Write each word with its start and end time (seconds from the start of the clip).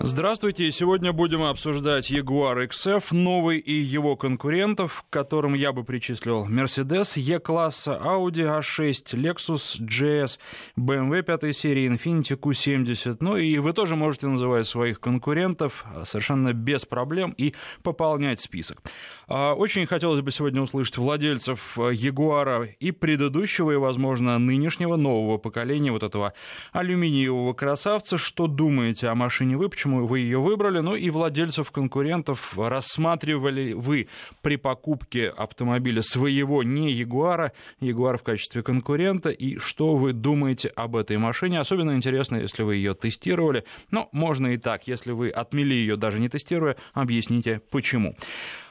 Здравствуйте. 0.00 0.70
Сегодня 0.70 1.12
будем 1.12 1.42
обсуждать 1.42 2.08
Jaguar 2.08 2.68
XF, 2.68 3.02
новый 3.10 3.58
и 3.58 3.72
его 3.72 4.14
конкурентов, 4.14 5.04
к 5.10 5.12
которым 5.12 5.54
я 5.54 5.72
бы 5.72 5.82
причислил 5.82 6.46
Mercedes, 6.46 7.18
E-класса, 7.18 8.00
Audi 8.00 8.46
A6, 8.46 9.14
Lexus 9.14 9.80
GS, 9.80 10.38
BMW 10.78 11.22
5 11.22 11.56
серии, 11.56 11.90
Infiniti 11.90 12.38
Q70. 12.38 13.16
Ну 13.18 13.36
и 13.36 13.58
вы 13.58 13.72
тоже 13.72 13.96
можете 13.96 14.28
называть 14.28 14.68
своих 14.68 15.00
конкурентов 15.00 15.84
совершенно 16.04 16.52
без 16.52 16.86
проблем 16.86 17.34
и 17.36 17.54
пополнять 17.82 18.38
список. 18.38 18.82
А, 19.26 19.54
очень 19.54 19.84
хотелось 19.86 20.20
бы 20.20 20.30
сегодня 20.30 20.62
услышать 20.62 20.96
владельцев 20.96 21.76
Jaguar 21.76 22.68
и 22.78 22.92
предыдущего, 22.92 23.72
и, 23.72 23.76
возможно, 23.76 24.38
нынешнего 24.38 24.94
нового 24.94 25.38
поколения 25.38 25.90
вот 25.90 26.04
этого 26.04 26.34
алюминиевого 26.72 27.52
красавца. 27.52 28.16
Что 28.16 28.46
думаете 28.46 29.08
о 29.08 29.16
машине 29.16 29.56
вы? 29.56 29.68
Почему 29.68 29.87
почему 29.88 30.06
вы 30.06 30.20
ее 30.20 30.38
выбрали, 30.38 30.80
ну 30.80 30.94
и 30.96 31.08
владельцев 31.08 31.70
конкурентов 31.70 32.58
рассматривали 32.58 33.72
вы 33.72 34.08
при 34.42 34.56
покупке 34.56 35.28
автомобиля 35.30 36.02
своего, 36.02 36.62
не 36.62 36.92
Ягуара, 36.92 37.52
Ягуар 37.80 38.18
в 38.18 38.22
качестве 38.22 38.62
конкурента, 38.62 39.30
и 39.30 39.56
что 39.56 39.96
вы 39.96 40.12
думаете 40.12 40.68
об 40.76 40.94
этой 40.96 41.16
машине. 41.16 41.60
Особенно 41.60 41.96
интересно, 41.96 42.36
если 42.36 42.64
вы 42.64 42.76
ее 42.76 42.94
тестировали, 42.94 43.64
но 43.90 44.08
можно 44.12 44.48
и 44.48 44.58
так, 44.58 44.88
если 44.88 45.12
вы 45.12 45.30
отмели 45.30 45.74
ее 45.74 45.96
даже 45.96 46.20
не 46.20 46.28
тестируя, 46.28 46.76
объясните 46.92 47.62
почему. 47.70 48.14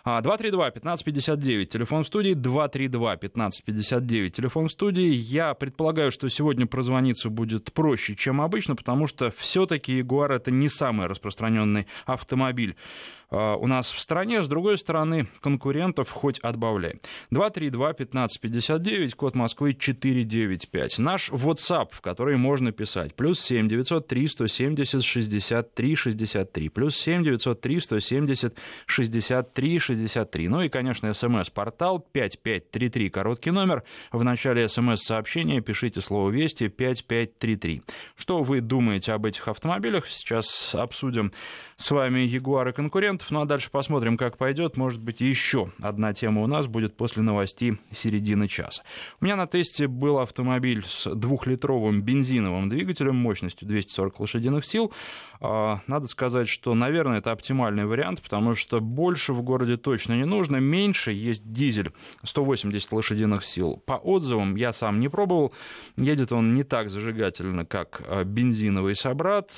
232-1559, 0.08 1.66
телефон 1.66 2.04
в 2.04 2.08
студии, 2.08 2.34
232-1559, 2.34 4.30
телефон 4.30 4.70
студии. 4.70 5.10
Я 5.14 5.54
предполагаю, 5.54 6.12
что 6.12 6.30
сегодня 6.30 6.66
прозвониться 6.66 7.30
будет 7.30 7.74
проще, 7.74 8.16
чем 8.16 8.40
обычно, 8.40 8.76
потому 8.76 9.08
что 9.08 9.32
все-таки 9.32 9.98
Ягуар 9.98 10.32
это 10.32 10.50
не 10.50 10.70
самый 10.70 11.08
распространенный 11.08 11.88
автомобиль. 12.06 12.78
а, 13.27 13.27
у 13.30 13.68
нас 13.68 13.92
в 13.92 14.00
стране. 14.00 14.42
С 14.42 14.48
другой 14.48 14.78
стороны, 14.78 15.28
конкурентов 15.42 16.10
хоть 16.10 16.40
отбавляй. 16.40 17.02
232-1559, 17.32 19.16
код 19.16 19.36
Москвы 19.36 19.74
495. 19.74 21.00
Наш 21.00 21.30
WhatsApp, 21.30 21.90
в 21.92 22.02
который 22.02 22.38
можно 22.38 22.72
писать. 22.72 23.16
Плюс 23.16 23.40
7 23.42 23.68
903 23.68 24.28
170 24.28 25.04
63 25.04 25.96
63. 25.96 26.70
Плюс 26.70 26.96
7 26.96 27.24
903 27.24 27.80
170 27.80 28.56
63 28.86 29.80
63. 29.80 30.48
Ну 30.48 30.62
и, 30.62 30.70
конечно, 30.70 31.14
смс-портал 31.14 32.00
5533, 32.00 33.10
короткий 33.10 33.52
номер. 33.52 33.84
В 34.12 34.24
начале 34.24 34.70
смс-сообщения 34.70 35.62
пишите 35.62 36.02
слово 36.02 36.30
«Вести» 36.30 36.70
5533. 36.70 37.82
Что 38.16 38.40
вы 38.40 38.62
думаете 38.62 39.14
об 39.14 39.26
этих 39.26 39.48
автомобилях? 39.48 40.08
Сейчас 40.08 40.74
обсудим 40.76 41.32
с 41.76 41.92
вами 41.92 42.22
Ягуар 42.22 42.70
и 42.70 42.72
конкурентов. 42.72 43.17
Ну 43.30 43.42
а 43.42 43.46
дальше 43.46 43.70
посмотрим, 43.72 44.18
как 44.18 44.38
пойдет. 44.38 44.78
Может 44.78 45.02
быть, 45.02 45.22
еще 45.22 45.72
одна 45.82 46.14
тема 46.14 46.42
у 46.42 46.48
нас 46.48 46.68
будет 46.68 46.96
после 46.96 47.24
новостей 47.24 47.78
середины 47.92 48.48
часа. 48.48 48.84
У 49.20 49.26
меня 49.26 49.36
на 49.36 49.48
тесте 49.48 49.88
был 49.88 50.20
автомобиль 50.20 50.84
с 50.86 51.14
двухлитровым 51.14 52.02
бензиновым 52.02 52.70
двигателем 52.70 53.16
мощностью 53.16 53.68
240 53.68 54.20
лошадиных 54.20 54.66
сил. 54.66 54.94
А, 55.40 55.82
надо 55.88 56.08
сказать, 56.08 56.48
что, 56.48 56.74
наверное, 56.74 57.20
это 57.20 57.32
оптимальный 57.32 57.86
вариант, 57.86 58.22
потому 58.22 58.56
что 58.56 58.80
больше 58.80 59.34
в 59.34 59.42
городе 59.42 59.78
точно 59.78 60.14
не 60.14 60.26
нужно. 60.26 60.58
Меньше 60.58 61.12
есть 61.12 61.52
дизель 61.52 61.92
180 62.24 62.92
лошадиных 62.92 63.44
сил. 63.44 63.82
По 63.86 63.94
отзывам 63.94 64.56
я 64.56 64.74
сам 64.74 65.00
не 65.00 65.10
пробовал. 65.10 65.54
Едет 65.98 66.32
он 66.32 66.54
не 66.54 66.64
так 66.64 66.90
зажигательно, 66.90 67.66
как 67.66 68.02
а, 68.08 68.24
бензиновый 68.24 68.96
собрат. 68.96 69.52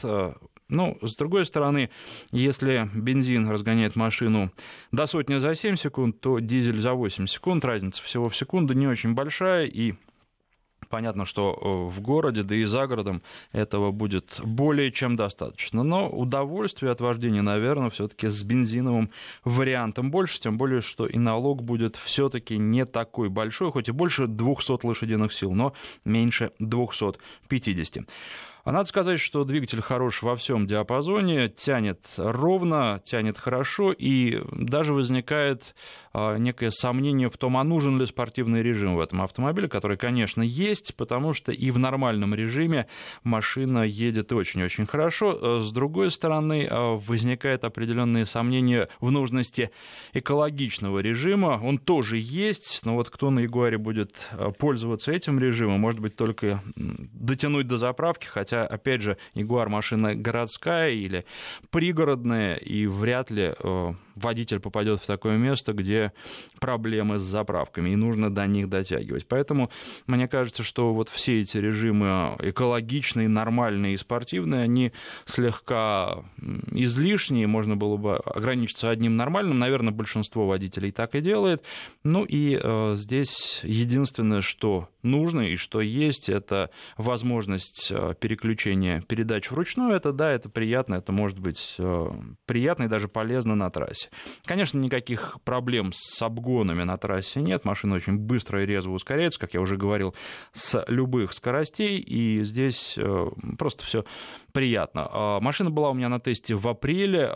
Ну, 0.69 0.97
с 1.01 1.15
другой 1.15 1.45
стороны, 1.45 1.89
если 2.31 2.89
бензин 2.93 3.49
разгоняет 3.49 3.95
машину 3.95 4.51
до 4.91 5.07
сотни 5.07 5.37
за 5.37 5.55
7 5.55 5.75
секунд, 5.75 6.21
то 6.21 6.39
дизель 6.39 6.79
за 6.79 6.93
8 6.93 7.25
секунд. 7.25 7.65
Разница 7.65 8.03
всего 8.03 8.29
в 8.29 8.35
секунду 8.35 8.73
не 8.73 8.87
очень 8.87 9.15
большая, 9.15 9.65
и 9.65 9.95
понятно, 10.89 11.25
что 11.25 11.57
э, 11.59 11.91
в 11.91 12.01
городе, 12.01 12.43
да 12.43 12.55
и 12.55 12.63
за 12.65 12.87
городом 12.87 13.21
этого 13.51 13.91
будет 13.91 14.39
более 14.43 14.91
чем 14.91 15.15
достаточно. 15.15 15.83
Но 15.83 16.09
удовольствие 16.09 16.91
от 16.91 17.01
вождения, 17.01 17.41
наверное, 17.41 17.89
все-таки 17.89 18.27
с 18.27 18.43
бензиновым 18.43 19.09
вариантом 19.43 20.11
больше, 20.11 20.39
тем 20.39 20.57
более, 20.57 20.81
что 20.81 21.07
и 21.07 21.17
налог 21.17 21.63
будет 21.63 21.95
все-таки 21.95 22.57
не 22.57 22.85
такой 22.85 23.29
большой, 23.29 23.71
хоть 23.71 23.89
и 23.89 23.91
больше 23.91 24.27
200 24.27 24.85
лошадиных 24.85 25.33
сил, 25.33 25.53
но 25.53 25.73
меньше 26.05 26.51
250. 26.59 28.07
А 28.69 28.71
надо 28.71 28.85
сказать, 28.85 29.19
что 29.19 29.45
двигатель 29.45 29.81
хорош 29.81 30.21
во 30.21 30.35
всем 30.35 30.67
диапазоне, 30.67 31.49
тянет 31.49 32.05
ровно, 32.17 33.01
тянет 33.03 33.39
хорошо, 33.39 33.91
и 33.91 34.43
даже 34.51 34.93
возникает 34.93 35.73
а, 36.13 36.37
некое 36.37 36.69
сомнение 36.69 37.31
в 37.31 37.37
том, 37.37 37.57
а 37.57 37.63
нужен 37.63 37.99
ли 37.99 38.05
спортивный 38.05 38.61
режим 38.61 38.95
в 38.95 38.99
этом 38.99 39.23
автомобиле, 39.23 39.67
который, 39.67 39.97
конечно, 39.97 40.43
есть, 40.43 40.93
потому 40.95 41.33
что 41.33 41.51
и 41.51 41.71
в 41.71 41.79
нормальном 41.79 42.35
режиме 42.35 42.85
машина 43.23 43.79
едет 43.79 44.31
очень-очень 44.31 44.85
хорошо. 44.85 45.35
Э, 45.41 45.61
с 45.61 45.71
другой 45.71 46.11
стороны, 46.11 46.67
а, 46.69 46.93
возникает 46.95 47.63
определенные 47.63 48.27
сомнения 48.27 48.87
в 48.99 49.09
нужности 49.09 49.71
экологичного 50.13 50.99
режима. 50.99 51.59
Он 51.63 51.79
тоже 51.79 52.17
есть, 52.17 52.81
но 52.85 52.93
вот 52.93 53.09
кто 53.09 53.31
на 53.31 53.39
Ягуаре 53.39 53.79
будет 53.79 54.11
а, 54.31 54.51
пользоваться 54.51 55.11
этим 55.11 55.39
режимом, 55.39 55.79
может 55.79 55.99
быть, 55.99 56.15
только 56.15 56.61
дотянуть 56.75 57.65
до 57.65 57.79
заправки, 57.79 58.27
хотя 58.27 58.58
хотя, 58.59 58.65
опять 58.65 59.01
же, 59.01 59.17
Ягуар 59.33 59.69
машина 59.69 60.15
городская 60.15 60.91
или 60.91 61.25
пригородная, 61.71 62.55
и 62.55 62.87
вряд 62.87 63.31
ли 63.31 63.53
э, 63.57 63.93
водитель 64.21 64.59
попадет 64.59 65.01
в 65.01 65.05
такое 65.05 65.37
место, 65.37 65.73
где 65.73 66.13
проблемы 66.59 67.19
с 67.19 67.21
заправками, 67.21 67.89
и 67.89 67.95
нужно 67.95 68.33
до 68.33 68.45
них 68.47 68.69
дотягивать. 68.69 69.27
Поэтому 69.27 69.69
мне 70.07 70.27
кажется, 70.27 70.63
что 70.63 70.93
вот 70.93 71.09
все 71.09 71.41
эти 71.41 71.57
режимы 71.57 72.35
экологичные, 72.39 73.27
нормальные 73.27 73.93
и 73.93 73.97
спортивные, 73.97 74.63
они 74.63 74.91
слегка 75.25 76.23
излишние, 76.71 77.47
можно 77.47 77.75
было 77.75 77.97
бы 77.97 78.17
ограничиться 78.17 78.89
одним 78.89 79.15
нормальным, 79.15 79.59
наверное, 79.59 79.93
большинство 79.93 80.47
водителей 80.47 80.91
так 80.91 81.15
и 81.15 81.21
делает. 81.21 81.63
Ну 82.03 82.25
и 82.25 82.59
э, 82.61 82.95
здесь 82.95 83.61
единственное, 83.63 84.41
что 84.41 84.89
нужно 85.03 85.41
и 85.41 85.55
что 85.55 85.81
есть, 85.81 86.29
это 86.29 86.69
возможность 86.97 87.91
э, 87.91 88.13
переключения 88.19 89.01
передач 89.01 89.49
вручную. 89.51 89.93
Это 89.93 90.11
да, 90.11 90.31
это 90.31 90.49
приятно, 90.49 90.95
это 90.95 91.11
может 91.11 91.39
быть 91.39 91.75
э, 91.77 92.11
приятно 92.45 92.83
и 92.83 92.87
даже 92.87 93.07
полезно 93.07 93.55
на 93.55 93.69
трассе. 93.69 94.08
Конечно, 94.45 94.77
никаких 94.79 95.37
проблем 95.43 95.91
с 95.93 96.21
обгонами 96.21 96.83
на 96.83 96.97
трассе 96.97 97.41
нет. 97.41 97.65
Машина 97.65 97.95
очень 97.95 98.17
быстро 98.17 98.63
и 98.63 98.65
резво 98.65 98.91
ускоряется, 98.91 99.39
как 99.39 99.53
я 99.53 99.61
уже 99.61 99.77
говорил, 99.77 100.15
с 100.51 100.83
любых 100.87 101.33
скоростей. 101.33 101.97
И 101.97 102.43
здесь 102.43 102.95
э, 102.97 103.27
просто 103.57 103.85
все 103.85 104.05
приятно. 104.51 105.09
А 105.11 105.39
машина 105.39 105.69
была 105.69 105.89
у 105.89 105.93
меня 105.93 106.09
на 106.09 106.19
тесте 106.19 106.55
в 106.55 106.67
апреле 106.67 107.29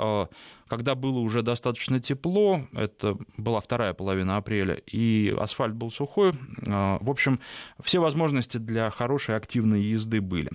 когда 0.73 0.95
было 0.95 1.19
уже 1.19 1.43
достаточно 1.43 1.99
тепло, 1.99 2.61
это 2.73 3.15
была 3.37 3.61
вторая 3.61 3.93
половина 3.93 4.37
апреля, 4.37 4.73
и 4.73 5.31
асфальт 5.37 5.75
был 5.75 5.91
сухой. 5.91 6.33
А, 6.65 6.97
в 6.99 7.11
общем, 7.11 7.39
все 7.79 7.99
возможности 7.99 8.57
для 8.57 8.89
хорошей 8.89 9.35
активной 9.35 9.81
езды 9.81 10.19
были. 10.19 10.49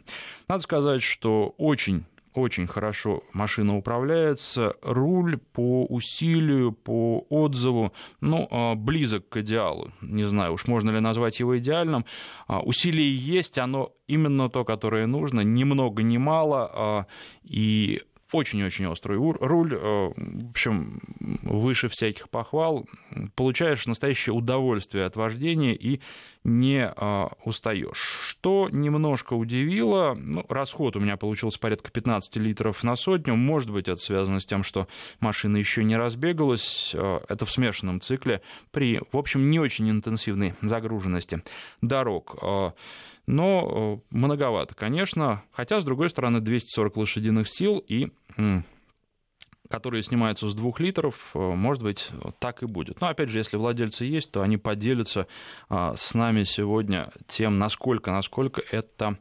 Надо 0.49 0.63
сказать, 0.63 1.03
что 1.03 1.55
очень 1.57 2.05
очень 2.41 2.67
хорошо 2.67 3.23
машина 3.33 3.77
управляется, 3.77 4.75
руль 4.83 5.39
по 5.39 5.85
усилию, 5.87 6.73
по 6.73 7.27
отзыву, 7.29 7.93
ну, 8.21 8.49
а, 8.51 8.75
близок 8.75 9.29
к 9.29 9.39
идеалу. 9.39 9.93
Не 10.01 10.25
знаю, 10.25 10.53
уж 10.53 10.67
можно 10.67 10.91
ли 10.91 11.01
назвать 11.01 11.41
его 11.41 11.59
идеальным. 11.59 12.05
А, 12.47 12.61
усилие 12.61 13.15
есть, 13.15 13.59
оно 13.59 13.93
именно 14.07 14.49
то, 14.49 14.65
которое 14.65 15.07
нужно, 15.07 15.41
ни 15.41 15.65
много 15.65 16.03
ни 16.03 16.17
мало, 16.17 17.07
и 17.45 18.01
очень-очень 18.33 18.87
острый 18.87 19.19
руль, 19.19 19.75
э, 19.75 20.13
в 20.17 20.51
общем, 20.51 21.01
выше 21.43 21.89
всяких 21.89 22.29
похвал, 22.29 22.87
получаешь 23.35 23.87
настоящее 23.87 24.35
удовольствие 24.35 25.05
от 25.05 25.17
вождения 25.17 25.75
и 25.75 26.01
не 26.45 26.93
э, 26.95 27.29
устаешь. 27.45 28.21
Что 28.27 28.69
немножко 28.71 29.35
удивило, 29.35 30.15
ну, 30.19 30.45
расход 30.49 30.97
у 30.97 31.01
меня 31.01 31.17
получился 31.17 31.59
порядка 31.59 31.91
15 31.91 32.37
литров 32.37 32.83
на 32.85 32.97
сотню, 32.97 33.35
может 33.35 33.71
быть, 33.71 33.89
это 33.89 34.01
связано 34.01 34.41
с 34.41 34.47
тем, 34.47 34.63
что 34.63 34.89
машина 35.21 35.57
еще 35.57 35.85
не 35.85 35.97
разбегалась, 35.97 36.95
э, 36.95 37.21
это 37.29 37.47
в 37.47 37.51
смешанном 37.51 38.01
цикле, 38.01 38.43
при, 38.71 39.01
в 39.11 39.17
общем, 39.17 39.51
не 39.51 39.59
очень 39.59 39.91
интенсивной 39.91 40.55
загруженности 40.63 41.43
дорог 41.81 42.37
но 43.29 44.01
э, 44.11 44.15
многовато, 44.17 44.75
конечно, 44.75 45.43
хотя, 45.53 45.81
с 45.81 45.85
другой 45.85 46.11
стороны, 46.11 46.41
240 46.41 46.97
лошадиных 46.97 47.49
сил 47.49 47.79
и 47.87 48.09
которые 49.69 50.03
снимаются 50.03 50.49
с 50.49 50.55
двух 50.55 50.81
литров, 50.81 51.31
э, 51.35 51.39
может 51.39 51.83
быть, 51.83 52.11
так 52.39 52.63
и 52.63 52.67
будет. 52.67 53.01
Но, 53.01 53.09
опять 53.09 53.29
же, 53.29 53.39
если 53.39 53.57
владельцы 53.57 54.05
есть, 54.05 54.31
то 54.31 54.43
они 54.43 54.57
поделятся 54.57 55.27
а, 55.69 55.95
с 55.95 56.15
нами 56.15 56.45
сегодня 56.45 57.11
тем, 57.27 57.59
насколько, 57.59 58.11
насколько 58.11 58.63
это 58.71 59.19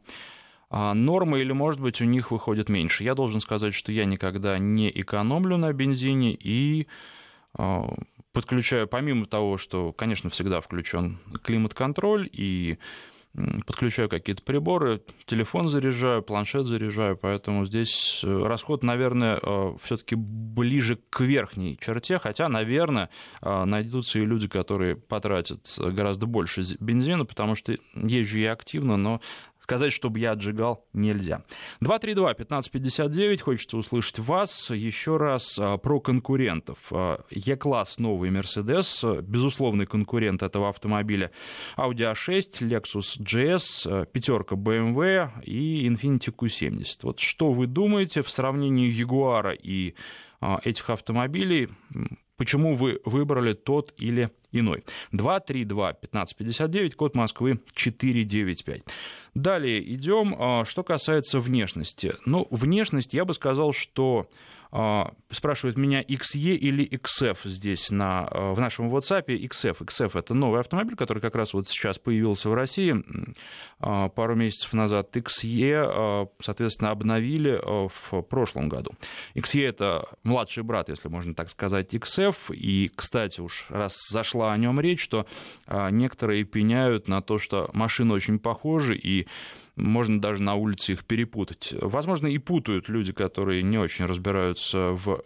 а, 0.70 0.94
норма 0.94 1.38
или, 1.38 1.52
может 1.52 1.80
быть, 1.80 2.00
у 2.00 2.04
них 2.04 2.30
выходит 2.30 2.68
меньше. 2.68 3.04
Я 3.04 3.14
должен 3.14 3.40
сказать, 3.40 3.74
что 3.74 3.92
я 3.92 4.04
никогда 4.04 4.58
не 4.58 4.90
экономлю 4.90 5.58
на 5.58 5.72
бензине 5.72 6.32
и 6.32 6.86
а, 7.54 7.94
подключаю, 8.32 8.86
помимо 8.88 9.26
того, 9.26 9.58
что, 9.58 9.92
конечно, 9.92 10.30
всегда 10.30 10.60
включен 10.60 11.18
климат-контроль 11.42 12.28
и 12.32 12.78
подключаю 13.66 14.08
какие-то 14.08 14.42
приборы, 14.42 15.02
телефон 15.26 15.68
заряжаю, 15.68 16.22
планшет 16.22 16.66
заряжаю, 16.66 17.16
поэтому 17.16 17.66
здесь 17.66 18.22
э, 18.24 18.42
расход, 18.44 18.82
наверное, 18.82 19.38
э, 19.40 19.74
все-таки 19.82 20.16
ближе 20.16 20.98
к 21.10 21.20
верхней 21.20 21.78
черте, 21.80 22.18
хотя, 22.18 22.48
наверное, 22.48 23.10
э, 23.42 23.64
найдутся 23.64 24.18
и 24.18 24.24
люди, 24.24 24.48
которые 24.48 24.96
потратят 24.96 25.60
гораздо 25.78 26.26
больше 26.26 26.62
бензина, 26.80 27.24
потому 27.24 27.54
что 27.54 27.76
езжу 27.94 28.38
я 28.38 28.52
активно, 28.52 28.96
но 28.96 29.20
Сказать, 29.68 29.92
чтобы 29.92 30.18
я 30.18 30.30
отжигал, 30.30 30.86
нельзя. 30.94 31.42
232-1559, 31.82 33.42
хочется 33.42 33.76
услышать 33.76 34.18
вас. 34.18 34.70
Еще 34.70 35.18
раз 35.18 35.58
а, 35.58 35.76
про 35.76 36.00
конкурентов. 36.00 36.78
А, 36.90 37.22
E-класс 37.28 37.98
новый 37.98 38.30
Mercedes, 38.30 39.20
безусловный 39.20 39.84
конкурент 39.84 40.42
этого 40.42 40.70
автомобиля. 40.70 41.32
Audi 41.76 42.10
A6, 42.10 42.60
Lexus 42.62 43.20
GS, 43.20 44.06
пятерка 44.06 44.56
BMW 44.56 45.28
и 45.44 45.86
Infiniti 45.86 46.34
Q70. 46.34 47.00
Вот 47.02 47.20
что 47.20 47.52
вы 47.52 47.66
думаете 47.66 48.22
в 48.22 48.30
сравнении 48.30 48.90
Jaguar 48.90 49.54
и 49.54 49.94
а, 50.40 50.60
этих 50.64 50.88
автомобилей? 50.88 51.68
Почему 52.38 52.74
вы 52.74 53.00
выбрали 53.04 53.52
тот 53.52 53.92
или 53.98 54.30
иной. 54.52 54.84
232-1559, 55.12 56.92
код 56.92 57.14
Москвы 57.14 57.60
495. 57.74 58.82
Далее 59.34 59.94
идем, 59.94 60.34
а, 60.38 60.64
что 60.64 60.82
касается 60.82 61.40
внешности. 61.40 62.14
Ну, 62.24 62.46
внешность, 62.50 63.12
я 63.12 63.26
бы 63.26 63.34
сказал, 63.34 63.74
что 63.74 64.30
спрашивают 64.70 65.78
меня 65.78 66.02
XE 66.02 66.54
или 66.54 66.86
XF 66.86 67.38
здесь 67.44 67.90
на, 67.90 68.26
а, 68.26 68.52
в 68.52 68.60
нашем 68.60 68.94
WhatsApp. 68.94 69.26
XF. 69.26 69.78
XF— 69.80 70.10
это 70.18 70.34
новый 70.34 70.60
автомобиль, 70.60 70.96
который 70.96 71.20
как 71.20 71.36
раз 71.36 71.54
вот 71.54 71.68
сейчас 71.68 71.98
появился 71.98 72.50
в 72.50 72.54
России 72.54 72.94
а, 73.80 74.08
пару 74.08 74.34
месяцев 74.34 74.72
назад. 74.74 75.16
XE, 75.16 76.28
соответственно, 76.40 76.90
обновили 76.90 77.60
в 77.64 78.22
прошлом 78.22 78.68
году. 78.68 78.92
XE— 79.34 79.66
это 79.68 80.08
младший 80.22 80.62
брат, 80.62 80.88
если 80.88 81.08
можно 81.08 81.34
так 81.34 81.48
сказать, 81.48 81.94
XF. 81.94 82.54
И, 82.54 82.90
кстати, 82.94 83.40
уж 83.40 83.66
раз 83.70 83.96
зашла 84.10 84.52
о 84.52 84.56
нем 84.58 84.80
речь, 84.80 85.02
что 85.02 85.26
некоторые 85.66 86.44
пеняют 86.44 87.08
на 87.08 87.22
то, 87.22 87.38
что 87.38 87.70
машины 87.72 88.14
очень 88.14 88.38
похожи, 88.38 88.96
и 88.96 89.26
можно 89.78 90.20
даже 90.20 90.42
на 90.42 90.54
улице 90.54 90.92
их 90.92 91.04
перепутать. 91.04 91.74
Возможно, 91.80 92.26
и 92.26 92.38
путают 92.38 92.88
люди, 92.88 93.12
которые 93.12 93.62
не 93.62 93.78
очень 93.78 94.04
разбираются 94.04 94.90
в 94.92 95.22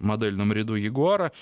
модельном 0.00 0.52
ряду 0.52 0.74
Ягуара. 0.74 1.32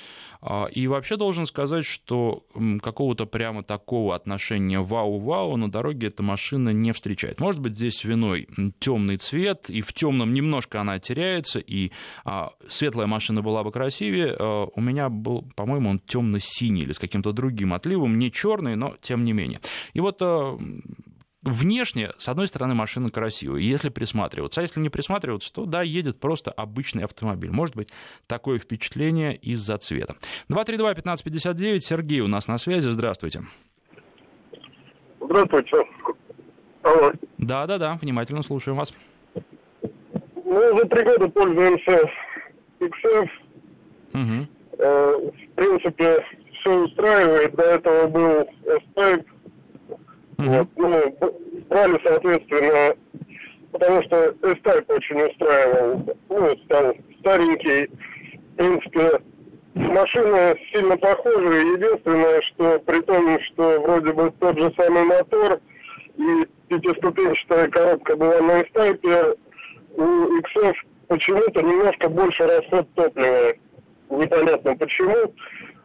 А, 0.43 0.67
и 0.67 0.87
вообще 0.87 1.17
должен 1.17 1.45
сказать, 1.47 1.85
что 1.85 2.45
какого-то 2.83 3.27
прямо 3.27 3.63
такого 3.63 4.15
отношения 4.15 4.81
вау-вау 4.81 5.57
на 5.57 5.71
дороге 5.71 6.09
эта 6.09 6.23
машина 6.23 6.71
не 6.71 6.93
встречает. 6.93 7.41
Может 7.41 7.61
быть, 7.61 7.77
здесь 7.77 8.05
виной 8.05 8.49
темный 8.79 9.19
цвет, 9.19 9.69
и 9.69 9.83
в 9.83 9.93
темном 9.93 10.33
немножко 10.33 10.81
она 10.81 10.99
теряется, 10.99 11.59
и 11.59 11.91
а, 12.25 12.53
светлая 12.69 13.07
машина 13.07 13.43
была 13.43 13.65
бы 13.65 13.73
красивее. 13.73 14.35
А, 14.39 14.67
у 14.75 14.81
меня 14.81 15.09
был, 15.09 15.43
по-моему, 15.57 15.91
он 15.91 15.99
темно-синий 15.99 16.83
или 16.83 16.93
с 16.93 16.99
каким-то 16.99 17.33
другим 17.33 17.75
отливом, 17.75 18.19
не 18.19 18.33
черный, 18.33 18.77
но 18.77 18.95
тем 19.01 19.25
не 19.25 19.33
менее. 19.33 19.61
И 19.93 20.01
вот 20.01 20.21
внешне, 21.43 22.11
с 22.19 22.29
одной 22.29 22.47
стороны, 22.47 22.75
машина 22.75 23.11
красивая, 23.11 23.61
если 23.61 23.89
присматриваться. 23.89 24.61
А 24.61 24.63
если 24.63 24.81
не 24.81 24.89
присматриваться, 24.89 25.53
то, 25.53 25.65
да, 25.65 25.83
едет 25.83 26.21
просто 26.21 26.51
обычный 26.51 27.05
автомобиль. 27.05 27.51
Может 27.51 27.77
быть, 27.77 27.89
такое 28.27 28.59
впечатление 28.59 29.37
из-за 29.37 29.79
цвета. 29.79 30.17
232-1559, 30.51 31.81
Сергей 31.81 32.21
у 32.21 32.29
нас 32.29 32.49
на 32.49 32.59
связи, 32.59 32.89
здравствуйте. 32.89 33.43
Здравствуйте. 35.21 35.77
Алло. 36.83 37.13
Да-да-да, 37.39 37.99
внимательно 38.01 38.43
слушаем 38.43 38.77
вас. 38.77 38.93
Мы 40.35 40.73
уже 40.73 40.85
три 40.87 41.05
года 41.05 41.29
пользуемся 41.29 42.11
XF. 42.81 43.29
Угу. 44.13 44.49
Э, 44.79 45.17
в 45.17 45.55
принципе, 45.55 46.25
все 46.55 46.85
устраивает. 46.85 47.55
До 47.55 47.63
этого 47.63 48.09
был 48.09 48.49
S-Type 48.65 49.27
вот, 50.49 50.69
ну, 50.77 51.17
брали, 51.69 52.01
соответственно, 52.05 52.95
потому 53.73 54.03
что 54.05 54.35
S-Type 54.43 54.95
очень 54.95 55.23
устраивал, 55.23 56.17
ну, 56.29 56.57
стал 56.65 56.95
старенький, 57.21 57.87
в 57.87 58.57
принципе, 58.57 59.21
машина 59.75 60.55
сильно 60.73 60.97
похожа, 60.97 61.51
единственное, 61.51 62.43
что 62.43 62.79
при 62.81 63.01
том, 63.03 63.39
что 63.43 63.81
вроде 63.81 64.13
бы 64.13 64.33
тот 64.41 64.59
же 64.59 64.73
самый 64.77 65.05
мотор 65.05 65.61
и 66.17 66.47
пятиступенчатая 66.69 67.69
коробка 67.69 68.17
была 68.17 68.41
на 68.41 68.61
S-Type, 68.61 69.39
у 69.97 70.03
XF 70.03 70.75
почему-то 71.09 71.63
немножко 71.63 72.09
больше 72.09 72.45
расход 72.45 72.89
топлива. 72.95 73.55
Непонятно 74.11 74.77
почему, 74.77 75.35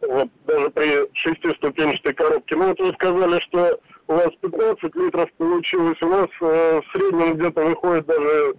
вот 0.02 0.28
даже 0.46 0.70
при 0.70 1.08
шестиступенчатой 1.14 2.14
коробке. 2.14 2.56
Ну 2.56 2.68
вот 2.68 2.80
вы 2.80 2.92
сказали, 2.92 3.40
что 3.40 3.80
у 4.08 4.12
вас 4.12 4.28
15 4.40 4.94
литров 4.94 5.32
получилось, 5.34 6.00
у 6.02 6.08
вас 6.08 6.28
э, 6.40 6.80
в 6.80 6.92
среднем 6.92 7.34
где-то 7.34 7.64
выходит 7.64 8.06
даже 8.06 8.54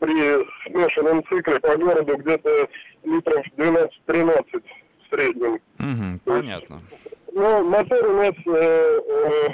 при 0.00 0.46
смешанном 0.66 1.24
цикле 1.26 1.60
по 1.60 1.76
городу 1.76 2.16
где-то 2.16 2.68
литров 3.04 3.44
12-13 3.56 4.44
в 4.52 5.14
среднем. 5.14 5.54
Угу, 5.78 6.20
понятно. 6.24 6.74
Есть, 6.74 7.16
ну, 7.32 7.64
мотор 7.64 8.08
у 8.08 8.16
нас 8.16 8.34
э, 8.46 9.00
э, 9.06 9.48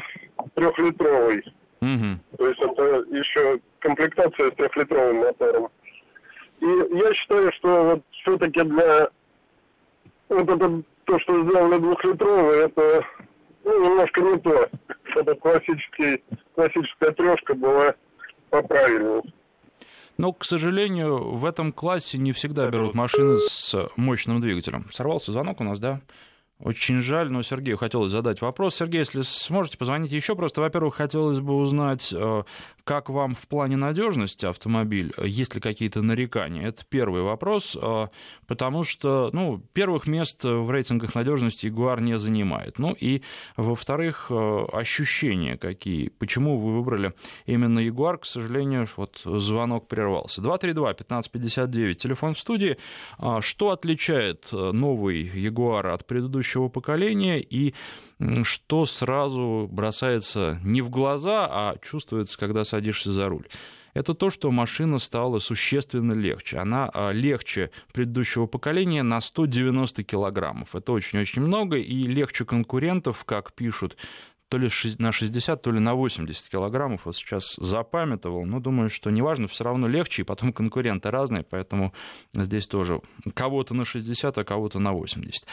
трехлитровый. 0.54 1.42
Угу. 1.80 2.38
То 2.38 2.48
есть 2.48 2.60
это 2.60 2.82
еще 3.10 3.60
комплектация 3.80 4.50
с 4.50 4.54
трехлитровым 4.54 5.16
мотором. 5.16 5.68
И 6.60 6.66
я 6.66 7.14
считаю, 7.14 7.52
что 7.54 7.84
вот 7.84 8.02
все-таки 8.12 8.62
для 8.62 9.08
вот 10.28 10.48
это 10.48 10.82
то, 11.04 11.18
что 11.18 11.42
сделали 11.42 11.78
двухлитровый, 11.78 12.58
это 12.66 13.04
ну, 13.64 13.84
немножко 13.84 14.20
не 14.20 14.38
то. 14.38 14.68
Это 15.16 15.34
классический, 15.34 16.22
классическая 16.54 17.12
трешка 17.12 17.54
была 17.54 17.94
поправильнее. 18.50 19.22
Но, 20.18 20.32
к 20.32 20.44
сожалению, 20.44 21.32
в 21.32 21.44
этом 21.44 21.72
классе 21.72 22.18
не 22.18 22.32
всегда 22.32 22.68
берут 22.68 22.94
машины 22.94 23.38
с 23.38 23.74
мощным 23.96 24.40
двигателем. 24.40 24.86
Сорвался 24.90 25.32
звонок 25.32 25.60
у 25.60 25.64
нас, 25.64 25.81
да? 25.81 26.00
Очень 26.62 26.98
жаль, 26.98 27.28
но 27.32 27.42
Сергею 27.42 27.76
хотелось 27.76 28.12
задать 28.12 28.40
вопрос. 28.40 28.76
Сергей, 28.76 29.00
если 29.00 29.22
сможете 29.22 29.78
позвонить 29.78 30.12
еще, 30.12 30.36
просто, 30.36 30.60
во-первых, 30.60 30.94
хотелось 30.94 31.40
бы 31.40 31.56
узнать, 31.56 32.12
э, 32.12 32.42
как 32.84 33.08
вам 33.10 33.34
в 33.34 33.46
плане 33.48 33.77
надежности 33.77 34.46
автомобиль, 34.46 35.12
есть 35.22 35.55
ли 35.55 35.60
какие-то 35.60 36.03
нарекания? 36.03 36.67
Это 36.69 36.84
первый 36.89 37.22
вопрос, 37.22 37.77
э, 37.81 38.08
потому 38.46 38.84
что, 38.84 39.31
ну, 39.32 39.62
первых 39.72 40.06
мест 40.06 40.44
в 40.44 40.70
рейтингах 40.70 41.15
надежности 41.15 41.67
Jaguar 41.67 42.01
не 42.01 42.19
занимает. 42.19 42.79
Ну 42.79 42.96
и, 42.98 43.22
во-вторых, 43.56 44.27
э, 44.31 44.65
ощущения 44.72 45.56
какие? 45.56 46.08
Почему 46.08 46.58
вы 46.58 46.77
выбрали 46.77 47.12
именно 47.46 47.79
Jaguar? 47.79 48.19
К 48.19 48.27
сожалению, 48.27 48.86
вот 48.96 49.20
звонок 49.24 49.89
прервался. 49.89 50.43
232-1559, 50.43 51.94
телефон 51.94 52.34
в 52.34 52.39
студии. 52.39 52.77
Что 53.41 53.70
отличает 53.70 54.48
новый 54.53 55.29
Jaguar 55.29 55.93
от 55.93 56.06
предыдущего 56.06 56.69
поколения, 56.69 57.41
и 57.41 57.74
что 58.44 58.86
сразу 58.86 59.69
бросается 59.70 60.58
не 60.62 60.82
в 60.82 60.91
глаза, 60.91 61.48
а 61.50 61.76
чувствуется, 61.82 62.38
когда 62.38 62.64
садишься 62.64 63.12
за 63.12 63.29
руль 63.29 63.46
это 63.94 64.14
то, 64.14 64.31
что 64.31 64.50
машина 64.50 64.98
стала 64.98 65.38
существенно 65.38 66.12
легче. 66.12 66.58
Она 66.58 66.91
а, 66.93 67.10
легче 67.10 67.70
предыдущего 67.93 68.46
поколения 68.46 69.02
на 69.02 69.20
190 69.20 70.02
килограммов. 70.05 70.74
Это 70.74 70.93
очень-очень 70.93 71.43
много, 71.43 71.76
и 71.76 72.02
легче 72.05 72.44
конкурентов, 72.44 73.24
как 73.24 73.52
пишут 73.52 73.96
то 74.52 74.58
ли 74.58 74.68
на 74.98 75.12
60, 75.12 75.62
то 75.62 75.70
ли 75.72 75.80
на 75.80 75.94
80 75.94 76.50
килограммов. 76.50 77.06
Вот 77.06 77.16
сейчас 77.16 77.54
запамятовал. 77.56 78.44
Но 78.44 78.60
думаю, 78.60 78.90
что 78.90 79.08
неважно, 79.08 79.48
все 79.48 79.64
равно 79.64 79.88
легче, 79.88 80.20
и 80.20 80.24
потом 80.26 80.52
конкуренты 80.52 81.10
разные, 81.10 81.42
поэтому 81.42 81.94
здесь 82.34 82.66
тоже 82.66 83.00
кого-то 83.32 83.72
на 83.72 83.86
60, 83.86 84.36
а 84.36 84.44
кого-то 84.44 84.78
на 84.78 84.92
80. 84.92 85.46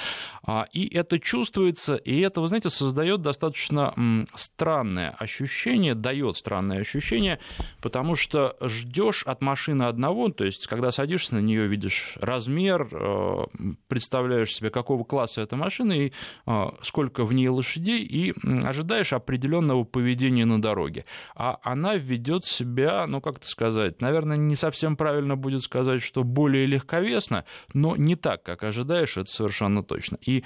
А, 0.44 0.68
и 0.74 0.94
это 0.94 1.18
чувствуется, 1.18 1.96
и 1.96 2.20
это, 2.20 2.42
вы 2.42 2.50
знаете, 2.50 2.70
создает 2.70 3.22
достаточно 3.22 4.26
странное 4.36 5.12
ощущение, 5.12 5.96
дает 5.96 6.36
странное 6.36 6.82
ощущение, 6.82 7.40
потому 7.82 8.18
что 8.18 8.58
ждешь 8.60 9.24
от 9.24 9.42
машины 9.42 9.84
одного, 9.84 10.28
то 10.28 10.44
есть 10.44 10.68
когда 10.68 10.92
садишься 10.92 11.36
на 11.36 11.40
нее, 11.40 11.68
видишь 11.68 12.18
размер, 12.20 12.90
э, 12.92 13.46
представляешь 13.88 14.54
себе, 14.54 14.70
какого 14.72 15.06
класса 15.06 15.40
эта 15.40 15.56
машина 15.56 15.94
и 15.94 16.12
э, 16.46 16.66
сколько 16.82 17.24
в 17.24 17.32
ней 17.32 17.48
лошадей, 17.48 18.04
и 18.04 18.34
ожидаешь 18.66 18.89
ожидаешь 18.90 19.14
определенного 19.14 19.84
поведения 19.84 20.46
на 20.46 20.62
дороге. 20.62 21.06
А 21.36 21.60
она 21.62 21.96
ведет 21.96 22.46
себя, 22.46 23.06
ну, 23.08 23.22
как-то 23.22 23.48
сказать, 23.48 24.02
наверное, 24.02 24.38
не 24.38 24.56
совсем 24.56 24.96
правильно 24.96 25.36
будет 25.36 25.62
сказать, 25.62 26.02
что 26.02 26.24
более 26.24 26.66
легковесно, 26.66 27.46
но 27.74 27.96
не 27.96 28.16
так, 28.16 28.44
как 28.44 28.64
ожидаешь, 28.64 29.18
это 29.18 29.30
совершенно 29.30 29.84
точно. 29.84 30.18
И 30.26 30.44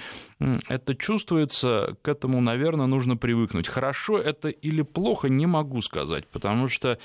это 0.67 0.95
чувствуется, 0.95 1.95
к 2.01 2.07
этому, 2.07 2.41
наверное, 2.41 2.85
нужно 2.85 3.15
привыкнуть. 3.15 3.67
Хорошо 3.67 4.19
это 4.19 4.49
или 4.49 4.81
плохо, 4.81 5.29
не 5.29 5.45
могу 5.45 5.81
сказать, 5.81 6.27
потому 6.27 6.67
что 6.67 6.99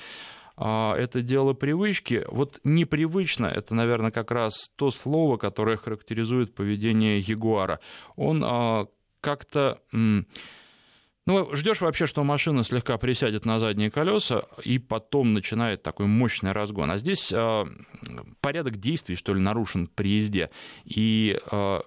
а, 0.57 0.97
это 0.97 1.23
дело 1.23 1.53
привычки. 1.53 2.25
Вот 2.29 2.59
непривычно, 2.65 3.47
это, 3.47 3.75
наверное, 3.77 4.11
как 4.11 4.33
раз 4.33 4.71
то 4.77 4.91
слово, 4.91 5.37
которое 5.37 5.77
характеризует 5.77 6.55
поведение 6.55 7.21
ягуара. 7.21 7.79
Он 8.17 8.43
а, 8.45 8.87
как-то... 9.21 9.79
Ну, 11.29 11.55
ждешь 11.55 11.83
вообще, 11.83 12.07
что 12.07 12.25
машина 12.25 12.65
слегка 12.65 12.97
присядет 12.97 13.45
на 13.45 13.59
задние 13.59 13.91
колеса, 13.91 14.45
и 14.65 14.79
потом 14.79 15.35
начинает 15.35 15.83
такой 15.83 16.07
мощный 16.07 16.53
разгон. 16.53 16.91
А 16.91 16.97
здесь 16.97 17.31
э, 17.31 17.65
порядок 18.41 18.79
действий, 18.79 19.15
что 19.15 19.35
ли, 19.35 19.41
нарушен 19.41 19.89
при 19.89 20.09
езде. 20.09 20.49
И 20.87 21.39
э, 21.53 21.81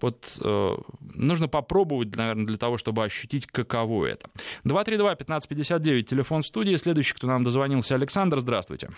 вот 0.00 0.38
э, 0.42 0.76
нужно 1.14 1.46
попробовать, 1.46 2.16
наверное, 2.16 2.46
для 2.46 2.56
того, 2.56 2.78
чтобы 2.78 3.04
ощутить, 3.04 3.46
каково 3.46 4.06
это. 4.06 4.30
232-1559, 4.64 6.02
телефон 6.04 6.40
в 6.40 6.46
студии. 6.46 6.74
Следующий, 6.76 7.12
кто 7.12 7.26
нам 7.26 7.44
дозвонился, 7.44 7.94
Александр, 7.94 8.40
здравствуйте. 8.40 8.88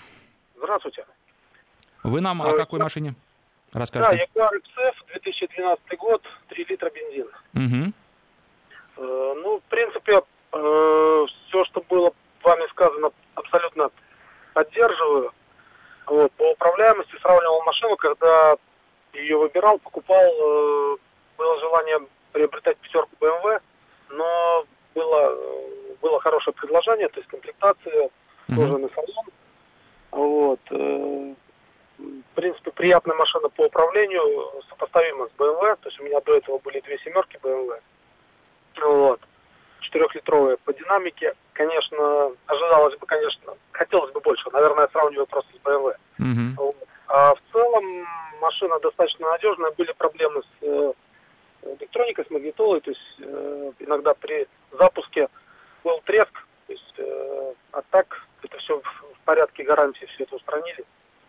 Здравствуйте. 0.58 1.06
Вы 2.04 2.20
нам 2.20 2.40
о 2.40 2.56
какой 2.56 2.78
машине 2.78 3.16
расскажете? 3.72 4.28
Да, 4.32 4.42
Jaguar 4.42 4.50
XF, 4.52 4.94
2012 5.14 5.98
год, 5.98 6.22
3 6.50 6.66
литра 6.68 6.88
бензин. 6.88 7.26
Угу. 7.54 7.92
Э, 8.98 9.34
ну, 9.36 9.58
в 9.58 9.62
принципе, 9.70 10.20
э, 10.52 11.26
все, 11.48 11.64
что 11.66 11.80
было 11.88 12.12
вами 12.42 12.66
сказано, 12.70 13.10
абсолютно 13.34 13.90
поддерживаю. 14.54 15.32
Вот, 16.06 16.32
по 16.32 16.50
управляемости 16.50 17.16
сравнивал 17.20 17.62
машину, 17.62 17.96
когда 17.96 18.56
ее 19.12 19.36
выбирал, 19.36 19.78
покупал, 19.78 20.24
э, 20.24 20.96
было 21.36 21.60
желание 21.60 22.00
приобретать 22.32 22.76
пятерку 22.78 23.10
BMW, 23.20 23.60
но 24.10 24.64
было, 24.94 25.38
было 26.00 26.20
хорошее 26.20 26.54
предложение, 26.54 27.08
то 27.08 27.20
есть 27.20 27.28
комплектация, 27.28 28.10
mm-hmm. 28.48 28.56
тоже 28.56 28.78
на 28.78 28.88
салон. 28.88 29.26
Вот. 30.10 30.60
В 30.70 32.34
принципе, 32.34 32.70
приятная 32.70 33.16
машина 33.16 33.48
по 33.48 33.66
управлению, 33.66 34.62
сопоставима 34.68 35.26
с 35.26 35.30
BMW, 35.38 35.76
то 35.76 35.88
есть 35.88 36.00
у 36.00 36.04
меня 36.04 36.20
до 36.20 36.36
этого 36.36 36.58
были 36.58 36.80
две 36.80 36.98
семерки 36.98 37.38
BMW. 37.42 37.80
Вот. 38.80 39.20
Четырехлитровые 39.80 40.56
по 40.58 40.72
динамике. 40.72 41.34
Конечно, 41.52 42.32
ожидалось 42.46 42.96
бы, 42.98 43.06
конечно, 43.06 43.54
хотелось 43.72 44.12
бы 44.12 44.20
больше. 44.20 44.48
Наверное, 44.52 44.88
сравниваю 44.88 45.26
просто 45.26 45.50
с 45.52 45.66
BMW. 45.66 45.94
Mm-hmm. 46.18 46.54
Вот. 46.56 46.76
А 47.08 47.34
в 47.34 47.40
целом 47.52 48.06
машина 48.40 48.78
достаточно 48.80 49.30
надежная. 49.30 49.72
Были 49.72 49.92
проблемы 49.92 50.42
с 50.42 50.62
э, 50.62 50.92
электроникой, 51.80 52.24
с 52.26 52.30
магнитолой. 52.30 52.80
То 52.80 52.90
есть 52.90 53.14
э, 53.20 53.72
иногда 53.78 54.14
при 54.14 54.46
запуске 54.72 55.28
был 55.84 56.00
треск. 56.04 56.32
То 56.66 56.72
есть, 56.72 56.94
э, 56.98 57.54
а 57.72 57.82
так 57.90 58.26
это 58.42 58.58
все 58.58 58.80
в 58.80 59.20
порядке 59.24 59.64
гарантии, 59.64 60.06
все 60.14 60.24
это 60.24 60.36
устранили. 60.36 60.84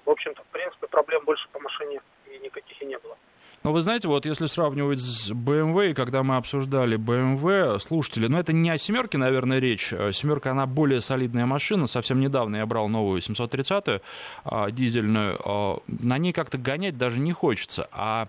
В 0.06 0.10
общем-то, 0.10 0.42
в 0.42 0.48
принципе, 0.48 0.88
проблем 0.88 1.24
больше 1.26 1.48
по 1.52 1.60
машине 1.60 2.02
и 2.26 2.40
никаких 2.40 2.82
и 2.82 2.86
не 2.86 2.98
было. 2.98 3.18
Но 3.64 3.74
вы 3.74 3.82
знаете, 3.82 4.08
вот 4.08 4.26
если 4.26 4.46
сравнивать 4.46 5.00
с 5.00 5.32
BMW, 5.32 5.94
когда 5.94 6.24
мы 6.24 6.38
обсуждали 6.38 6.98
BMW, 6.98 7.80
слушатели, 7.80 8.28
ну 8.28 8.38
это 8.38 8.54
не 8.54 8.70
о 8.70 8.78
семерке, 8.78 9.18
наверное, 9.18 9.60
речь. 9.60 9.90
Семерка, 9.90 10.52
она 10.52 10.66
более 10.66 11.02
солидная 11.02 11.46
машина. 11.46 11.88
Совсем 11.88 12.22
недавно 12.22 12.58
я 12.58 12.66
брал 12.66 12.88
новую 12.88 13.22
730-ю 13.22 14.02
а, 14.46 14.72
дизельную. 14.72 15.40
А, 15.44 15.80
на 15.88 16.18
ней 16.18 16.32
как-то 16.32 16.58
гонять 16.58 16.98
даже 16.98 17.20
не 17.20 17.34
хочется. 17.34 17.88
А 17.92 18.28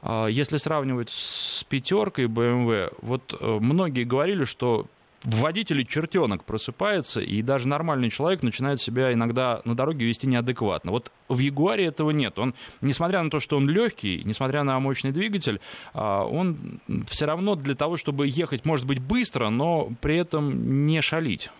а 0.00 0.26
если 0.26 0.58
сравнивать 0.58 1.10
с 1.10 1.64
пятеркой 1.64 2.26
BMW, 2.26 2.92
вот 3.02 3.34
э, 3.38 3.58
многие 3.60 4.04
говорили, 4.04 4.44
что 4.44 4.86
в 5.24 5.40
водителе 5.40 5.84
чертенок 5.84 6.44
просыпается, 6.44 7.20
и 7.20 7.42
даже 7.42 7.66
нормальный 7.66 8.10
человек 8.10 8.42
начинает 8.42 8.80
себя 8.80 9.12
иногда 9.12 9.60
на 9.64 9.76
дороге 9.76 10.06
вести 10.06 10.26
неадекватно. 10.26 10.92
Вот 10.92 11.10
в 11.28 11.38
Ягуаре 11.38 11.86
этого 11.86 12.10
нет. 12.10 12.38
Он, 12.38 12.54
несмотря 12.80 13.22
на 13.22 13.30
то, 13.30 13.40
что 13.40 13.56
он 13.56 13.68
легкий, 13.68 14.22
несмотря 14.24 14.62
на 14.62 14.78
мощный 14.78 15.10
двигатель, 15.10 15.60
а, 15.92 16.24
он 16.24 16.80
все 17.08 17.26
равно 17.26 17.56
для 17.56 17.74
того, 17.74 17.96
чтобы 17.96 18.26
ехать, 18.28 18.64
может 18.64 18.86
быть, 18.86 19.00
быстро, 19.00 19.48
но 19.48 19.88
при 20.00 20.18
этом 20.18 20.84
не 20.84 21.00
шалить. 21.00 21.50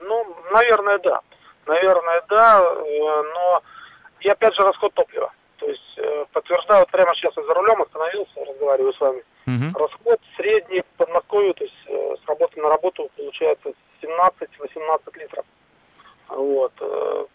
Ну, 0.00 0.36
наверное, 0.52 0.98
да. 0.98 1.20
Наверное, 1.66 2.22
да, 2.28 2.60
э, 2.60 3.22
но 3.34 3.62
и 4.20 4.28
опять 4.28 4.54
же 4.56 4.62
расход 4.62 4.92
топлива. 4.94 5.32
То 5.58 5.66
есть 5.66 5.98
э, 5.98 6.24
подтверждаю, 6.32 6.80
вот 6.80 6.90
прямо 6.90 7.14
сейчас 7.14 7.32
я 7.36 7.44
за 7.44 7.54
рулем 7.54 7.80
остановился, 7.82 8.32
разговариваю 8.44 8.92
с 8.92 9.00
вами. 9.00 9.22
Угу. 9.46 9.78
Расход 9.78 10.20
средний 10.36 10.82
в 10.82 10.96
Подмосковье, 10.96 11.52
то 11.54 11.64
есть 11.64 11.76
э, 11.86 12.16
с 12.22 12.28
работы 12.28 12.60
на 12.60 12.68
работу 12.68 13.10
получается 13.16 13.72
17-18 14.00 15.18
литров. 15.18 15.44
Вот. 16.28 16.72
Э, 16.80 17.26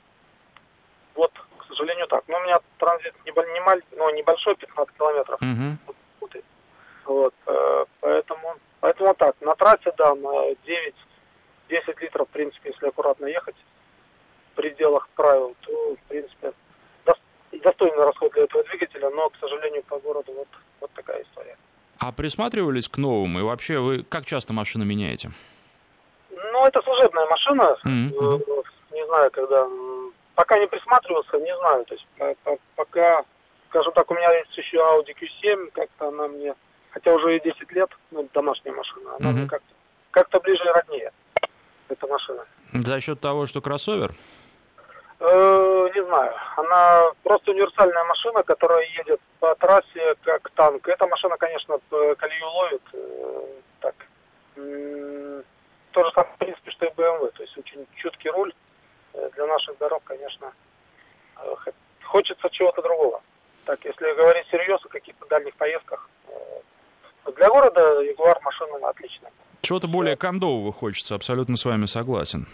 вот, 1.15 1.31
к 1.57 1.65
сожалению, 1.67 2.07
так. 2.07 2.23
Но 2.27 2.37
у 2.37 2.43
меня 2.43 2.59
транзит 2.77 3.13
не, 3.25 3.31
не 3.31 3.59
маль, 3.61 3.81
но 3.91 4.09
небольшой, 4.11 4.55
15 4.55 4.95
километров. 4.95 5.39
Угу. 5.41 5.93
Вот, 7.07 7.33
э, 7.45 7.85
поэтому, 8.01 8.55
поэтому 8.81 9.13
так, 9.13 9.35
на 9.39 9.55
трассе, 9.55 9.93
да, 9.97 10.13
на 10.15 10.51
9-10 11.69 12.01
литров, 12.01 12.27
в 12.27 12.31
принципе, 12.31 12.71
если 12.71 12.87
аккуратно 12.87 13.27
ехать 13.27 13.55
в 14.51 14.55
пределах 14.55 15.07
правил, 15.15 15.55
то, 15.61 15.95
в 15.95 16.09
принципе, 16.09 16.51
достойный 17.51 18.03
расход 18.03 18.33
для 18.33 18.43
этого 18.43 18.63
двигателя, 18.65 19.09
но, 19.09 19.29
к 19.29 19.37
сожалению, 19.39 19.83
по 19.83 19.99
городу 19.99 20.33
вот, 20.33 20.47
вот 20.81 20.91
такая 20.91 21.23
история. 21.23 21.57
А 21.99 22.11
присматривались 22.11 22.87
к 22.87 22.97
новым? 22.97 23.39
И 23.39 23.41
вообще, 23.41 23.79
вы 23.79 24.03
как 24.03 24.25
часто 24.25 24.53
машину 24.53 24.85
меняете? 24.85 25.31
Ну, 26.29 26.65
это 26.65 26.81
служебная 26.81 27.25
машина. 27.25 27.77
Mm-hmm. 27.85 28.63
Не 28.93 29.05
знаю, 29.07 29.31
когда... 29.31 29.67
Пока 30.35 30.59
не 30.59 30.67
присматривался, 30.67 31.39
не 31.39 31.57
знаю. 31.57 31.85
То 31.85 31.95
есть 31.95 32.07
пока, 32.75 33.23
скажем 33.69 33.91
так, 33.93 34.09
у 34.11 34.13
меня 34.13 34.31
есть 34.37 34.55
еще 34.57 34.77
Audi 34.77 35.15
Q7, 35.19 35.71
как-то 35.73 36.09
она 36.09 36.27
мне... 36.27 36.53
Хотя 36.91 37.13
уже 37.13 37.37
и 37.37 37.41
10 37.43 37.71
лет, 37.73 37.89
ну, 38.11 38.27
домашняя 38.33 38.73
машина, 38.73 39.15
она 39.15 39.29
mm-hmm. 39.29 39.33
мне 39.33 39.47
как-то, 39.47 39.73
как-то 40.11 40.39
ближе 40.39 40.63
и 40.63 40.67
роднее, 40.67 41.11
эта 41.89 42.07
машина. 42.07 42.45
За 42.73 42.99
счет 43.01 43.19
того, 43.19 43.45
что 43.45 43.61
кроссовер? 43.61 44.15
Э, 45.19 45.89
не 45.95 46.05
знаю. 46.05 46.33
Она 46.57 47.11
просто 47.23 47.51
универсальная 47.51 48.03
машина, 48.03 48.43
которая 48.43 48.85
едет 48.99 49.19
по 49.39 49.55
трассе 49.55 50.15
как 50.23 50.49
танк. 50.51 50.87
Эта 50.87 51.07
машина, 51.07 51.37
конечно, 51.37 51.79
колею 51.89 52.47
ловит. 52.47 52.81
Э, 52.93 53.45
так. 53.79 53.95
То 54.55 56.05
же 56.05 56.11
самое, 56.13 56.33
в 56.33 56.37
принципе, 56.37 56.71
что 56.71 56.85
и 56.85 56.89
BMW. 56.89 57.31
То 57.31 57.43
есть 57.43 57.57
очень 57.57 57.87
чуткий 57.95 58.29
руль. 58.29 58.53
Э, 59.13 59.29
для 59.35 59.47
наших 59.47 59.77
дорог, 59.79 60.03
конечно, 60.03 60.53
хочется 62.03 62.49
чего-то 62.51 62.81
другого. 62.83 63.21
Так, 63.65 63.83
если 63.83 64.15
говорить 64.15 64.47
серьезно 64.51 64.85
о 64.85 64.89
каких-то 64.89 65.25
дальних 65.25 65.55
поездках, 65.55 66.09
для 67.35 67.49
города 67.49 68.01
Ягуар 68.01 68.39
машина 68.41 68.87
отличная. 68.87 69.31
Чего-то 69.61 69.87
более 69.87 70.15
кондового 70.15 70.71
хочется, 70.71 71.15
абсолютно 71.15 71.57
с 71.57 71.65
вами 71.65 71.85
согласен 71.85 72.47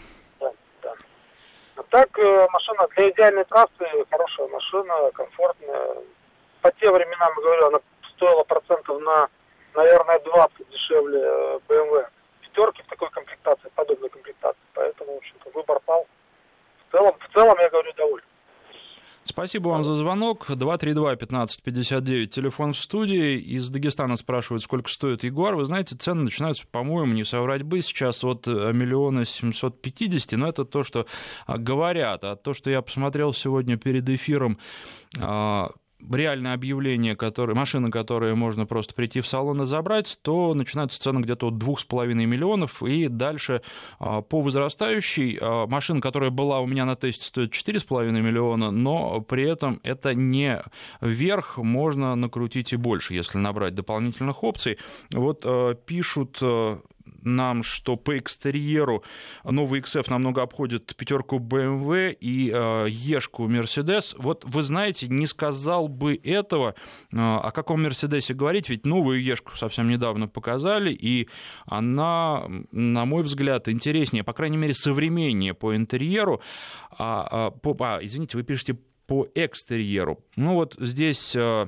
так 1.90 2.18
э, 2.18 2.46
машина 2.50 2.88
для 2.96 3.10
идеальной 3.10 3.44
трассы 3.44 3.86
хорошая 4.10 4.48
машина, 4.48 5.10
комфортная. 5.12 5.96
По 6.60 6.70
те 6.72 6.90
времена, 6.90 7.28
я 7.28 7.34
говорю, 7.34 7.66
она 7.66 7.80
стоила 8.14 8.44
процентов 8.44 9.00
на, 9.00 9.28
наверное, 9.74 10.18
20 10.20 10.68
дешевле 10.70 11.20
BMW. 11.68 12.00
Э, 12.00 12.06
Пятерки 12.40 12.82
в 12.82 12.86
такой 12.86 13.10
комплектации, 13.10 13.68
подобной 13.74 14.08
комплектации. 14.10 14.60
Поэтому, 14.74 15.14
в 15.14 15.16
общем-то, 15.16 15.50
выбор 15.50 15.80
пал. 15.80 16.06
В 16.88 16.92
целом, 16.92 17.16
в 17.18 17.34
целом, 17.34 17.58
я 17.58 17.68
говорю, 17.68 17.92
доволен. 17.94 18.24
Спасибо 19.24 19.68
вам 19.68 19.84
за 19.84 19.96
звонок. 19.96 20.50
232-1559, 20.50 22.26
телефон 22.26 22.74
в 22.74 22.78
студии. 22.78 23.38
Из 23.38 23.68
Дагестана 23.70 24.16
спрашивают, 24.16 24.62
сколько 24.62 24.90
стоит 24.90 25.24
Ягуар. 25.24 25.56
Вы 25.56 25.64
знаете, 25.64 25.96
цены 25.96 26.24
начинаются, 26.24 26.66
по-моему, 26.70 27.14
не 27.14 27.24
соврать 27.24 27.62
бы, 27.62 27.80
сейчас 27.80 28.22
от 28.22 28.46
э, 28.46 28.72
миллиона 28.74 29.24
семьсот 29.24 29.80
пятидесяти, 29.80 30.34
но 30.34 30.48
это 30.48 30.66
то, 30.66 30.82
что 30.82 31.06
а, 31.46 31.56
говорят. 31.56 32.22
А 32.22 32.36
то, 32.36 32.52
что 32.52 32.70
я 32.70 32.82
посмотрел 32.82 33.32
сегодня 33.32 33.78
перед 33.78 34.06
эфиром, 34.10 34.58
а, 35.18 35.70
реальное 36.12 36.54
объявление, 36.54 37.16
которое, 37.16 37.54
машины, 37.54 37.90
которые 37.90 38.34
можно 38.34 38.66
просто 38.66 38.94
прийти 38.94 39.20
в 39.20 39.26
салон 39.26 39.62
и 39.62 39.66
забрать, 39.66 40.18
то 40.22 40.54
начинаются 40.54 41.00
цены 41.00 41.20
где-то 41.20 41.48
от 41.48 41.54
2,5 41.54 42.14
миллионов, 42.14 42.82
и 42.82 43.08
дальше 43.08 43.62
а, 43.98 44.22
по 44.22 44.40
возрастающей 44.40 45.38
а, 45.40 45.66
машина, 45.66 46.00
которая 46.00 46.30
была 46.30 46.60
у 46.60 46.66
меня 46.66 46.84
на 46.84 46.96
тесте, 46.96 47.24
стоит 47.24 47.52
4,5 47.52 48.10
миллиона, 48.10 48.70
но 48.70 49.20
при 49.20 49.44
этом 49.44 49.80
это 49.82 50.14
не 50.14 50.62
вверх, 51.00 51.58
можно 51.58 52.14
накрутить 52.14 52.72
и 52.72 52.76
больше, 52.76 53.14
если 53.14 53.38
набрать 53.38 53.74
дополнительных 53.74 54.42
опций. 54.44 54.78
Вот 55.12 55.42
а, 55.44 55.74
пишут 55.74 56.40
нам, 57.22 57.62
что 57.62 57.96
по 57.96 58.18
экстерьеру 58.18 59.02
новый 59.44 59.80
XF 59.80 60.10
намного 60.10 60.42
обходит 60.42 60.94
пятерку 60.96 61.38
BMW 61.38 62.16
и 62.18 62.50
э, 62.52 62.86
Ешку 62.88 63.48
Mercedes. 63.48 64.14
Вот 64.18 64.44
вы 64.44 64.62
знаете, 64.62 65.08
не 65.08 65.26
сказал 65.26 65.88
бы 65.88 66.14
этого, 66.22 66.74
э, 67.12 67.16
о 67.16 67.50
каком 67.50 67.82
Мерседесе 67.82 68.34
говорить, 68.34 68.68
ведь 68.68 68.86
новую 68.86 69.22
Ешку 69.22 69.56
совсем 69.56 69.88
недавно 69.88 70.28
показали, 70.28 70.92
и 70.92 71.28
она, 71.66 72.44
на 72.72 73.04
мой 73.04 73.22
взгляд, 73.22 73.68
интереснее, 73.68 74.24
по 74.24 74.32
крайней 74.32 74.56
мере, 74.56 74.74
современнее 74.74 75.54
по 75.54 75.76
интерьеру. 75.76 76.40
А, 76.90 77.26
а, 77.30 77.50
по, 77.50 77.76
а, 77.80 77.98
извините, 78.02 78.36
вы 78.36 78.44
пишете 78.44 78.78
по 79.06 79.26
экстерьеру. 79.34 80.24
Ну 80.36 80.54
вот 80.54 80.76
здесь 80.78 81.34
э, 81.36 81.66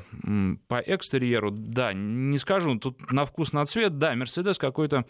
по 0.68 0.80
экстерьеру, 0.80 1.50
да, 1.50 1.92
не 1.92 2.38
скажу, 2.38 2.78
тут 2.78 3.10
на 3.12 3.26
вкус, 3.26 3.52
на 3.52 3.66
цвет, 3.66 3.98
да, 3.98 4.14
Мерседес 4.14 4.58
какой-то 4.58 5.04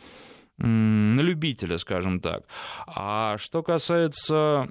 на 0.58 1.20
любителя, 1.20 1.76
скажем 1.76 2.20
так. 2.20 2.44
А 2.86 3.36
что 3.38 3.62
касается 3.62 4.68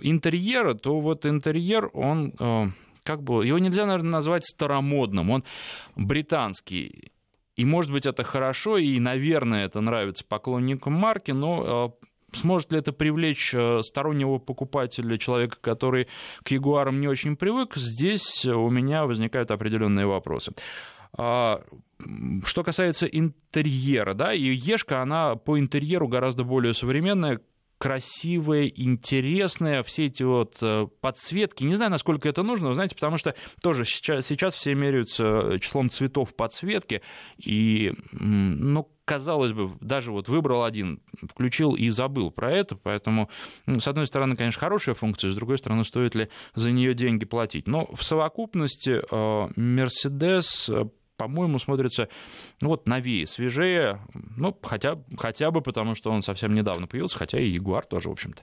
интерьера, 0.00 0.74
то 0.74 1.00
вот 1.00 1.26
интерьер, 1.26 1.90
он 1.92 2.32
э, 2.38 2.66
как 3.02 3.22
бы, 3.22 3.44
его 3.44 3.58
нельзя, 3.58 3.86
наверное, 3.86 4.12
назвать 4.12 4.44
старомодным, 4.44 5.30
он 5.30 5.44
британский. 5.96 7.12
И, 7.56 7.64
может 7.64 7.92
быть, 7.92 8.06
это 8.06 8.24
хорошо, 8.24 8.78
и, 8.78 8.98
наверное, 8.98 9.66
это 9.66 9.80
нравится 9.80 10.24
поклонникам 10.24 10.94
марки, 10.94 11.30
но 11.30 11.94
э, 12.00 12.06
Сможет 12.34 12.72
ли 12.72 12.78
это 12.78 12.92
привлечь 12.92 13.52
э, 13.54 13.80
стороннего 13.82 14.38
покупателя, 14.38 15.18
человека, 15.18 15.56
который 15.60 16.08
к 16.42 16.50
Ягуарам 16.50 17.00
не 17.00 17.08
очень 17.08 17.36
привык? 17.36 17.76
Здесь 17.76 18.44
у 18.46 18.68
меня 18.70 19.06
возникают 19.06 19.50
определенные 19.50 20.06
вопросы. 20.06 20.52
А, 21.16 21.62
что 22.44 22.64
касается 22.64 23.06
интерьера, 23.06 24.14
да, 24.14 24.32
и 24.34 24.52
Ешка, 24.52 25.00
она 25.00 25.36
по 25.36 25.58
интерьеру 25.58 26.08
гораздо 26.08 26.44
более 26.44 26.74
современная, 26.74 27.40
красивые, 27.78 28.82
интересные, 28.82 29.82
все 29.82 30.06
эти 30.06 30.22
вот 30.22 30.56
э, 30.62 30.86
подсветки. 31.00 31.64
Не 31.64 31.74
знаю, 31.74 31.90
насколько 31.90 32.28
это 32.28 32.42
нужно, 32.42 32.68
вы 32.68 32.74
знаете, 32.74 32.94
потому 32.94 33.18
что 33.18 33.34
тоже 33.62 33.84
сейчас, 33.84 34.26
сейчас 34.26 34.54
все 34.54 34.74
меряются 34.74 35.58
числом 35.60 35.90
цветов 35.90 36.34
подсветки, 36.34 37.02
и, 37.36 37.92
ну, 38.12 38.88
казалось 39.04 39.52
бы, 39.52 39.76
даже 39.80 40.12
вот 40.12 40.28
выбрал 40.28 40.64
один, 40.64 41.00
включил 41.22 41.74
и 41.74 41.88
забыл 41.90 42.30
про 42.30 42.50
это, 42.52 42.76
поэтому, 42.76 43.28
ну, 43.66 43.80
с 43.80 43.88
одной 43.88 44.06
стороны, 44.06 44.36
конечно, 44.36 44.60
хорошая 44.60 44.94
функция, 44.94 45.30
с 45.30 45.36
другой 45.36 45.58
стороны, 45.58 45.84
стоит 45.84 46.14
ли 46.14 46.28
за 46.54 46.70
нее 46.70 46.94
деньги 46.94 47.24
платить. 47.24 47.66
Но 47.66 47.86
в 47.92 48.02
совокупности 48.02 49.02
э, 49.10 49.48
Mercedes 49.56 50.90
по-моему, 51.16 51.58
смотрится 51.58 52.08
ну, 52.60 52.70
вот 52.70 52.88
новее, 52.88 53.26
свежее, 53.26 54.00
ну, 54.36 54.56
хотя, 54.62 54.98
хотя 55.16 55.50
бы 55.50 55.60
потому, 55.60 55.94
что 55.94 56.10
он 56.10 56.22
совсем 56.22 56.54
недавно 56.54 56.86
появился, 56.86 57.18
хотя 57.18 57.38
и 57.38 57.46
Ягуар 57.46 57.86
тоже, 57.86 58.08
в 58.08 58.12
общем-то, 58.12 58.42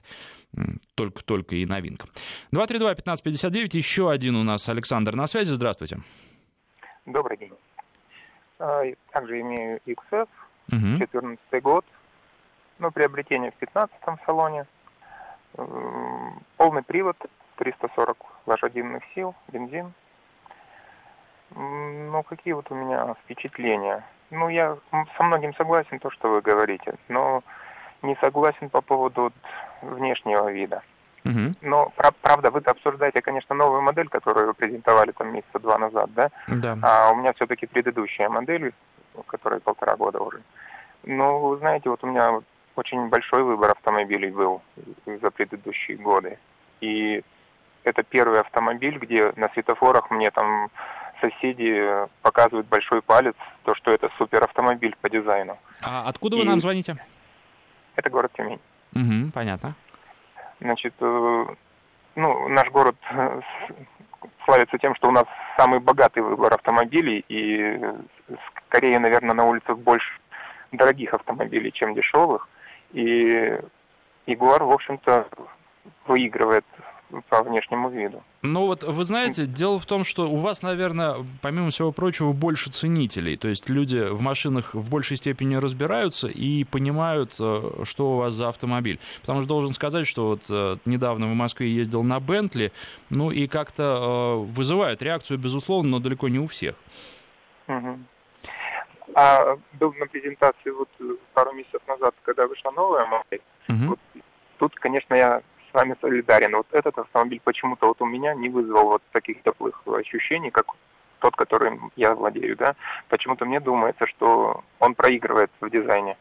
только-только 0.94 1.56
и 1.56 1.66
новинка. 1.66 2.08
232-1559, 2.54 3.76
еще 3.76 4.10
один 4.10 4.36
у 4.36 4.42
нас 4.42 4.68
Александр 4.68 5.14
на 5.14 5.26
связи, 5.26 5.52
здравствуйте. 5.52 6.00
Добрый 7.04 7.36
день. 7.36 7.52
А, 8.58 8.84
также 9.12 9.40
имею 9.40 9.80
XF, 10.70 10.92
угу. 10.92 10.98
14 10.98 11.62
год, 11.62 11.84
ну, 12.78 12.90
приобретение 12.90 13.52
в 13.52 13.62
15-м 13.62 14.18
салоне, 14.26 14.66
полный 16.56 16.82
привод, 16.82 17.16
340 17.56 18.16
лошадиных 18.46 19.02
сил, 19.14 19.34
бензин, 19.48 19.92
ну, 21.54 22.22
какие 22.22 22.54
вот 22.54 22.70
у 22.70 22.74
меня 22.74 23.14
впечатления? 23.24 24.04
Ну, 24.30 24.48
я 24.48 24.78
со 25.16 25.22
многим 25.22 25.54
согласен, 25.54 25.98
то, 25.98 26.10
что 26.10 26.30
вы 26.30 26.40
говорите, 26.40 26.94
но 27.08 27.42
не 28.00 28.16
согласен 28.16 28.70
по 28.70 28.80
поводу 28.80 29.32
внешнего 29.82 30.50
вида. 30.50 30.82
Угу. 31.24 31.54
Но, 31.60 31.92
правда, 32.22 32.50
вы 32.50 32.60
обсуждаете, 32.60 33.20
конечно, 33.20 33.54
новую 33.54 33.82
модель, 33.82 34.08
которую 34.08 34.48
вы 34.48 34.54
презентовали 34.54 35.12
там 35.12 35.32
месяца 35.32 35.58
два 35.60 35.78
назад, 35.78 36.12
да? 36.14 36.30
Да. 36.48 36.78
А 36.82 37.12
у 37.12 37.16
меня 37.16 37.32
все-таки 37.34 37.66
предыдущая 37.66 38.28
модель, 38.28 38.72
которая 39.26 39.60
полтора 39.60 39.96
года 39.96 40.20
уже. 40.20 40.42
Ну, 41.04 41.38
вы 41.40 41.58
знаете, 41.58 41.90
вот 41.90 42.02
у 42.04 42.06
меня 42.06 42.40
очень 42.76 43.08
большой 43.08 43.42
выбор 43.42 43.72
автомобилей 43.72 44.30
был 44.30 44.62
за 45.06 45.30
предыдущие 45.30 45.96
годы. 45.96 46.38
И 46.80 47.22
это 47.84 48.02
первый 48.02 48.40
автомобиль, 48.40 48.98
где 48.98 49.32
на 49.36 49.48
светофорах 49.50 50.10
мне 50.10 50.30
там 50.30 50.70
соседи 51.20 51.80
показывают 52.22 52.66
большой 52.66 53.02
палец, 53.02 53.36
то, 53.64 53.74
что 53.74 53.92
это 53.92 54.10
суперавтомобиль 54.18 54.96
по 55.00 55.08
дизайну. 55.08 55.58
А 55.82 56.08
откуда 56.08 56.36
вы 56.36 56.44
нам 56.44 56.60
звоните? 56.60 56.96
Это 57.96 58.10
город 58.10 58.32
Тюмень. 58.34 58.60
Угу, 58.94 59.32
понятно. 59.32 59.74
Значит, 60.60 60.94
э, 61.00 61.46
ну, 62.14 62.48
наш 62.48 62.68
город 62.70 62.96
славится 64.44 64.78
тем, 64.78 64.94
что 64.94 65.08
у 65.08 65.12
нас 65.12 65.24
самый 65.56 65.80
богатый 65.80 66.20
выбор 66.20 66.54
автомобилей, 66.54 67.24
и 67.28 67.80
скорее, 68.66 68.98
наверное, 68.98 69.34
на 69.34 69.44
улицах 69.44 69.78
больше 69.78 70.18
дорогих 70.72 71.14
автомобилей, 71.14 71.72
чем 71.72 71.94
дешевых. 71.94 72.48
И 72.92 73.58
Ягуар, 74.26 74.64
в 74.64 74.72
общем-то, 74.72 75.26
выигрывает 76.06 76.64
по 77.28 77.42
внешнему 77.42 77.90
виду. 77.90 78.22
Ну 78.42 78.66
вот 78.66 78.82
вы 78.82 79.04
знаете, 79.04 79.46
дело 79.46 79.78
в 79.78 79.86
том, 79.86 80.04
что 80.04 80.28
у 80.28 80.36
вас, 80.36 80.62
наверное, 80.62 81.16
помимо 81.42 81.70
всего 81.70 81.92
прочего, 81.92 82.32
больше 82.32 82.70
ценителей. 82.70 83.36
То 83.36 83.48
есть 83.48 83.68
люди 83.68 84.08
в 84.08 84.20
машинах 84.20 84.74
в 84.74 84.90
большей 84.90 85.16
степени 85.16 85.56
разбираются 85.56 86.28
и 86.28 86.64
понимают, 86.64 87.34
э, 87.38 87.82
что 87.84 88.12
у 88.12 88.16
вас 88.16 88.34
за 88.34 88.48
автомобиль. 88.48 88.98
Потому 89.20 89.40
что 89.40 89.48
должен 89.48 89.72
сказать, 89.72 90.06
что 90.06 90.28
вот 90.28 90.42
э, 90.50 90.76
недавно 90.84 91.26
в 91.26 91.34
Москве 91.34 91.70
ездил 91.70 92.02
на 92.02 92.18
Бентли, 92.20 92.72
ну 93.10 93.30
и 93.30 93.46
как-то 93.46 93.82
э, 93.82 94.52
вызывает 94.52 95.02
реакцию, 95.02 95.38
безусловно, 95.38 95.90
но 95.90 95.98
далеко 95.98 96.28
не 96.28 96.38
у 96.38 96.46
всех. 96.46 96.74
Угу. 97.68 97.98
А 99.14 99.56
был 99.74 99.92
на 99.94 100.06
презентации 100.06 100.70
вот 100.70 100.88
пару 101.34 101.52
месяцев 101.52 101.82
назад, 101.86 102.14
когда 102.24 102.46
вышла 102.46 102.70
новая 102.70 103.06
модель. 103.06 103.42
Угу. 103.68 103.88
Вот, 103.88 103.98
тут, 104.58 104.74
конечно, 104.76 105.14
я 105.14 105.42
с 105.72 105.74
вами 105.74 105.96
солидарен. 106.00 106.56
Вот 106.56 106.66
этот 106.72 106.98
автомобиль 106.98 107.40
почему-то 107.42 107.86
вот 107.86 108.02
у 108.02 108.06
меня 108.06 108.34
не 108.34 108.48
вызвал 108.48 108.84
вот 108.84 109.02
таких 109.12 109.42
теплых 109.42 109.82
ощущений, 109.86 110.50
как 110.50 110.66
тот, 111.18 111.36
которым 111.36 111.92
я 111.96 112.14
владею, 112.14 112.56
да. 112.56 112.74
Почему-то 113.08 113.44
мне 113.44 113.60
думается, 113.60 114.06
что 114.06 114.62
он 114.80 114.94
проигрывает 114.94 115.50
в 115.60 115.70
дизайне. 115.70 116.16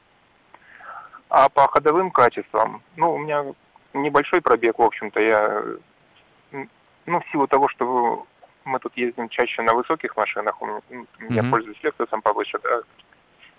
А 1.30 1.50
по 1.50 1.68
ходовым 1.68 2.12
качествам, 2.12 2.82
ну, 2.98 3.16
у 3.16 3.18
меня 3.18 3.46
небольшой 3.94 4.42
пробег, 4.42 4.78
в 4.78 4.84
общем-то, 4.84 5.20
я, 5.20 5.64
ну, 7.06 7.20
в 7.20 7.32
силу 7.32 7.48
того, 7.48 7.68
что 7.70 8.26
мы 8.64 8.80
тут 8.80 8.96
ездим 8.96 9.30
чаще 9.30 9.62
на 9.64 9.74
высоких 9.74 10.16
машинах, 10.16 10.62
у 10.62 10.68
меня, 10.68 10.82
mm-hmm. 10.90 11.34
я 11.34 11.44
пользуюсь 11.44 11.80
Lexus 11.84 12.22
повыше, 12.22 12.60
да, 12.64 12.82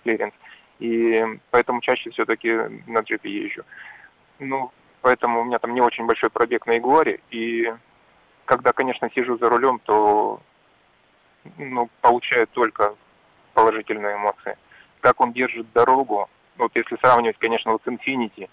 клиренс, 0.03 0.33
и 0.79 1.25
поэтому 1.51 1.81
чаще 1.81 2.09
все-таки 2.11 2.53
на 2.87 2.99
джипе 2.99 3.29
езжу. 3.29 3.63
Ну, 4.39 4.71
поэтому 5.03 5.41
у 5.41 5.43
меня 5.43 5.59
там 5.59 5.73
не 5.75 5.81
очень 5.81 6.05
большой 6.05 6.29
пробег 6.29 6.65
на 6.65 6.71
Ягуаре, 6.71 7.19
и 7.29 7.71
когда, 8.45 8.71
конечно, 8.71 9.11
сижу 9.13 9.37
за 9.37 9.49
рулем, 9.49 9.79
то 9.79 10.41
ну, 11.57 11.89
получаю 12.01 12.47
только 12.47 12.95
положительные 13.53 14.15
эмоции. 14.15 14.57
Как 15.01 15.19
он 15.19 15.33
держит 15.33 15.71
дорогу, 15.73 16.29
вот 16.57 16.71
если 16.73 16.97
сравнивать, 17.01 17.37
конечно, 17.37 17.73
вот 17.73 17.81
с 17.83 17.87
Infiniti, 17.87 18.49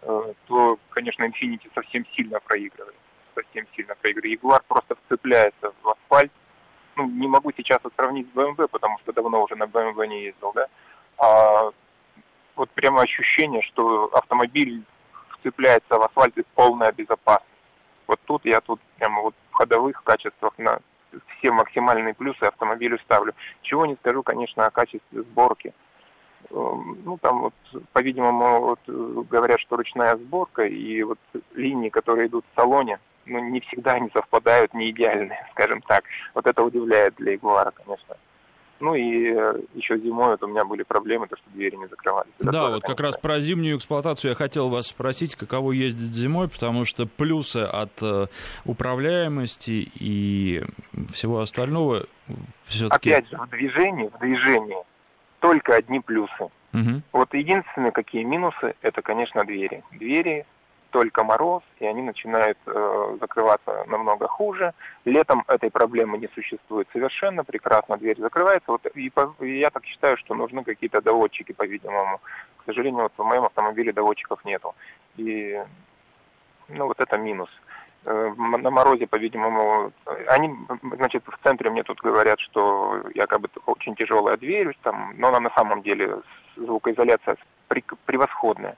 э, 0.00 0.32
то, 0.46 0.78
конечно, 0.88 1.24
Infiniti 1.24 1.70
совсем 1.74 2.06
сильно 2.16 2.40
проигрывает. 2.40 2.96
Совсем 3.34 3.66
сильно 3.76 3.94
проигрывает. 3.94 4.32
Ягуар 4.32 4.62
просто 4.66 4.96
вцепляется 5.04 5.72
в 5.82 5.88
асфальт. 5.90 6.32
Ну, 6.96 7.06
не 7.06 7.28
могу 7.28 7.52
сейчас 7.54 7.80
вот 7.84 7.92
сравнить 7.96 8.28
с 8.32 8.36
BMW, 8.36 8.66
потому 8.66 8.98
что 9.00 9.12
давно 9.12 9.42
уже 9.42 9.56
на 9.56 9.64
BMW 9.64 10.06
не 10.06 10.22
ездил, 10.24 10.52
да. 10.54 10.66
А 11.18 11.70
вот 12.56 12.70
прямо 12.70 13.02
ощущение, 13.02 13.60
что 13.62 14.06
автомобиль 14.14 14.82
цепляется 15.42 15.98
в 15.98 16.02
асфальт 16.02 16.36
и 16.38 16.44
полная 16.54 16.92
безопасность. 16.92 17.48
Вот 18.06 18.20
тут 18.24 18.44
я 18.44 18.60
тут 18.60 18.80
прямо 18.98 19.22
вот 19.22 19.34
в 19.50 19.54
ходовых 19.54 20.02
качествах 20.04 20.52
на 20.58 20.80
все 21.38 21.50
максимальные 21.50 22.14
плюсы 22.14 22.42
автомобилю 22.42 22.98
ставлю. 23.00 23.34
Чего 23.62 23.86
не 23.86 23.96
скажу, 23.96 24.22
конечно, 24.22 24.66
о 24.66 24.70
качестве 24.70 25.22
сборки. 25.22 25.72
Эм, 26.50 26.98
ну, 27.04 27.18
там 27.18 27.40
вот, 27.40 27.54
по-видимому, 27.92 28.60
вот, 28.60 28.80
говорят, 28.86 29.60
что 29.60 29.76
ручная 29.76 30.16
сборка 30.16 30.64
и 30.64 31.02
вот 31.02 31.18
линии, 31.54 31.88
которые 31.88 32.28
идут 32.28 32.44
в 32.50 32.60
салоне, 32.60 32.98
ну, 33.26 33.38
не 33.38 33.60
всегда 33.60 33.92
они 33.92 34.10
совпадают, 34.12 34.74
не 34.74 34.90
идеальные, 34.90 35.46
скажем 35.52 35.82
так. 35.82 36.04
Вот 36.34 36.46
это 36.46 36.62
удивляет 36.62 37.14
для 37.16 37.32
Ягуара, 37.32 37.70
конечно. 37.70 38.16
Ну 38.82 38.96
и 38.96 39.32
э, 39.32 39.60
еще 39.74 39.96
зимой 39.96 40.30
вот 40.30 40.42
у 40.42 40.48
меня 40.48 40.64
были 40.64 40.82
проблемы, 40.82 41.28
то 41.28 41.36
что 41.36 41.48
двери 41.50 41.76
не 41.76 41.86
закрывались. 41.86 42.32
Это 42.40 42.50
да, 42.50 42.68
вот 42.68 42.82
как 42.82 42.98
раз 42.98 43.16
про 43.16 43.38
зимнюю 43.40 43.76
эксплуатацию 43.76 44.30
я 44.30 44.34
хотел 44.34 44.70
вас 44.70 44.88
спросить, 44.88 45.36
каково 45.36 45.70
ездить 45.70 46.12
зимой, 46.12 46.48
потому 46.48 46.84
что 46.84 47.06
плюсы 47.06 47.58
от 47.58 47.92
э, 48.02 48.26
управляемости 48.64 49.88
и 49.94 50.64
всего 51.12 51.38
остального 51.38 52.06
все-таки... 52.64 53.12
Опять 53.12 53.30
же, 53.30 53.36
в 53.36 53.48
движении, 53.50 54.08
в 54.08 54.18
движении 54.18 54.78
только 55.38 55.76
одни 55.76 56.00
плюсы. 56.00 56.50
Угу. 56.72 57.02
Вот 57.12 57.32
единственные 57.34 57.92
какие 57.92 58.24
минусы, 58.24 58.74
это, 58.82 59.00
конечно, 59.00 59.44
двери. 59.44 59.84
Двери 59.92 60.44
только 60.92 61.24
мороз, 61.24 61.62
и 61.80 61.86
они 61.86 62.02
начинают 62.02 62.58
э, 62.66 63.16
закрываться 63.20 63.84
намного 63.88 64.28
хуже. 64.28 64.72
Летом 65.04 65.42
этой 65.48 65.70
проблемы 65.70 66.18
не 66.18 66.28
существует 66.34 66.86
совершенно, 66.92 67.44
прекрасно 67.44 67.96
дверь 67.96 68.20
закрывается. 68.20 68.70
Вот, 68.70 68.86
и, 68.94 69.10
и 69.40 69.58
я 69.58 69.70
так 69.70 69.84
считаю, 69.86 70.16
что 70.18 70.34
нужны 70.34 70.62
какие-то 70.62 71.00
доводчики, 71.00 71.52
по-видимому. 71.52 72.20
К 72.58 72.64
сожалению, 72.66 73.02
вот 73.02 73.12
в 73.16 73.24
моем 73.24 73.44
автомобиле 73.44 73.92
доводчиков 73.92 74.44
нету. 74.44 74.74
И 75.16 75.60
ну, 76.68 76.86
вот 76.86 77.00
это 77.00 77.16
минус. 77.18 77.50
Э, 78.04 78.34
на 78.36 78.70
морозе, 78.70 79.06
по-видимому, 79.06 79.92
они, 80.28 80.54
значит, 80.96 81.24
в 81.26 81.38
центре 81.42 81.70
мне 81.70 81.84
тут 81.84 82.00
говорят, 82.00 82.38
что 82.40 83.02
якобы 83.14 83.48
очень 83.66 83.94
тяжелая 83.94 84.36
дверь, 84.36 84.76
там, 84.82 85.14
но 85.16 85.28
она 85.28 85.40
на 85.40 85.50
самом 85.50 85.82
деле 85.82 86.18
звукоизоляция 86.56 87.36
превосходная. 88.06 88.76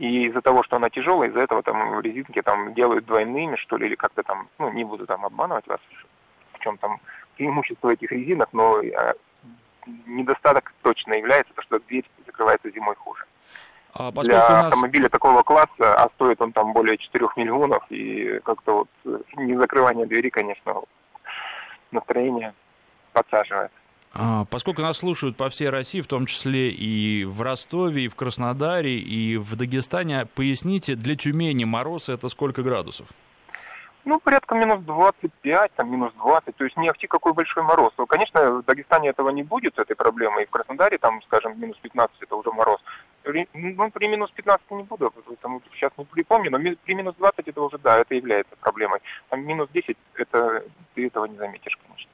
И 0.00 0.28
из-за 0.28 0.40
того, 0.40 0.62
что 0.62 0.76
она 0.76 0.88
тяжелая, 0.88 1.28
из-за 1.28 1.40
этого 1.40 1.62
там 1.62 2.00
резинки 2.00 2.40
там 2.40 2.72
делают 2.72 3.04
двойными, 3.04 3.56
что 3.56 3.76
ли, 3.76 3.86
или 3.86 3.96
как-то 3.96 4.22
там, 4.22 4.48
ну, 4.58 4.72
не 4.72 4.82
буду 4.82 5.06
там 5.06 5.26
обманывать 5.26 5.66
вас, 5.66 5.80
в 6.54 6.58
чем 6.60 6.78
там 6.78 7.00
преимущество 7.36 7.90
этих 7.90 8.10
резинок, 8.10 8.48
но 8.54 8.78
а, 8.78 9.12
недостаток 10.06 10.72
точно 10.80 11.12
является 11.12 11.52
то, 11.52 11.60
что 11.60 11.80
дверь 11.80 12.08
закрывается 12.24 12.70
зимой 12.70 12.94
хуже. 12.94 13.26
А 13.92 14.10
Для 14.10 14.38
нас... 14.38 14.64
автомобиля 14.64 15.10
такого 15.10 15.42
класса, 15.42 15.94
а 15.94 16.08
стоит 16.14 16.40
он 16.40 16.52
там 16.52 16.72
более 16.72 16.96
4 16.96 17.26
миллионов, 17.36 17.84
и 17.90 18.40
как-то 18.42 18.86
вот 19.04 19.22
не 19.36 19.54
закрывание 19.54 20.06
двери, 20.06 20.30
конечно, 20.30 20.80
настроение 21.90 22.54
подсаживает. 23.12 23.72
А, 24.12 24.44
поскольку 24.46 24.82
нас 24.82 24.98
слушают 24.98 25.36
по 25.36 25.48
всей 25.50 25.68
России, 25.68 26.00
в 26.00 26.06
том 26.06 26.26
числе 26.26 26.70
и 26.70 27.24
в 27.24 27.42
Ростове, 27.42 28.04
и 28.04 28.08
в 28.08 28.16
Краснодаре, 28.16 28.98
и 28.98 29.36
в 29.36 29.54
Дагестане, 29.56 30.26
поясните, 30.34 30.96
для 30.96 31.16
Тюмени 31.16 31.64
мороз 31.64 32.08
это 32.08 32.28
сколько 32.28 32.62
градусов? 32.62 33.06
Ну, 34.04 34.18
порядка 34.18 34.54
минус 34.54 34.80
25, 34.80 35.72
там, 35.76 35.92
минус 35.92 36.12
20, 36.14 36.56
то 36.56 36.64
есть 36.64 36.76
не 36.76 36.88
ахти 36.88 37.06
какой 37.06 37.34
большой 37.34 37.62
мороз. 37.62 37.92
Ну, 37.98 38.06
конечно, 38.06 38.50
в 38.50 38.64
Дагестане 38.64 39.10
этого 39.10 39.28
не 39.30 39.42
будет, 39.44 39.78
этой 39.78 39.94
проблемы, 39.94 40.42
и 40.42 40.46
в 40.46 40.50
Краснодаре, 40.50 40.98
там, 40.98 41.22
скажем, 41.22 41.60
минус 41.60 41.76
15 41.82 42.16
это 42.20 42.34
уже 42.34 42.50
мороз. 42.50 42.80
Ну, 43.24 43.90
при 43.90 44.08
минус 44.08 44.30
15 44.30 44.70
не 44.70 44.82
буду, 44.82 45.10
потому 45.10 45.60
сейчас 45.74 45.92
не 45.98 46.04
припомню, 46.04 46.50
но 46.50 46.58
при 46.58 46.94
минус 46.94 47.14
20 47.16 47.46
это 47.46 47.62
уже, 47.62 47.78
да, 47.78 47.98
это 47.98 48.14
является 48.14 48.56
проблемой. 48.56 49.00
Там 49.28 49.46
минус 49.46 49.68
10, 49.72 49.96
это, 50.14 50.64
ты 50.94 51.06
этого 51.06 51.26
не 51.26 51.36
заметишь, 51.36 51.78
конечно. 51.86 52.09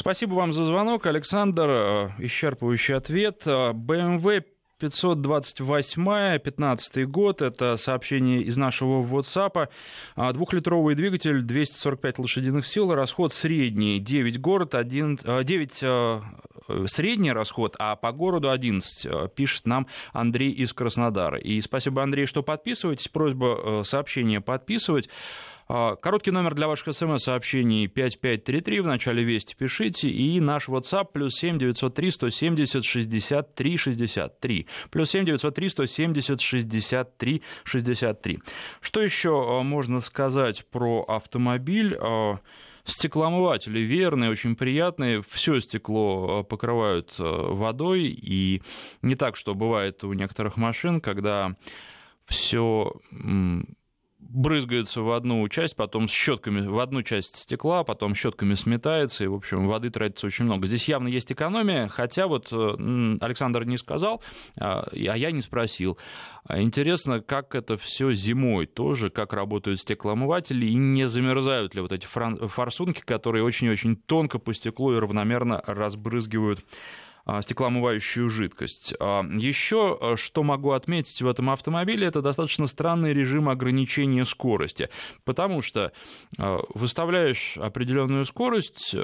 Спасибо 0.00 0.32
вам 0.32 0.54
за 0.54 0.64
звонок, 0.64 1.04
Александр. 1.04 1.66
Э, 1.68 2.08
исчерпывающий 2.20 2.94
ответ. 2.94 3.42
BMW 3.46 4.44
528, 4.78 6.38
15 6.38 7.06
год, 7.06 7.42
это 7.42 7.76
сообщение 7.76 8.40
из 8.40 8.56
нашего 8.56 9.04
WhatsApp. 9.04 9.68
А, 10.16 10.32
двухлитровый 10.32 10.94
двигатель, 10.94 11.42
245 11.42 12.18
лошадиных 12.18 12.66
сил, 12.66 12.94
расход 12.94 13.34
средний, 13.34 13.98
9 13.98 14.40
город, 14.40 14.74
1, 14.74 15.18
9 15.44 15.78
э, 15.82 16.20
средний 16.86 17.32
расход, 17.32 17.76
а 17.78 17.94
по 17.94 18.12
городу 18.12 18.50
11, 18.50 19.04
э, 19.04 19.28
пишет 19.36 19.66
нам 19.66 19.86
Андрей 20.14 20.50
из 20.50 20.72
Краснодара. 20.72 21.36
И 21.36 21.60
спасибо, 21.60 22.02
Андрей, 22.02 22.24
что 22.24 22.42
подписываетесь. 22.42 23.08
Просьба 23.08 23.82
сообщение 23.84 24.40
подписывать. 24.40 25.10
А, 25.72 25.94
короткий 25.94 26.32
номер 26.32 26.56
для 26.56 26.66
ваших 26.66 26.92
смс-сообщений 26.92 27.86
5533, 27.86 28.80
в 28.80 28.86
начале 28.88 29.22
вести 29.22 29.54
пишите, 29.54 30.08
и 30.08 30.40
наш 30.40 30.68
WhatsApp 30.68 31.12
плюс 31.12 31.36
7 31.36 31.58
903 31.58 32.10
170 32.10 32.84
63 32.84 33.76
63, 33.76 34.66
плюс 34.90 35.10
7 35.10 35.24
903 35.26 35.68
170 35.68 36.40
63 36.40 37.42
63. 37.62 38.38
Что 38.80 39.00
еще 39.00 39.30
а, 39.30 39.62
можно 39.62 40.00
сказать 40.00 40.66
про 40.72 41.04
автомобиль? 41.04 41.96
А, 42.02 42.40
стеклоомыватели 42.84 43.78
верные, 43.78 44.32
очень 44.32 44.56
приятные. 44.56 45.22
Все 45.22 45.60
стекло 45.60 46.42
покрывают 46.42 47.14
водой. 47.16 48.06
И 48.06 48.60
не 49.02 49.14
так, 49.14 49.36
что 49.36 49.54
бывает 49.54 50.02
у 50.02 50.12
некоторых 50.14 50.56
машин, 50.56 51.00
когда 51.00 51.54
все 52.26 52.92
брызгается 54.32 55.02
в 55.02 55.10
одну 55.10 55.46
часть, 55.48 55.76
потом 55.76 56.08
щетками 56.08 56.66
в 56.66 56.78
одну 56.78 57.02
часть 57.02 57.36
стекла, 57.36 57.84
потом 57.84 58.14
щетками 58.14 58.54
сметается, 58.54 59.24
и, 59.24 59.26
в 59.26 59.34
общем, 59.34 59.66
воды 59.66 59.90
тратится 59.90 60.26
очень 60.26 60.44
много. 60.44 60.66
Здесь 60.66 60.88
явно 60.88 61.08
есть 61.08 61.32
экономия, 61.32 61.88
хотя 61.88 62.26
вот 62.26 62.48
э, 62.52 63.16
Александр 63.20 63.64
не 63.64 63.76
сказал, 63.76 64.22
а, 64.58 64.86
а 64.92 65.16
я 65.16 65.30
не 65.32 65.42
спросил. 65.42 65.98
Интересно, 66.48 67.20
как 67.20 67.54
это 67.54 67.76
все 67.76 68.12
зимой 68.12 68.66
тоже, 68.66 69.10
как 69.10 69.32
работают 69.32 69.80
стеклоомыватели, 69.80 70.66
и 70.66 70.74
не 70.74 71.08
замерзают 71.08 71.74
ли 71.74 71.80
вот 71.80 71.92
эти 71.92 72.06
форсунки, 72.06 73.00
которые 73.00 73.44
очень-очень 73.44 73.96
тонко 73.96 74.38
по 74.38 74.54
стеклу 74.54 74.94
и 74.94 74.98
равномерно 74.98 75.62
разбрызгивают 75.66 76.60
а, 76.60 76.64
стеклоомывающую 77.40 78.28
жидкость. 78.28 78.94
А, 79.00 79.22
Еще 79.22 79.98
а, 80.00 80.16
что 80.16 80.42
могу 80.42 80.72
отметить 80.72 81.22
в 81.22 81.26
этом 81.28 81.50
автомобиле, 81.50 82.06
это 82.06 82.22
достаточно 82.22 82.66
странный 82.66 83.12
режим 83.12 83.48
ограничения 83.48 84.24
скорости, 84.24 84.88
потому 85.24 85.62
что 85.62 85.92
выставляешь 86.74 87.56
определенную 87.56 88.24
скорость, 88.24 88.94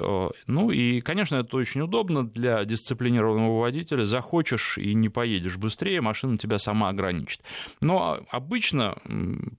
ну 0.46 0.70
и, 0.70 1.00
конечно, 1.00 1.36
это 1.36 1.56
очень 1.56 1.80
удобно 1.80 2.26
для 2.26 2.64
дисциплинированного 2.64 3.60
водителя, 3.60 4.04
захочешь 4.04 4.78
и 4.78 4.94
не 4.94 5.08
поедешь 5.08 5.56
быстрее, 5.56 6.00
машина 6.00 6.38
тебя 6.38 6.58
сама 6.58 6.88
ограничит. 6.88 7.40
Но 7.80 8.20
обычно 8.30 8.96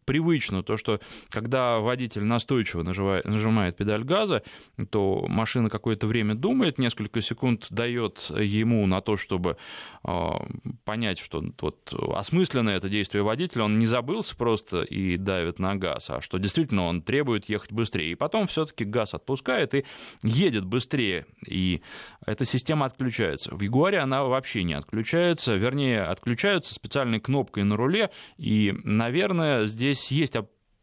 привычно 0.06 0.64
то, 0.64 0.78
что 0.78 1.00
когда 1.30 1.80
водитель 1.80 2.24
настойчиво 2.24 2.84
нажимает 2.84 3.78
педаль 3.78 4.04
газа, 4.04 4.44
то 4.90 5.26
машина 5.28 5.70
какое-то 5.70 6.08
время 6.08 6.36
думает, 6.36 6.78
несколько 6.78 7.22
секунд 7.22 7.68
дает 7.70 8.32
ему 8.48 8.86
на 8.88 9.02
то, 9.02 9.18
чтобы 9.18 9.58
а, 10.04 10.46
понять, 10.86 11.20
что 11.20 11.44
вот 11.60 11.94
осмысленно 12.16 12.70
это 12.70 12.90
действие 12.90 13.24
водителя, 13.24 13.64
он 13.64 13.80
не 13.80 13.86
забылся 13.86 14.36
просто 14.36 14.84
и 14.84 15.18
давит 15.18 15.60
на 15.60 15.76
газ, 15.76 16.10
а 16.10 16.22
что 16.22 16.38
действительно 16.38 16.86
он 16.86 17.02
требует 17.02 17.50
ехать 17.50 17.72
быстрее. 17.72 18.12
И 18.12 18.16
потом 18.16 18.48
все-таки 18.48 18.86
газ 18.86 19.14
отпускает 19.14 19.74
и 19.74 19.86
едет 20.24 20.66
быстрее, 20.66 21.26
и 21.46 21.82
эта 22.26 22.46
система 22.46 22.86
отключается. 22.86 23.54
В 23.56 23.62
Ягуаре 23.62 24.00
она 24.00 24.24
вообще 24.24 24.64
не 24.64 24.74
отключается, 24.74 25.56
вернее, 25.56 26.04
отключаются 26.04 26.74
специальной 26.74 27.20
кнопкой 27.20 27.64
на 27.64 27.76
руле, 27.76 28.10
и, 28.38 28.74
наверное, 28.84 29.66
здесь 29.66 30.12
есть 30.12 30.36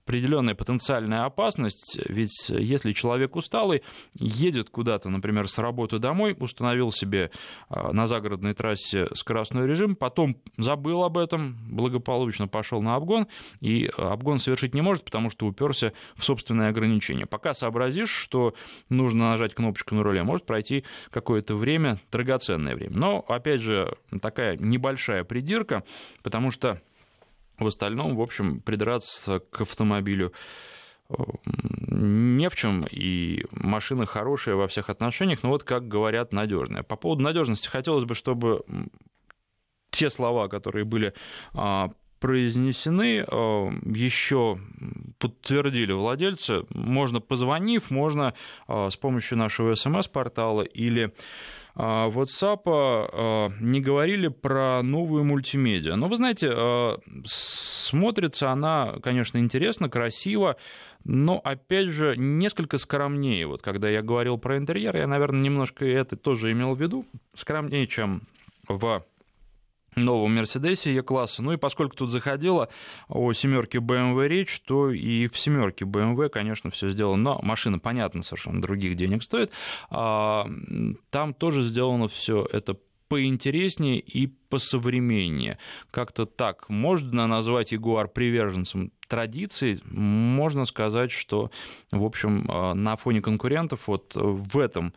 определенная 0.05 0.55
потенциальная 0.55 1.25
опасность, 1.25 1.99
ведь 2.09 2.51
если 2.51 2.93
человек 2.93 3.37
усталый, 3.37 3.83
едет 4.15 4.69
куда-то, 4.69 5.09
например, 5.09 5.49
с 5.49 5.59
работы 5.59 5.99
домой, 5.99 6.37
установил 6.39 6.93
себе 6.93 7.31
а, 7.69 7.93
на 7.93 8.07
загородной 8.07 8.55
трассе 8.55 9.09
скоростной 9.15 9.67
режим, 9.67 9.97
потом 9.97 10.37
забыл 10.59 11.05
об 11.05 11.17
этом, 11.17 11.57
благополучно 11.71 12.49
пошел 12.49 12.83
на 12.83 12.97
обгон, 12.97 13.29
и 13.61 13.91
обгон 13.97 14.39
совершить 14.39 14.75
не 14.75 14.83
может, 14.83 15.05
потому 15.05 15.31
что 15.31 15.47
уперся 15.47 15.93
в 16.17 16.25
собственное 16.25 16.69
ограничение. 16.69 17.25
Пока 17.27 17.55
сообразишь, 17.55 18.11
что 18.11 18.55
нужно 18.91 19.31
нажать 19.31 19.55
кнопочку 19.55 19.95
на 19.95 20.03
руле, 20.03 20.23
может 20.23 20.45
пройти 20.45 20.85
какое-то 21.11 21.57
время, 21.57 21.99
драгоценное 22.13 22.75
время. 22.75 22.97
Но, 22.97 23.25
опять 23.27 23.63
же, 23.63 23.97
такая 24.21 24.57
небольшая 24.57 25.25
придирка, 25.25 25.83
потому 26.23 26.51
что 26.51 26.83
в 27.59 27.67
остальном, 27.67 28.17
в 28.17 28.21
общем, 28.21 28.61
придраться 28.61 29.41
к 29.41 29.63
автомобилю 29.63 30.33
не 31.91 32.49
в 32.49 32.57
чем, 32.57 32.85
и 32.91 33.45
машина 33.51 34.07
хорошая 34.07 34.55
во 34.55 34.67
всех 34.69 34.91
отношениях, 34.91 35.43
но 35.43 35.51
вот, 35.51 35.63
как 35.63 35.87
говорят, 35.87 36.33
надежная. 36.33 36.83
По 36.83 36.97
поводу 36.97 37.23
надежности 37.23 37.69
хотелось 37.69 38.05
бы, 38.05 38.15
чтобы 38.15 38.65
те 39.91 40.11
слова, 40.11 40.49
которые 40.49 40.85
были 40.85 41.13
а, 41.53 41.91
произнесены, 42.21 43.25
а, 43.29 43.71
еще 43.85 44.59
подтвердили 45.25 45.93
владельцы. 45.93 46.67
Можно 46.69 47.19
позвонив, 47.19 47.91
можно 47.91 48.35
а, 48.69 48.91
с 48.91 48.97
помощью 48.97 49.39
нашего 49.39 49.75
смс-портала 49.75 50.61
или 50.61 51.15
а, 51.75 52.11
WhatsApp 52.11 52.61
а, 52.67 53.51
не 53.59 53.81
говорили 53.81 54.29
про 54.29 54.83
новую 54.83 55.25
мультимедиа. 55.25 55.97
Но 55.97 56.09
вы 56.09 56.19
знаете, 56.19 56.53
смотрится 57.25 58.51
она, 58.51 58.97
конечно, 59.03 59.39
интересно, 59.39 59.89
красиво, 59.89 60.57
но, 61.05 61.41
опять 61.43 61.89
же, 61.89 62.17
несколько 62.19 62.77
скромнее. 62.77 63.47
Вот 63.47 63.63
когда 63.63 63.89
я 63.89 64.03
говорил 64.03 64.37
про 64.37 64.59
интерьер, 64.59 64.95
я, 64.95 65.07
наверное, 65.07 65.41
немножко 65.41 65.87
это 65.87 66.17
тоже 66.17 66.53
имел 66.53 66.75
в 66.75 66.81
виду. 66.83 67.07
Скромнее, 67.35 67.87
чем 67.87 68.29
в 68.69 69.03
новом 69.97 70.35
Мерседесе 70.35 70.95
Е-класса. 70.95 71.43
Ну 71.43 71.53
и 71.53 71.57
поскольку 71.57 71.97
тут 71.97 72.11
заходила 72.11 72.69
о 73.09 73.33
семерке 73.33 73.79
BMW 73.79 74.29
речь, 74.29 74.61
то 74.61 74.91
и 74.91 75.27
в 75.29 75.39
семерке 75.39 75.85
BMW, 75.85 76.29
конечно, 76.29 76.71
все 76.71 76.91
сделано. 76.91 77.23
Но 77.23 77.41
машина, 77.43 77.79
понятно, 77.79 78.23
совершенно 78.23 78.61
других 78.61 78.97
денег 78.97 79.23
стоит. 79.23 79.51
А, 79.91 80.49
там 81.11 81.35
тоже 81.35 81.63
сделано 81.63 82.09
все 82.09 82.47
это 82.53 82.77
поинтереснее 83.09 84.01
и 84.01 84.27
посовременнее. 84.27 85.59
Как-то 85.91 86.27
так 86.27 86.69
можно 86.69 87.27
назвать 87.27 87.73
Ягуар 87.73 88.09
приверженцем 88.09 88.93
традиций. 89.07 89.81
Можно 89.85 90.65
сказать, 90.65 91.13
что, 91.13 91.51
в 91.91 92.05
общем, 92.05 92.51
э, 92.51 92.75
на 92.75 92.97
фоне 92.97 93.21
конкурентов 93.21 93.87
вот 93.87 94.13
в 94.15 94.59
этом 94.59 94.95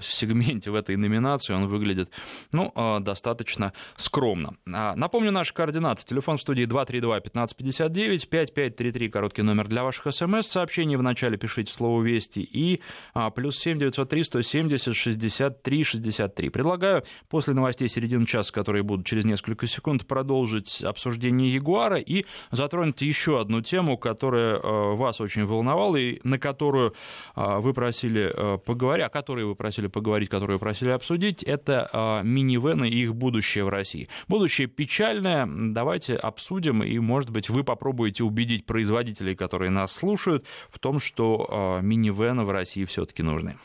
сегменте, 0.00 0.70
в 0.70 0.74
этой 0.74 0.96
номинации 0.96 1.52
он 1.52 1.66
выглядит 1.66 2.10
ну, 2.52 2.72
э, 2.74 3.00
достаточно 3.00 3.72
скромно. 3.96 4.56
А, 4.72 4.94
напомню 4.96 5.32
наши 5.32 5.52
координаты. 5.52 6.04
Телефон 6.04 6.38
в 6.38 6.40
студии 6.40 6.64
232-1559, 6.64 8.28
5533, 8.28 9.08
короткий 9.08 9.42
номер 9.42 9.68
для 9.68 9.84
ваших 9.84 10.12
смс-сообщений. 10.12 10.96
Вначале 10.96 11.36
пишите 11.36 11.72
слово 11.72 12.02
«Вести» 12.02 12.40
и 12.40 12.80
а, 13.14 13.30
плюс 13.30 13.58
7 13.58 13.78
903 13.78 14.24
170 14.24 14.94
63 14.94 15.84
63. 15.84 16.48
Предлагаю 16.50 17.02
после 17.28 17.54
новостей 17.54 17.88
середины 17.88 18.26
часа, 18.26 18.52
которые 18.52 18.82
будут 18.82 19.06
через 19.06 19.24
несколько 19.24 19.66
секунд, 19.66 20.06
продолжить 20.06 20.82
обсуждение 20.84 21.52
Ягуара 21.52 21.98
и 21.98 22.24
затронуть 22.50 23.02
еще 23.02 23.40
одну 23.40 23.62
тему, 23.62 23.98
которая 23.98 24.56
э, 24.56 24.94
вас 24.94 25.20
очень 25.20 25.44
волновала 25.44 25.96
и 25.96 26.20
на 26.22 26.38
которую 26.38 26.94
вы 27.34 27.74
просили 27.74 28.32
поговорить, 28.64 29.06
о 29.06 29.08
которой 29.08 29.44
вы 29.44 29.55
просили 29.56 29.86
поговорить, 29.86 30.28
которые 30.28 30.58
просили 30.58 30.90
обсудить, 30.90 31.42
это 31.42 31.88
а, 31.92 32.22
минивены 32.22 32.88
и 32.88 33.02
их 33.02 33.14
будущее 33.14 33.64
в 33.64 33.68
России. 33.68 34.08
Будущее 34.28 34.66
печальное, 34.68 35.46
давайте 35.46 36.14
обсудим, 36.14 36.82
и, 36.82 36.98
может 36.98 37.30
быть, 37.30 37.48
вы 37.48 37.64
попробуете 37.64 38.24
убедить 38.24 38.66
производителей, 38.66 39.34
которые 39.34 39.70
нас 39.70 39.92
слушают, 39.92 40.46
в 40.68 40.78
том, 40.78 41.00
что 41.00 41.46
а, 41.48 41.80
минивены 41.80 42.44
в 42.44 42.50
России 42.50 42.84
все-таки 42.84 43.22
нужны. 43.22 43.56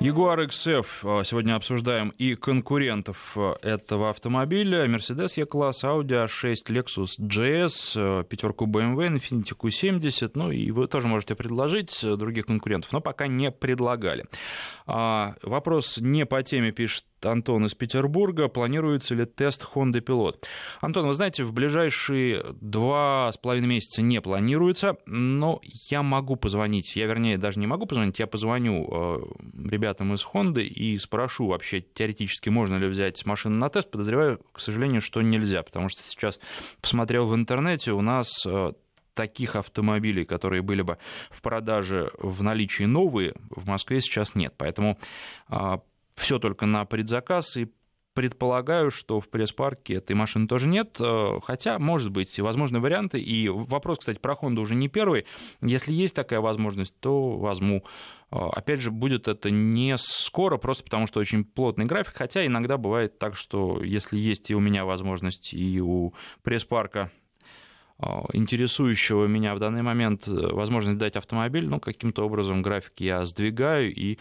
Jaguar 0.00 0.38
XF 0.46 0.86
а, 1.02 1.24
сегодня 1.24 1.56
обсуждаем 1.56 2.08
и 2.16 2.34
конкурентов 2.34 3.36
этого 3.60 4.08
автомобиля. 4.08 4.86
Mercedes 4.86 5.34
E-класс, 5.36 5.84
Audi 5.84 6.24
A6, 6.24 6.54
Lexus 6.68 7.20
GS, 7.20 8.24
пятерку 8.24 8.64
BMW, 8.64 9.18
Infiniti 9.18 9.54
Q70. 9.54 10.30
Ну 10.34 10.50
и 10.50 10.70
вы 10.70 10.86
тоже 10.86 11.06
можете 11.06 11.34
предложить 11.34 12.00
других 12.02 12.46
конкурентов, 12.46 12.90
но 12.92 13.02
пока 13.02 13.26
не 13.26 13.50
предлагали. 13.50 14.24
А, 14.86 15.34
вопрос 15.42 15.98
не 15.98 16.24
по 16.24 16.42
теме 16.42 16.72
пишет 16.72 17.04
Антон 17.26 17.66
из 17.66 17.74
Петербурга. 17.74 18.48
Планируется 18.48 19.14
ли 19.14 19.24
тест 19.24 19.66
Honda 19.74 20.00
Pilot? 20.00 20.44
Антон, 20.80 21.06
вы 21.06 21.14
знаете, 21.14 21.44
в 21.44 21.52
ближайшие 21.52 22.44
два 22.60 23.30
с 23.32 23.36
половиной 23.36 23.68
месяца 23.68 24.02
не 24.02 24.20
планируется, 24.20 24.96
но 25.06 25.60
я 25.90 26.02
могу 26.02 26.36
позвонить, 26.36 26.96
я, 26.96 27.06
вернее, 27.06 27.38
даже 27.38 27.58
не 27.58 27.66
могу 27.66 27.86
позвонить, 27.86 28.18
я 28.18 28.26
позвоню 28.26 28.88
э, 28.90 29.18
ребятам 29.68 30.14
из 30.14 30.26
Honda 30.26 30.62
и 30.62 30.98
спрошу 30.98 31.48
вообще 31.48 31.80
теоретически, 31.80 32.48
можно 32.48 32.76
ли 32.76 32.86
взять 32.86 33.24
машину 33.26 33.56
на 33.56 33.68
тест. 33.68 33.90
Подозреваю, 33.90 34.40
к 34.52 34.60
сожалению, 34.60 35.00
что 35.00 35.22
нельзя, 35.22 35.62
потому 35.62 35.88
что 35.88 36.02
сейчас 36.02 36.40
посмотрел 36.80 37.26
в 37.26 37.34
интернете, 37.34 37.92
у 37.92 38.00
нас 38.00 38.44
э, 38.46 38.72
таких 39.14 39.56
автомобилей, 39.56 40.24
которые 40.24 40.62
были 40.62 40.82
бы 40.82 40.98
в 41.30 41.42
продаже 41.42 42.10
в 42.18 42.42
наличии 42.42 42.84
новые, 42.84 43.34
в 43.50 43.66
Москве 43.66 44.00
сейчас 44.00 44.34
нет. 44.34 44.54
Поэтому 44.56 44.98
а, 45.48 45.80
все 46.20 46.38
только 46.38 46.66
на 46.66 46.84
предзаказ, 46.84 47.56
и 47.56 47.68
предполагаю, 48.14 48.90
что 48.90 49.20
в 49.20 49.28
пресс-парке 49.28 49.94
этой 49.94 50.14
машины 50.14 50.46
тоже 50.46 50.68
нет, 50.68 50.96
а, 51.00 51.38
хотя, 51.42 51.78
может 51.78 52.10
быть, 52.10 52.38
возможны 52.38 52.80
варианты. 52.80 53.20
И 53.20 53.48
вопрос, 53.48 53.98
кстати, 53.98 54.18
про 54.18 54.34
Honda 54.34 54.60
уже 54.60 54.74
не 54.74 54.88
первый. 54.88 55.26
Если 55.62 55.92
есть 55.92 56.14
такая 56.14 56.40
возможность, 56.40 56.94
то 57.00 57.36
возьму. 57.38 57.84
А, 58.30 58.50
опять 58.50 58.80
же, 58.80 58.90
будет 58.90 59.28
это 59.28 59.50
не 59.50 59.96
скоро, 59.96 60.56
просто 60.56 60.84
потому 60.84 61.06
что 61.06 61.20
очень 61.20 61.44
плотный 61.44 61.84
график, 61.84 62.14
хотя 62.16 62.44
иногда 62.44 62.76
бывает 62.76 63.18
так, 63.18 63.36
что 63.36 63.82
если 63.82 64.18
есть 64.18 64.50
и 64.50 64.54
у 64.54 64.60
меня 64.60 64.84
возможность, 64.84 65.54
и 65.54 65.80
у 65.80 66.12
пресс-парка 66.42 67.10
а, 67.98 68.24
интересующего 68.32 69.26
меня 69.26 69.54
в 69.54 69.58
данный 69.58 69.82
момент 69.82 70.26
э, 70.26 70.32
возможность 70.32 70.98
дать 70.98 71.16
автомобиль, 71.16 71.68
ну, 71.68 71.80
каким-то 71.80 72.24
образом 72.24 72.62
график 72.62 72.94
я 72.98 73.24
сдвигаю, 73.24 73.94
и 73.94 74.18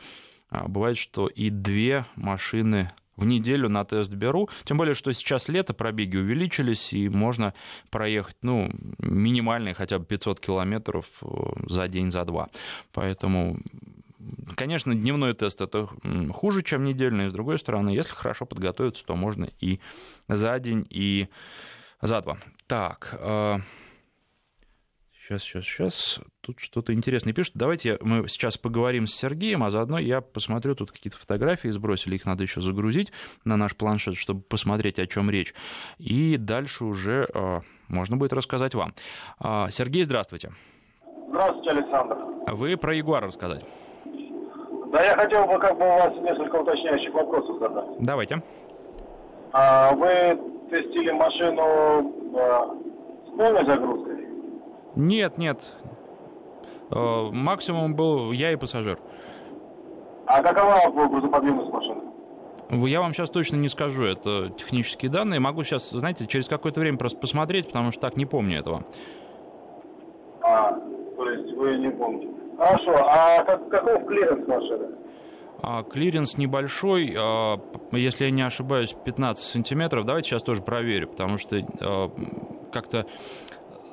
бывает, 0.52 0.98
что 0.98 1.28
и 1.28 1.50
две 1.50 2.06
машины 2.16 2.92
в 3.20 3.26
неделю 3.26 3.70
на 3.70 3.84
тест 3.84 4.12
беру. 4.12 4.50
Тем 4.64 4.78
более, 4.78 4.96
что 4.96 5.12
сейчас 5.12 5.50
лето, 5.50 5.74
пробеги 5.74 6.18
увеличились, 6.18 6.94
и 6.94 7.10
можно 7.10 7.54
проехать, 7.90 8.38
ну, 8.42 8.72
минимальные 9.00 9.74
хотя 9.74 10.00
бы 10.00 10.06
500 10.06 10.40
километров 10.40 11.06
э, 11.22 11.28
за 11.68 11.88
день, 11.88 12.12
за 12.12 12.26
два. 12.26 12.50
Поэтому 12.94 13.60
Конечно, 14.56 14.94
дневной 14.94 15.34
тест 15.34 15.62
это 15.62 15.88
хуже, 16.34 16.62
чем 16.62 16.84
недельный. 16.84 17.30
С 17.30 17.32
другой 17.32 17.58
стороны, 17.58 17.90
если 17.90 18.12
хорошо 18.12 18.46
подготовиться, 18.46 19.06
то 19.06 19.16
можно 19.16 19.50
и 19.60 19.80
за 20.28 20.60
день, 20.60 20.86
и 20.90 21.30
за 22.02 22.22
два. 22.22 22.38
Так, 22.68 23.18
сейчас, 25.30 25.44
сейчас, 25.44 25.64
сейчас. 25.64 26.20
Тут 26.42 26.60
что-то 26.60 26.94
интересное 26.94 27.34
пишут. 27.34 27.54
Давайте 27.56 27.98
мы 28.02 28.28
сейчас 28.28 28.58
поговорим 28.58 29.06
с 29.06 29.14
Сергеем, 29.14 29.64
а 29.64 29.70
заодно 29.70 30.00
я 30.00 30.22
посмотрю, 30.22 30.74
тут 30.74 30.92
какие-то 30.92 31.18
фотографии 31.18 31.68
сбросили, 31.68 32.16
их 32.16 32.26
надо 32.26 32.44
еще 32.44 32.62
загрузить 32.62 33.12
на 33.46 33.56
наш 33.56 33.76
планшет, 33.76 34.16
чтобы 34.16 34.42
посмотреть, 34.42 34.98
о 34.98 35.06
чем 35.06 35.30
речь. 35.30 35.54
И 36.00 36.38
дальше 36.38 36.86
уже 36.86 37.28
э, 37.34 37.60
можно 37.88 38.18
будет 38.18 38.34
рассказать 38.34 38.74
вам. 38.74 38.94
Э, 39.44 39.68
Сергей, 39.70 40.04
здравствуйте. 40.04 40.52
Здравствуйте, 41.30 41.70
Александр. 41.70 42.18
Вы 42.48 42.78
про 42.78 42.96
Ягуар 42.96 43.24
рассказать. 43.24 43.64
Да, 44.92 45.04
я 45.04 45.16
хотел 45.16 45.46
бы 45.46 45.60
как 45.60 45.78
бы 45.78 45.86
у 45.86 45.90
вас 45.90 46.14
несколько 46.24 46.56
уточняющих 46.56 47.14
вопросов 47.14 47.60
задать. 47.60 47.86
Давайте. 48.00 48.42
А, 49.52 49.94
вы 49.94 50.40
тестили 50.72 51.12
машину 51.12 52.34
э, 52.36 53.28
с 53.28 53.38
полной 53.38 53.66
загрузкой? 53.66 54.29
Нет, 54.96 55.38
нет. 55.38 55.62
Э, 56.92 57.30
максимум 57.32 57.96
был 57.96 58.32
я 58.32 58.52
и 58.52 58.56
пассажир. 58.56 59.00
А 60.26 60.42
какова 60.42 61.08
грузоподъемность 61.08 61.72
машины? 61.72 62.02
Я 62.88 63.02
вам 63.02 63.14
сейчас 63.14 63.32
точно 63.32 63.56
не 63.56 63.68
скажу, 63.68 64.04
это 64.04 64.50
технические 64.52 65.10
данные. 65.10 65.40
Могу 65.40 65.64
сейчас, 65.64 65.90
знаете, 65.90 66.28
через 66.28 66.48
какое-то 66.48 66.80
время 66.80 66.98
просто 66.98 67.18
посмотреть, 67.18 67.68
потому 67.68 67.92
что 67.92 68.02
так 68.02 68.16
не 68.16 68.28
помню 68.28 68.60
этого. 68.60 68.84
А, 70.42 70.72
то 71.18 71.30
есть 71.30 71.56
вы 71.56 71.78
не 71.78 71.90
помните. 71.90 72.28
Хорошо, 72.58 72.92
а 72.96 73.44
как, 73.44 73.70
каков 73.70 74.06
клиренс 74.06 74.48
машины? 74.48 74.96
А, 75.62 75.84
клиренс 75.84 76.38
небольшой, 76.38 77.16
а, 77.18 77.60
если 77.92 78.26
я 78.26 78.32
не 78.32 78.44
ошибаюсь, 78.44 78.94
15 78.94 79.44
сантиметров. 79.44 80.06
Давайте 80.06 80.30
сейчас 80.30 80.44
тоже 80.44 80.62
проверю, 80.62 81.08
потому 81.08 81.38
что 81.38 81.58
а, 81.82 82.12
как-то 82.72 83.06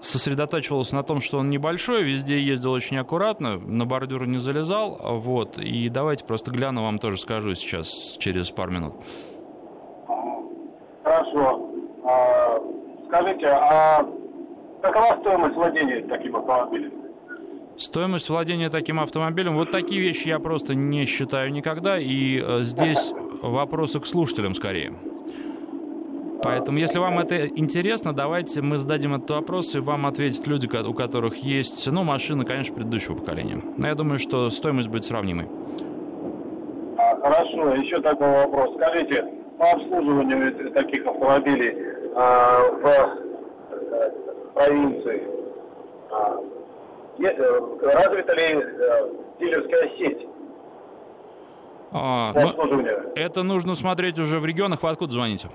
сосредотачивался 0.01 0.95
на 0.95 1.03
том, 1.03 1.21
что 1.21 1.39
он 1.39 1.51
небольшой, 1.51 2.03
везде 2.03 2.39
ездил 2.39 2.73
очень 2.73 2.99
аккуратно, 2.99 3.59
на 3.59 3.87
бордюр 3.87 4.27
не 4.27 4.39
залезал, 4.39 4.99
вот, 5.03 5.59
и 5.59 5.89
давайте 5.89 6.25
просто 6.25 6.51
гляну, 6.51 6.83
вам 6.83 6.99
тоже 6.99 7.19
скажу 7.19 7.55
сейчас, 7.55 8.17
через 8.19 8.51
пару 8.51 8.73
минут. 8.73 8.95
Хорошо. 11.03 11.71
скажите, 13.07 13.47
а 13.47 14.05
какова 14.83 15.19
стоимость 15.21 15.55
владения 15.55 16.07
таким 16.09 16.37
автомобилем? 16.37 16.93
Стоимость 17.79 18.29
владения 18.31 18.71
таким 18.71 19.01
автомобилем, 19.01 19.55
вот 19.55 19.71
такие 19.71 20.01
вещи 20.01 20.29
я 20.29 20.39
просто 20.39 20.75
не 20.75 21.05
считаю 21.05 21.53
никогда, 21.53 21.99
и 21.99 22.41
э, 22.41 22.63
здесь 22.63 23.13
вопросы 23.43 24.01
к 24.01 24.07
слушателям 24.07 24.55
скорее. 24.55 24.95
Поэтому, 26.47 26.79
если 26.79 26.99
вам 26.99 27.19
это 27.19 27.47
интересно, 27.47 28.15
давайте 28.15 28.63
мы 28.63 28.79
зададим 28.79 29.15
этот 29.15 29.31
вопрос, 29.31 29.75
и 29.75 29.81
вам 29.81 30.07
ответят 30.07 30.47
люди, 30.47 30.67
у 30.67 30.95
которых 30.95 31.37
есть, 31.37 31.87
ну, 31.91 32.05
машины, 32.05 32.45
конечно, 32.45 32.75
предыдущего 32.75 33.15
поколения. 33.15 33.61
Но 33.77 33.87
я 33.89 33.95
думаю, 33.95 34.19
что 34.19 34.51
стоимость 34.51 34.89
будет 34.89 35.05
сравнимой. 35.05 35.49
А, 36.99 37.17
хорошо, 37.17 37.75
еще 37.75 38.01
такой 38.01 38.31
вопрос. 38.31 38.77
Скажите, 38.77 39.25
по 39.59 39.71
обслуживанию 39.71 40.73
таких 40.73 41.07
автомобилей 41.07 41.77
а, 42.15 42.61
в 42.71 42.87
э, 42.87 44.11
провинции, 44.55 45.23
а, 46.11 46.41
Э, 47.19 47.61
развита 47.81 48.35
ли 48.35 48.43
э, 48.43 49.09
дилерская 49.41 49.91
сеть? 49.97 50.29
А, 51.93 52.33
ну, 52.35 52.85
это 53.15 53.43
нужно 53.43 53.75
смотреть 53.75 54.19
уже 54.19 54.39
в 54.39 54.45
регионах. 54.45 54.83
Вы 54.83 54.91
откуда 54.91 55.13
звоните? 55.13 55.49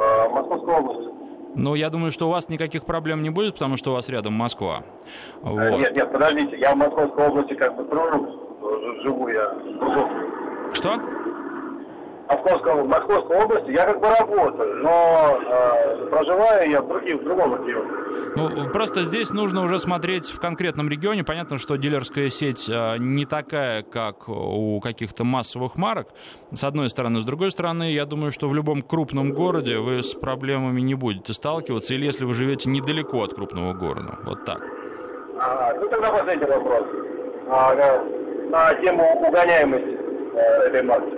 А, 0.00 0.28
Московская 0.28 0.76
область. 0.76 1.10
Ну, 1.54 1.74
я 1.74 1.90
думаю, 1.90 2.12
что 2.12 2.28
у 2.28 2.30
вас 2.30 2.48
никаких 2.48 2.84
проблем 2.84 3.22
не 3.22 3.30
будет, 3.30 3.54
потому 3.54 3.76
что 3.76 3.90
у 3.90 3.94
вас 3.94 4.08
рядом 4.08 4.34
Москва. 4.34 4.82
А, 5.42 5.50
вот. 5.50 5.78
Нет, 5.78 5.96
нет, 5.96 6.12
подождите, 6.12 6.58
я 6.58 6.72
в 6.72 6.76
Московской 6.76 7.26
области 7.26 7.54
как 7.54 7.76
бы 7.76 7.84
дружу, 7.84 9.00
живу 9.02 9.28
я. 9.28 9.52
Что? 10.72 11.00
Московском, 12.28 12.82
в 12.82 12.88
Московской 12.88 13.36
области, 13.42 13.70
я 13.70 13.86
как 13.86 14.00
бы 14.00 14.08
работаю, 14.08 14.76
но 14.82 15.40
э, 15.40 16.06
проживаю 16.10 16.70
я 16.70 16.82
в, 16.82 16.88
других, 16.88 17.20
в 17.20 17.24
другом 17.24 17.54
регионе. 17.54 17.90
Ну, 18.36 18.70
просто 18.70 19.04
здесь 19.04 19.30
нужно 19.30 19.62
уже 19.62 19.80
смотреть 19.80 20.30
в 20.30 20.38
конкретном 20.38 20.88
регионе. 20.88 21.24
Понятно, 21.24 21.58
что 21.58 21.76
дилерская 21.76 22.28
сеть 22.28 22.68
э, 22.68 22.96
не 22.98 23.24
такая, 23.26 23.82
как 23.82 24.28
у 24.28 24.80
каких-то 24.80 25.24
массовых 25.24 25.76
марок, 25.76 26.08
с 26.52 26.62
одной 26.64 26.90
стороны. 26.90 27.20
С 27.20 27.24
другой 27.24 27.50
стороны, 27.50 27.92
я 27.92 28.04
думаю, 28.04 28.30
что 28.30 28.48
в 28.48 28.54
любом 28.54 28.82
крупном 28.82 29.32
городе 29.32 29.78
вы 29.78 30.02
с 30.02 30.14
проблемами 30.14 30.80
не 30.80 30.94
будете 30.94 31.32
сталкиваться, 31.32 31.94
или 31.94 32.06
если 32.06 32.24
вы 32.24 32.34
живете 32.34 32.68
недалеко 32.68 33.22
от 33.22 33.34
крупного 33.34 33.72
города. 33.72 34.18
Вот 34.24 34.44
так. 34.44 34.62
А, 35.40 35.72
ну, 35.74 35.88
тогда 35.88 36.10
последний 36.10 36.46
вопрос. 36.46 36.86
А, 37.50 37.74
на 38.50 38.74
тему 38.74 39.04
угоняемости 39.26 39.98
э, 40.34 40.66
этой 40.66 40.82
марки. 40.82 41.16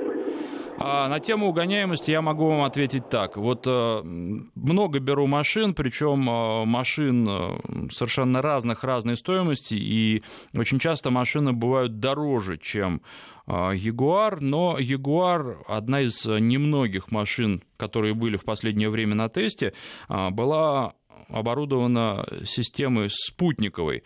А 0.83 1.09
на 1.09 1.21
тему 1.21 1.49
угоняемости 1.49 2.11
я 2.11 2.23
могу 2.23 2.49
вам 2.49 2.63
ответить 2.63 3.11
так. 3.11 3.37
Вот 3.37 3.65
э, 3.67 4.01
много 4.03 4.99
беру 4.99 5.27
машин, 5.27 5.75
причем 5.75 6.27
э, 6.31 6.65
машин 6.65 7.29
э, 7.29 7.91
совершенно 7.91 8.41
разных, 8.41 8.83
разной 8.83 9.19
стоимости, 9.19 9.75
и 9.75 10.23
очень 10.55 10.79
часто 10.79 11.11
машины 11.11 11.53
бывают 11.53 12.01
дороже, 12.01 12.57
чем 12.57 13.03
Ягуар, 13.47 14.41
но 14.41 14.79
Ягуар 14.79 15.59
одна 15.69 16.01
из 16.01 16.25
немногих 16.25 17.11
машин, 17.11 17.63
которые 17.77 18.15
были 18.15 18.39
в 18.39 18.45
последнее 18.45 18.89
время 18.89 19.17
на 19.17 19.29
тесте, 19.29 19.75
была 20.09 20.95
оборудована 21.29 22.25
системой 22.45 23.09
спутниковой, 23.11 24.03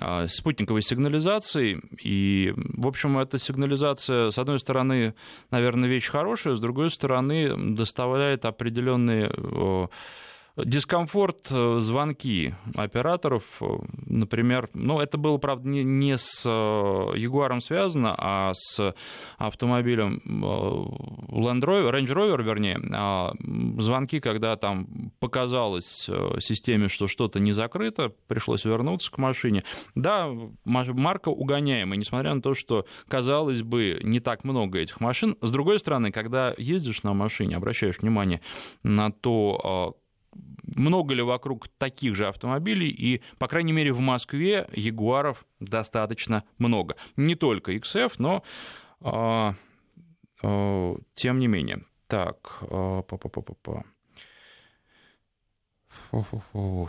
а, 0.00 0.28
спутниковой 0.28 0.82
сигнализацией. 0.82 1.80
И, 2.02 2.52
в 2.56 2.86
общем, 2.86 3.18
эта 3.18 3.38
сигнализация, 3.38 4.30
с 4.30 4.38
одной 4.38 4.58
стороны, 4.58 5.14
наверное, 5.50 5.88
вещь 5.88 6.08
хорошая, 6.08 6.54
с 6.54 6.60
другой 6.60 6.90
стороны, 6.90 7.74
доставляет 7.74 8.44
определенные 8.44 9.30
дискомфорт 10.56 11.48
э, 11.50 11.78
звонки 11.80 12.54
операторов, 12.74 13.62
э, 13.62 13.66
например, 14.06 14.68
ну, 14.74 15.00
это 15.00 15.18
было, 15.18 15.38
правда, 15.38 15.68
не, 15.68 15.82
не 15.82 16.16
с 16.16 16.44
Ягуаром 16.46 17.58
э, 17.58 17.60
связано, 17.60 18.14
а 18.16 18.52
с 18.54 18.94
автомобилем 19.38 20.20
Land 21.28 21.60
Rover, 21.60 21.92
Range 21.92 22.06
Rover, 22.06 22.42
вернее, 22.42 22.80
а 22.92 23.32
звонки, 23.78 24.20
когда 24.20 24.56
там 24.56 25.12
показалось 25.18 26.08
системе, 26.40 26.88
что 26.88 27.06
что-то 27.08 27.38
не 27.40 27.52
закрыто, 27.52 28.12
пришлось 28.26 28.64
вернуться 28.64 29.10
к 29.10 29.18
машине. 29.18 29.64
Да, 29.94 30.30
марка 30.64 31.28
угоняемая, 31.28 31.98
несмотря 31.98 32.34
на 32.34 32.42
то, 32.42 32.54
что, 32.54 32.86
казалось 33.08 33.62
бы, 33.62 34.00
не 34.02 34.20
так 34.20 34.44
много 34.44 34.78
этих 34.78 35.00
машин. 35.00 35.36
С 35.40 35.50
другой 35.50 35.78
стороны, 35.78 36.12
когда 36.12 36.54
ездишь 36.58 37.02
на 37.02 37.14
машине, 37.14 37.56
обращаешь 37.56 37.98
внимание 37.98 38.40
на 38.82 39.10
то, 39.12 39.96
много 40.76 41.14
ли 41.14 41.22
вокруг 41.22 41.68
таких 41.68 42.14
же 42.14 42.28
автомобилей, 42.28 42.88
и, 42.88 43.22
по 43.38 43.48
крайней 43.48 43.72
мере, 43.72 43.92
в 43.92 44.00
Москве 44.00 44.68
Ягуаров 44.74 45.44
достаточно 45.58 46.44
много. 46.58 46.96
Не 47.16 47.34
только 47.34 47.72
XF, 47.74 48.14
но 48.18 48.42
а, 49.00 49.54
а, 50.42 50.96
тем 51.14 51.38
не 51.38 51.46
менее. 51.46 51.84
Так, 52.06 52.58
а, 52.62 53.02
-па. 53.02 53.84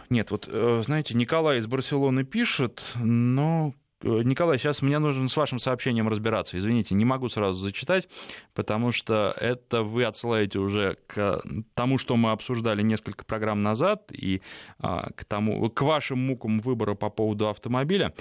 Нет, 0.09 0.31
вот, 0.31 0.47
э, 0.51 0.81
знаете, 0.83 1.15
Николай 1.15 1.59
из 1.59 1.67
Барселоны 1.67 2.23
пишет, 2.23 2.81
но 2.95 3.73
Э, 3.73 3.80
Николай, 4.03 4.57
сейчас 4.57 4.81
мне 4.81 4.99
нужно 4.99 5.27
с 5.27 5.37
вашим 5.37 5.59
сообщением 5.59 6.07
разбираться. 6.07 6.57
Извините, 6.57 6.95
не 6.95 7.05
могу 7.05 7.29
сразу 7.29 7.59
зачитать, 7.59 8.07
потому 8.53 8.91
что 8.91 9.33
это 9.39 9.83
вы 9.83 10.05
отсылаете 10.05 10.59
уже 10.59 10.97
к 11.07 11.41
тому, 11.73 11.97
что 11.97 12.15
мы 12.15 12.31
обсуждали 12.31 12.81
несколько 12.81 13.25
программ 13.25 13.61
назад, 13.61 14.11
и 14.11 14.41
а, 14.79 15.11
к, 15.15 15.25
тому, 15.25 15.69
к 15.69 15.81
вашим 15.81 16.19
мукам 16.19 16.59
выбора 16.59 16.95
по 16.95 17.09
поводу 17.09 17.49
автомобиля. 17.49 18.13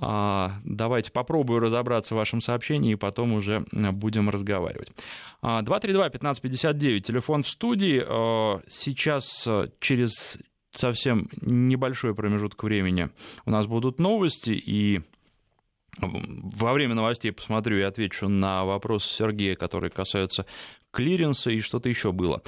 А, 0.00 0.52
давайте 0.64 1.10
попробую 1.10 1.60
разобраться 1.60 2.14
в 2.14 2.18
вашем 2.18 2.40
сообщении, 2.40 2.92
и 2.92 2.96
потом 2.96 3.32
уже 3.32 3.64
будем 3.72 4.30
разговаривать. 4.30 4.92
232-1559, 5.42 7.00
телефон 7.00 7.42
в 7.42 7.48
студии. 7.48 8.02
А, 8.06 8.60
сейчас 8.68 9.44
э, 9.46 9.68
через 9.80 10.38
совсем 10.74 11.28
небольшой 11.40 12.14
промежуток 12.14 12.62
времени. 12.62 13.10
У 13.44 13.50
нас 13.50 13.66
будут 13.66 13.98
новости, 13.98 14.50
и 14.50 15.02
во 16.00 16.72
время 16.72 16.94
новостей 16.94 17.32
посмотрю 17.32 17.78
и 17.78 17.82
отвечу 17.82 18.28
на 18.28 18.64
вопрос 18.64 19.04
Сергея, 19.04 19.56
который 19.56 19.90
касается 19.90 20.46
клиренса 20.98 21.52
и 21.52 21.60
что-то 21.60 21.88
еще 21.88 22.10
было. 22.10 22.42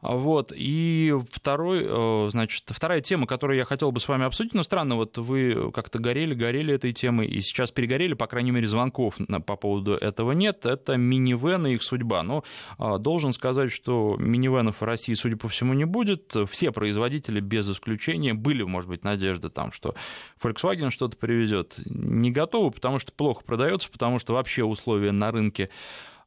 Вот. 0.00 0.52
И 0.52 1.14
второй, 1.30 1.86
э, 1.88 2.28
значит, 2.32 2.64
вторая 2.66 3.00
тема, 3.00 3.28
которую 3.28 3.56
я 3.56 3.64
хотел 3.64 3.92
бы 3.92 4.00
с 4.00 4.08
вами 4.08 4.24
обсудить, 4.24 4.54
но 4.54 4.64
странно, 4.64 4.96
вот 4.96 5.16
вы 5.18 5.70
как-то 5.70 6.00
горели, 6.00 6.34
горели 6.34 6.74
этой 6.74 6.92
темой, 6.92 7.28
и 7.28 7.40
сейчас 7.40 7.70
перегорели, 7.70 8.14
по 8.14 8.26
крайней 8.26 8.50
мере, 8.50 8.66
звонков 8.66 9.14
по 9.46 9.54
поводу 9.54 9.94
этого 9.94 10.32
нет, 10.32 10.66
это 10.66 10.96
минивены 10.96 11.72
и 11.72 11.74
их 11.76 11.84
судьба. 11.84 12.24
Но 12.24 12.42
а, 12.78 12.98
должен 12.98 13.32
сказать, 13.32 13.70
что 13.70 14.16
минивенов 14.18 14.80
в 14.80 14.84
России, 14.84 15.14
судя 15.14 15.36
по 15.36 15.46
всему, 15.46 15.72
не 15.72 15.84
будет. 15.84 16.34
Все 16.50 16.72
производители, 16.72 17.38
без 17.38 17.70
исключения, 17.70 18.34
были, 18.34 18.64
может 18.64 18.90
быть, 18.90 19.04
надежды 19.04 19.48
там, 19.48 19.70
что 19.70 19.94
Volkswagen 20.42 20.90
что-то 20.90 21.16
привезет. 21.16 21.74
Не 21.84 22.32
готовы, 22.32 22.72
потому 22.72 22.98
что 22.98 23.12
плохо 23.12 23.44
продается, 23.44 23.88
потому 23.88 24.18
что 24.18 24.34
вообще 24.34 24.64
условия 24.64 25.12
на 25.12 25.30
рынке 25.30 25.70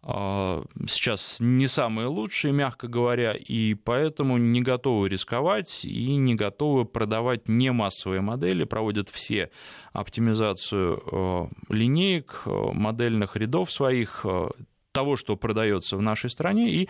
сейчас 0.08 1.38
не 1.40 1.68
самые 1.68 2.08
лучшие, 2.08 2.54
мягко 2.54 2.88
говоря, 2.88 3.34
и 3.34 3.74
поэтому 3.74 4.38
не 4.38 4.62
готовы 4.62 5.10
рисковать 5.10 5.84
и 5.84 6.16
не 6.16 6.36
готовы 6.36 6.86
продавать 6.86 7.48
не 7.48 7.72
массовые 7.72 8.22
модели, 8.22 8.66
проводят 8.66 9.10
все 9.10 9.50
оптимизацию 9.94 11.02
а, 11.12 11.50
линеек, 11.70 12.44
а, 12.46 12.72
модельных 12.72 13.36
рядов 13.36 13.72
своих, 13.72 14.26
того, 14.96 15.18
что 15.18 15.36
продается 15.36 15.98
в 15.98 16.02
нашей 16.02 16.30
стране, 16.30 16.72
и 16.72 16.90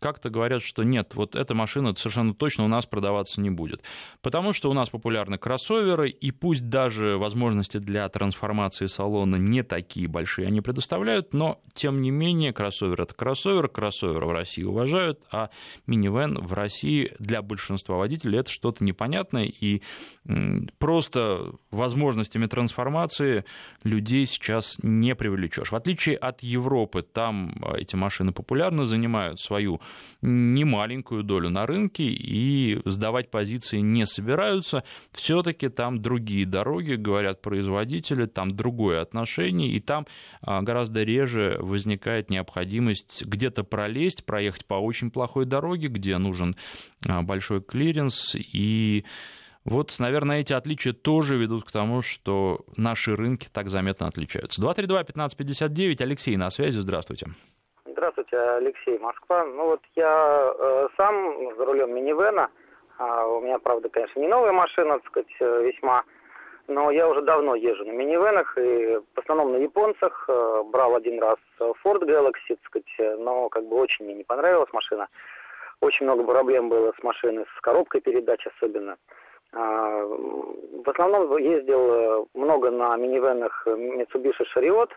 как-то 0.00 0.30
говорят, 0.30 0.62
что 0.62 0.82
нет, 0.82 1.14
вот 1.14 1.34
эта 1.34 1.54
машина 1.54 1.94
совершенно 1.96 2.34
точно 2.34 2.64
у 2.64 2.68
нас 2.68 2.86
продаваться 2.86 3.40
не 3.40 3.50
будет. 3.50 3.82
Потому 4.22 4.52
что 4.52 4.70
у 4.70 4.72
нас 4.72 4.90
популярны 4.90 5.38
кроссоверы, 5.38 6.08
и 6.08 6.30
пусть 6.30 6.68
даже 6.68 7.16
возможности 7.16 7.78
для 7.78 8.08
трансформации 8.08 8.86
салона 8.86 9.36
не 9.36 9.62
такие 9.62 10.08
большие 10.08 10.48
они 10.48 10.60
предоставляют, 10.60 11.32
но 11.32 11.60
тем 11.72 12.02
не 12.02 12.10
менее 12.10 12.52
кроссовер 12.52 13.00
это 13.02 13.14
кроссовер, 13.14 13.68
кроссовер 13.68 14.24
в 14.24 14.32
России 14.32 14.64
уважают, 14.64 15.20
а 15.30 15.50
минивэн 15.86 16.38
в 16.38 16.52
России 16.52 17.12
для 17.18 17.42
большинства 17.42 17.96
водителей 17.96 18.40
это 18.40 18.50
что-то 18.50 18.82
непонятное, 18.84 19.44
и 19.44 19.82
просто 20.78 21.52
возможностями 21.70 22.46
трансформации 22.46 23.44
людей 23.82 24.26
сейчас 24.26 24.78
не 24.82 25.14
привлечешь. 25.14 25.70
В 25.70 25.76
отличие 25.76 26.16
от 26.16 26.42
Европы, 26.42 27.02
там 27.02 27.62
эти 27.76 27.94
машины 27.94 28.32
популярны, 28.32 28.86
занимают 28.86 29.40
свою 29.44 29.80
немаленькую 30.22 31.22
долю 31.22 31.50
на 31.50 31.66
рынке 31.66 32.04
и 32.04 32.80
сдавать 32.84 33.30
позиции 33.30 33.78
не 33.78 34.06
собираются. 34.06 34.84
Все-таки 35.12 35.68
там 35.68 36.00
другие 36.00 36.46
дороги, 36.46 36.94
говорят 36.94 37.42
производители, 37.42 38.26
там 38.26 38.56
другое 38.56 39.00
отношение, 39.00 39.70
и 39.70 39.80
там 39.80 40.06
а, 40.40 40.62
гораздо 40.62 41.02
реже 41.02 41.56
возникает 41.60 42.30
необходимость 42.30 43.24
где-то 43.24 43.64
пролезть, 43.64 44.24
проехать 44.24 44.64
по 44.64 44.74
очень 44.74 45.10
плохой 45.10 45.44
дороге, 45.44 45.88
где 45.88 46.18
нужен 46.18 46.56
а, 47.06 47.22
большой 47.22 47.62
клиренс 47.62 48.34
и 48.36 49.04
вот, 49.64 49.94
наверное, 49.98 50.40
эти 50.40 50.52
отличия 50.52 50.92
тоже 50.92 51.36
ведут 51.36 51.64
к 51.64 51.72
тому, 51.72 52.02
что 52.02 52.66
наши 52.76 53.16
рынки 53.16 53.48
так 53.50 53.70
заметно 53.70 54.06
отличаются. 54.06 54.60
232-1559, 54.60 56.02
Алексей 56.02 56.36
на 56.36 56.50
связи, 56.50 56.78
здравствуйте. 56.78 57.28
Здравствуйте, 58.04 58.36
Алексей, 58.36 58.98
Москва. 58.98 59.46
Ну 59.46 59.64
вот 59.64 59.80
я 59.96 60.52
э, 60.58 60.88
сам 60.94 61.56
за 61.56 61.64
рулем 61.64 61.94
минивэна. 61.94 62.50
А 62.98 63.26
у 63.26 63.40
меня, 63.40 63.58
правда, 63.58 63.88
конечно, 63.88 64.20
не 64.20 64.28
новая 64.28 64.52
машина, 64.52 64.98
так 64.98 65.06
сказать, 65.06 65.34
э, 65.40 65.62
весьма. 65.64 66.04
Но 66.68 66.90
я 66.90 67.08
уже 67.08 67.22
давно 67.22 67.54
езжу 67.54 67.82
на 67.86 67.92
минивэнах 67.92 68.58
и 68.58 69.00
в 69.14 69.18
основном 69.18 69.52
на 69.52 69.56
японцах. 69.56 70.26
Э, 70.28 70.62
брал 70.66 70.96
один 70.96 71.18
раз 71.18 71.38
Ford 71.58 72.02
Galaxy, 72.02 72.48
так 72.48 72.64
сказать, 72.66 73.18
но 73.20 73.48
как 73.48 73.64
бы 73.64 73.76
очень 73.76 74.04
мне 74.04 74.16
не 74.16 74.24
понравилась 74.24 74.70
машина. 74.74 75.08
Очень 75.80 76.04
много 76.04 76.24
проблем 76.24 76.68
было 76.68 76.92
с 77.00 77.02
машиной, 77.02 77.46
с 77.56 77.60
коробкой 77.62 78.02
передач 78.02 78.46
особенно. 78.46 78.98
А, 79.52 80.04
в 80.04 80.90
основном 80.90 81.38
ездил 81.38 81.94
э, 81.94 82.24
много 82.34 82.70
на 82.70 82.94
минивенах 82.98 83.66
Mitsubishi 83.66 84.44
Chariot, 84.54 84.90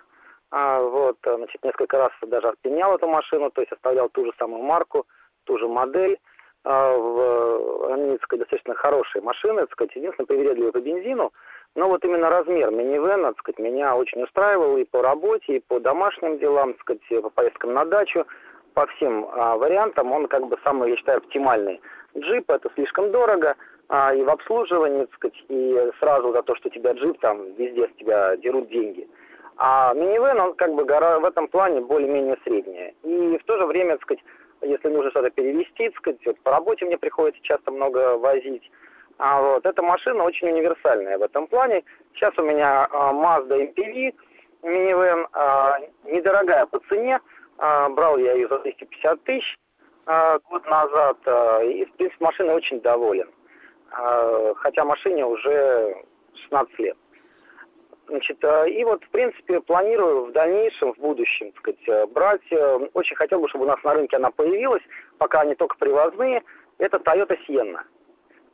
а, 0.52 0.82
вот, 0.82 1.18
э, 1.24 1.36
значит, 1.36 1.64
несколько 1.64 1.98
раз 1.98 2.12
даже 2.22 2.48
отменял 2.48 2.96
эту 2.96 3.08
машину, 3.08 3.52
то 3.52 3.62
есть 3.62 3.74
оставлял 3.74 4.10
ту 4.10 4.26
же 4.26 4.32
самую 4.40 4.64
марку, 4.64 5.06
ту 5.44 5.58
же 5.58 5.68
модель. 5.68 6.18
А, 6.64 6.98
в, 6.98 7.94
они, 7.94 8.14
так 8.14 8.24
сказать, 8.24 8.42
достаточно 8.42 8.76
хорошие 8.76 9.22
машины, 9.22 9.62
так 9.62 9.72
сказать, 9.72 9.96
единственное, 9.96 10.28
привередливые 10.28 10.72
по 10.74 10.80
бензину, 10.80 11.32
но 11.76 11.88
вот 11.88 12.04
именно 12.04 12.30
размер 12.30 12.72
минивэна, 12.72 13.34
так 13.34 13.40
сказать, 13.40 13.60
меня 13.60 13.96
очень 13.96 14.24
устраивал 14.24 14.78
и 14.78 14.84
по 14.84 15.02
работе, 15.02 15.58
и 15.58 15.60
по 15.60 15.80
домашним 15.80 16.40
делам, 16.40 16.74
так 16.74 16.82
сказать, 16.82 17.24
по 17.24 17.30
поездкам 17.30 17.74
на 17.74 17.86
дачу. 17.86 18.26
по 18.74 18.86
всем 18.88 19.28
а, 19.32 19.58
вариантам 19.58 20.12
он 20.12 20.28
как 20.28 20.48
бы 20.48 20.58
самый, 20.64 20.92
я 20.92 20.98
считаю, 20.98 21.20
оптимальный. 21.20 21.82
Джип 22.18 22.50
это 22.52 22.70
слишком 22.76 23.12
дорого, 23.12 23.56
а, 23.90 24.14
и 24.14 24.24
в 24.24 24.30
обслуживании, 24.30 25.06
так 25.06 25.16
сказать, 25.16 25.44
и 25.50 25.92
сразу 26.00 26.34
за 26.34 26.44
то, 26.44 26.56
что 26.56 26.70
тебя 26.70 26.94
джип, 26.94 27.20
там 27.20 27.54
везде 27.54 27.88
с 27.88 28.00
тебя 28.00 28.36
дерут 28.38 28.70
деньги. 28.70 29.08
А 29.58 29.94
минивэн, 29.94 30.40
он 30.40 30.54
как 30.54 30.74
бы 30.76 30.86
гора 30.86 31.20
в 31.20 31.26
этом 31.26 31.48
плане 31.48 31.82
более-менее 31.82 32.38
средняя. 32.44 32.94
И 33.04 33.38
в 33.38 33.44
то 33.46 33.60
же 33.60 33.66
время, 33.66 33.94
так 33.94 34.04
сказать, 34.04 34.24
если 34.62 34.90
нужно 34.90 35.10
что-то 35.12 35.32
перевести, 35.32 35.90
так 35.90 35.98
сказать, 35.98 36.26
вот 36.26 36.40
по 36.42 36.52
работе 36.52 36.86
мне 36.86 36.98
приходится 36.98 37.42
часто 37.42 37.72
много 37.72 38.18
возить. 38.18 38.70
А 39.18 39.42
вот 39.42 39.66
эта 39.66 39.82
машина 39.82 40.24
очень 40.24 40.50
универсальная 40.50 41.18
в 41.18 41.24
этом 41.24 41.48
плане. 41.48 41.84
Сейчас 42.14 42.38
у 42.38 42.44
меня 42.44 42.88
а, 42.92 43.12
Mazda 43.12 43.74
MPV, 43.74 44.14
минивэн, 44.62 45.28
а, 45.34 45.80
недорогая 46.04 46.68
по 46.68 46.80
цене. 46.90 47.20
А, 47.58 47.90
брал 47.90 48.18
я 48.18 48.34
ее 48.34 48.48
за 48.48 48.60
250 48.60 49.24
тысяч 49.24 49.58
а, 50.06 50.38
год 50.50 50.64
назад. 50.68 51.18
А, 51.26 51.64
и, 51.64 51.86
в 51.86 51.94
принципе, 51.94 52.24
машина 52.24 52.54
очень 52.54 52.80
доволен. 52.82 53.30
А, 53.90 54.54
хотя 54.58 54.86
машине 54.86 55.26
уже 55.26 55.96
16 56.44 56.80
лет. 56.80 56.98
Значит, 58.08 58.38
э, 58.42 58.70
и 58.70 58.84
вот, 58.86 59.04
в 59.04 59.10
принципе, 59.10 59.60
планирую 59.60 60.26
в 60.26 60.32
дальнейшем, 60.32 60.94
в 60.94 60.98
будущем, 60.98 61.52
так 61.52 61.60
сказать, 61.60 61.88
э, 61.88 62.06
брать. 62.08 62.52
Э, 62.52 62.80
очень 62.94 63.18
хотел 63.18 63.42
бы, 63.42 63.50
чтобы 63.50 63.66
у 63.66 63.68
нас 63.68 63.84
на 63.84 63.94
рынке 63.94 64.16
она 64.16 64.32
появилась, 64.32 64.84
пока 65.18 65.42
они 65.42 65.56
только 65.56 65.78
привозные. 65.78 66.42
Это 66.78 66.98
Toyota 66.98 67.38
Sienna. 67.48 67.80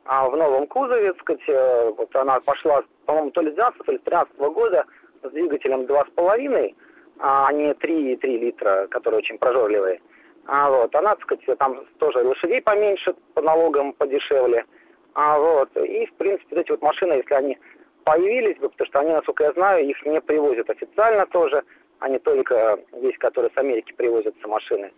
А 0.06 0.28
в 0.28 0.36
новом 0.36 0.66
кузове, 0.66 1.12
так 1.12 1.22
сказать, 1.22 1.96
вот 1.96 2.14
она 2.16 2.40
пошла, 2.40 2.82
по-моему, 3.06 3.30
то 3.30 3.40
ли 3.40 3.52
с 3.52 3.54
12 3.54 3.86
то 3.86 3.92
ли 3.92 3.98
с 3.98 4.02
13 4.02 4.36
года 4.36 4.84
с 5.22 5.30
двигателем 5.30 5.82
2,5, 5.82 6.74
а 7.20 7.52
не 7.52 7.72
3,3 7.72 8.38
литра, 8.38 8.86
которые 8.90 9.18
очень 9.18 9.38
прожорливые. 9.38 10.00
А 10.46 10.68
вот, 10.68 10.94
она, 10.94 11.14
так 11.14 11.22
сказать, 11.22 11.58
там 11.58 11.86
тоже 11.98 12.18
лошадей 12.18 12.60
поменьше, 12.60 13.14
по 13.32 13.40
налогам 13.40 13.92
подешевле. 13.94 14.66
А 15.14 15.38
вот, 15.38 15.70
и, 15.76 16.06
в 16.06 16.12
принципе, 16.14 16.56
эти 16.56 16.70
вот 16.72 16.82
машины, 16.82 17.14
если 17.14 17.34
они 17.34 17.58
появились 18.04 18.58
бы, 18.58 18.68
потому 18.68 18.86
что 18.86 19.00
они, 19.00 19.12
насколько 19.12 19.44
я 19.44 19.52
знаю, 19.52 19.86
их 19.86 20.04
не 20.04 20.20
привозят 20.20 20.70
официально 20.70 21.26
тоже, 21.26 21.62
они 21.98 22.18
только 22.18 22.78
есть, 23.00 23.18
которые 23.18 23.50
с 23.54 23.58
Америки 23.58 23.92
привозятся 23.96 24.46
машины. 24.46 24.92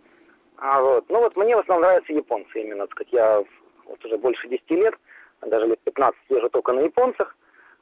А 0.57 0.81
вот, 0.81 1.05
ну 1.09 1.19
вот 1.19 1.35
мне 1.35 1.55
в 1.55 1.59
основном 1.59 1.87
нравятся 1.87 2.13
японцы 2.13 2.61
именно, 2.61 2.87
так 2.87 2.91
сказать, 2.91 3.13
я 3.13 3.43
вот 3.85 4.05
уже 4.05 4.17
больше 4.17 4.47
10 4.47 4.69
лет, 4.71 4.95
даже 5.41 5.67
лет 5.67 5.79
15 5.81 6.19
езжу 6.29 6.49
только 6.49 6.73
на 6.73 6.81
японцах, 6.81 7.35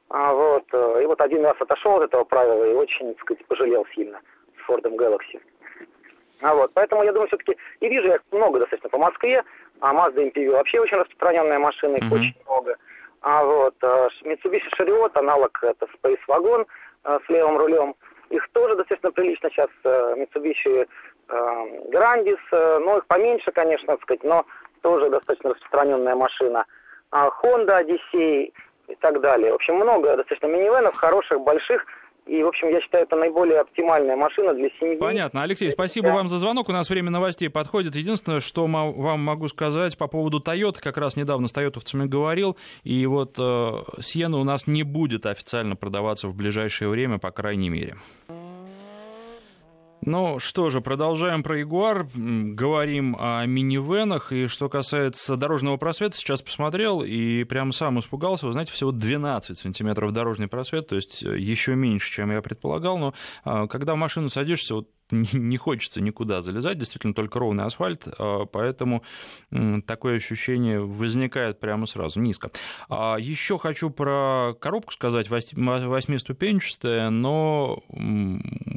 а 0.08 0.32
вот, 0.32 0.64
э, 0.72 1.02
и 1.02 1.06
вот 1.06 1.20
один 1.20 1.44
раз 1.44 1.56
отошел 1.58 1.96
от 1.96 2.04
этого 2.04 2.24
правила 2.24 2.64
и 2.64 2.74
очень, 2.74 3.14
так 3.14 3.22
сказать, 3.22 3.46
пожалел 3.46 3.86
сильно 3.94 4.20
с 4.60 4.66
Фордом 4.66 4.94
Galaxy. 4.94 5.40
А 6.42 6.54
вот, 6.54 6.70
поэтому 6.74 7.02
я 7.02 7.12
думаю, 7.12 7.28
все-таки, 7.28 7.56
и 7.80 7.88
вижу 7.88 8.06
я 8.08 8.18
много 8.30 8.60
достаточно 8.60 8.90
по 8.90 8.98
Москве, 8.98 9.42
а 9.80 9.94
Mazda 9.94 10.30
MPV 10.30 10.50
вообще 10.50 10.80
очень 10.80 10.98
распространенная 10.98 11.58
машина, 11.58 11.96
их 11.96 12.04
mm-hmm. 12.04 12.14
очень 12.14 12.34
много. 12.44 12.75
А 13.26 13.42
вот 13.42 13.74
э, 13.82 14.08
Mitsubishi 14.22 14.70
Chariot, 14.78 15.10
аналог 15.14 15.58
это 15.60 15.88
Space 16.00 16.20
Wagon 16.28 16.64
э, 17.02 17.18
с 17.26 17.28
левым 17.28 17.58
рулем. 17.58 17.96
Их 18.30 18.48
тоже 18.52 18.76
достаточно 18.76 19.10
прилично 19.10 19.50
сейчас 19.50 19.68
э, 19.82 20.14
Mitsubishi 20.16 20.86
Grandis, 21.28 22.38
ну 22.52 22.98
их 22.98 23.06
поменьше, 23.06 23.50
конечно, 23.50 23.88
так 23.88 24.02
сказать, 24.02 24.22
но 24.22 24.46
тоже 24.82 25.10
достаточно 25.10 25.50
распространенная 25.50 26.14
машина. 26.14 26.64
А 27.10 27.28
Honda 27.42 27.82
Odyssey 27.82 28.52
и 28.86 28.94
так 29.00 29.20
далее. 29.20 29.50
В 29.50 29.56
общем, 29.56 29.74
много 29.74 30.16
достаточно 30.16 30.46
минивенов, 30.46 30.94
хороших, 30.94 31.40
больших. 31.40 31.84
И, 32.26 32.42
в 32.42 32.48
общем, 32.48 32.70
я 32.70 32.80
считаю, 32.80 33.04
это 33.04 33.14
наиболее 33.14 33.60
оптимальная 33.60 34.16
машина 34.16 34.52
для 34.52 34.68
семьи. 34.80 34.96
Понятно. 34.96 35.42
Алексей, 35.44 35.70
спасибо 35.70 36.08
да. 36.08 36.14
вам 36.14 36.28
за 36.28 36.38
звонок. 36.38 36.68
У 36.68 36.72
нас 36.72 36.90
время 36.90 37.10
новостей 37.10 37.48
подходит. 37.48 37.94
Единственное, 37.94 38.40
что 38.40 38.66
вам 38.66 39.20
могу 39.20 39.48
сказать 39.48 39.96
по 39.96 40.08
поводу 40.08 40.40
Toyota, 40.40 40.80
как 40.82 40.96
раз 40.96 41.16
недавно 41.16 41.46
с 41.46 41.52
тойотовцами 41.52 42.06
говорил, 42.06 42.56
и 42.82 43.06
вот 43.06 43.36
э, 43.38 43.70
Сиена 44.00 44.38
у 44.38 44.44
нас 44.44 44.66
не 44.66 44.82
будет 44.82 45.24
официально 45.24 45.76
продаваться 45.76 46.26
в 46.26 46.34
ближайшее 46.34 46.88
время, 46.88 47.18
по 47.18 47.30
крайней 47.30 47.68
мере. 47.68 47.96
Ну 50.06 50.38
что 50.38 50.70
же, 50.70 50.80
продолжаем 50.80 51.42
про 51.42 51.58
Ягуар, 51.58 52.06
говорим 52.14 53.16
о 53.18 53.44
минивенах, 53.44 54.30
и 54.30 54.46
что 54.46 54.68
касается 54.68 55.36
дорожного 55.36 55.78
просвета, 55.78 56.16
сейчас 56.16 56.42
посмотрел 56.42 57.02
и 57.02 57.42
прям 57.42 57.72
сам 57.72 57.98
испугался, 57.98 58.46
вы 58.46 58.52
знаете, 58.52 58.70
всего 58.70 58.92
12 58.92 59.58
сантиметров 59.58 60.12
дорожный 60.12 60.46
просвет, 60.46 60.86
то 60.86 60.94
есть 60.94 61.24
э, 61.24 61.36
еще 61.36 61.74
меньше, 61.74 62.08
чем 62.12 62.30
я 62.30 62.40
предполагал, 62.40 62.98
но 62.98 63.14
а, 63.42 63.66
когда 63.66 63.94
в 63.94 63.96
машину 63.96 64.28
садишься, 64.28 64.76
вот 64.76 64.88
не 65.10 65.56
хочется 65.56 66.00
никуда 66.00 66.42
залезать, 66.42 66.78
действительно 66.78 67.14
только 67.14 67.38
ровный 67.38 67.64
асфальт, 67.64 68.08
а, 68.18 68.46
поэтому 68.46 69.02
такое 69.86 70.16
ощущение 70.16 70.80
возникает 70.80 71.60
прямо 71.60 71.86
сразу, 71.86 72.20
низко. 72.20 72.50
А, 72.88 73.16
Еще 73.16 73.58
хочу 73.58 73.90
про 73.90 74.54
коробку 74.60 74.92
сказать, 74.92 75.28
восьмиступенчатая, 75.30 77.10
но 77.10 77.82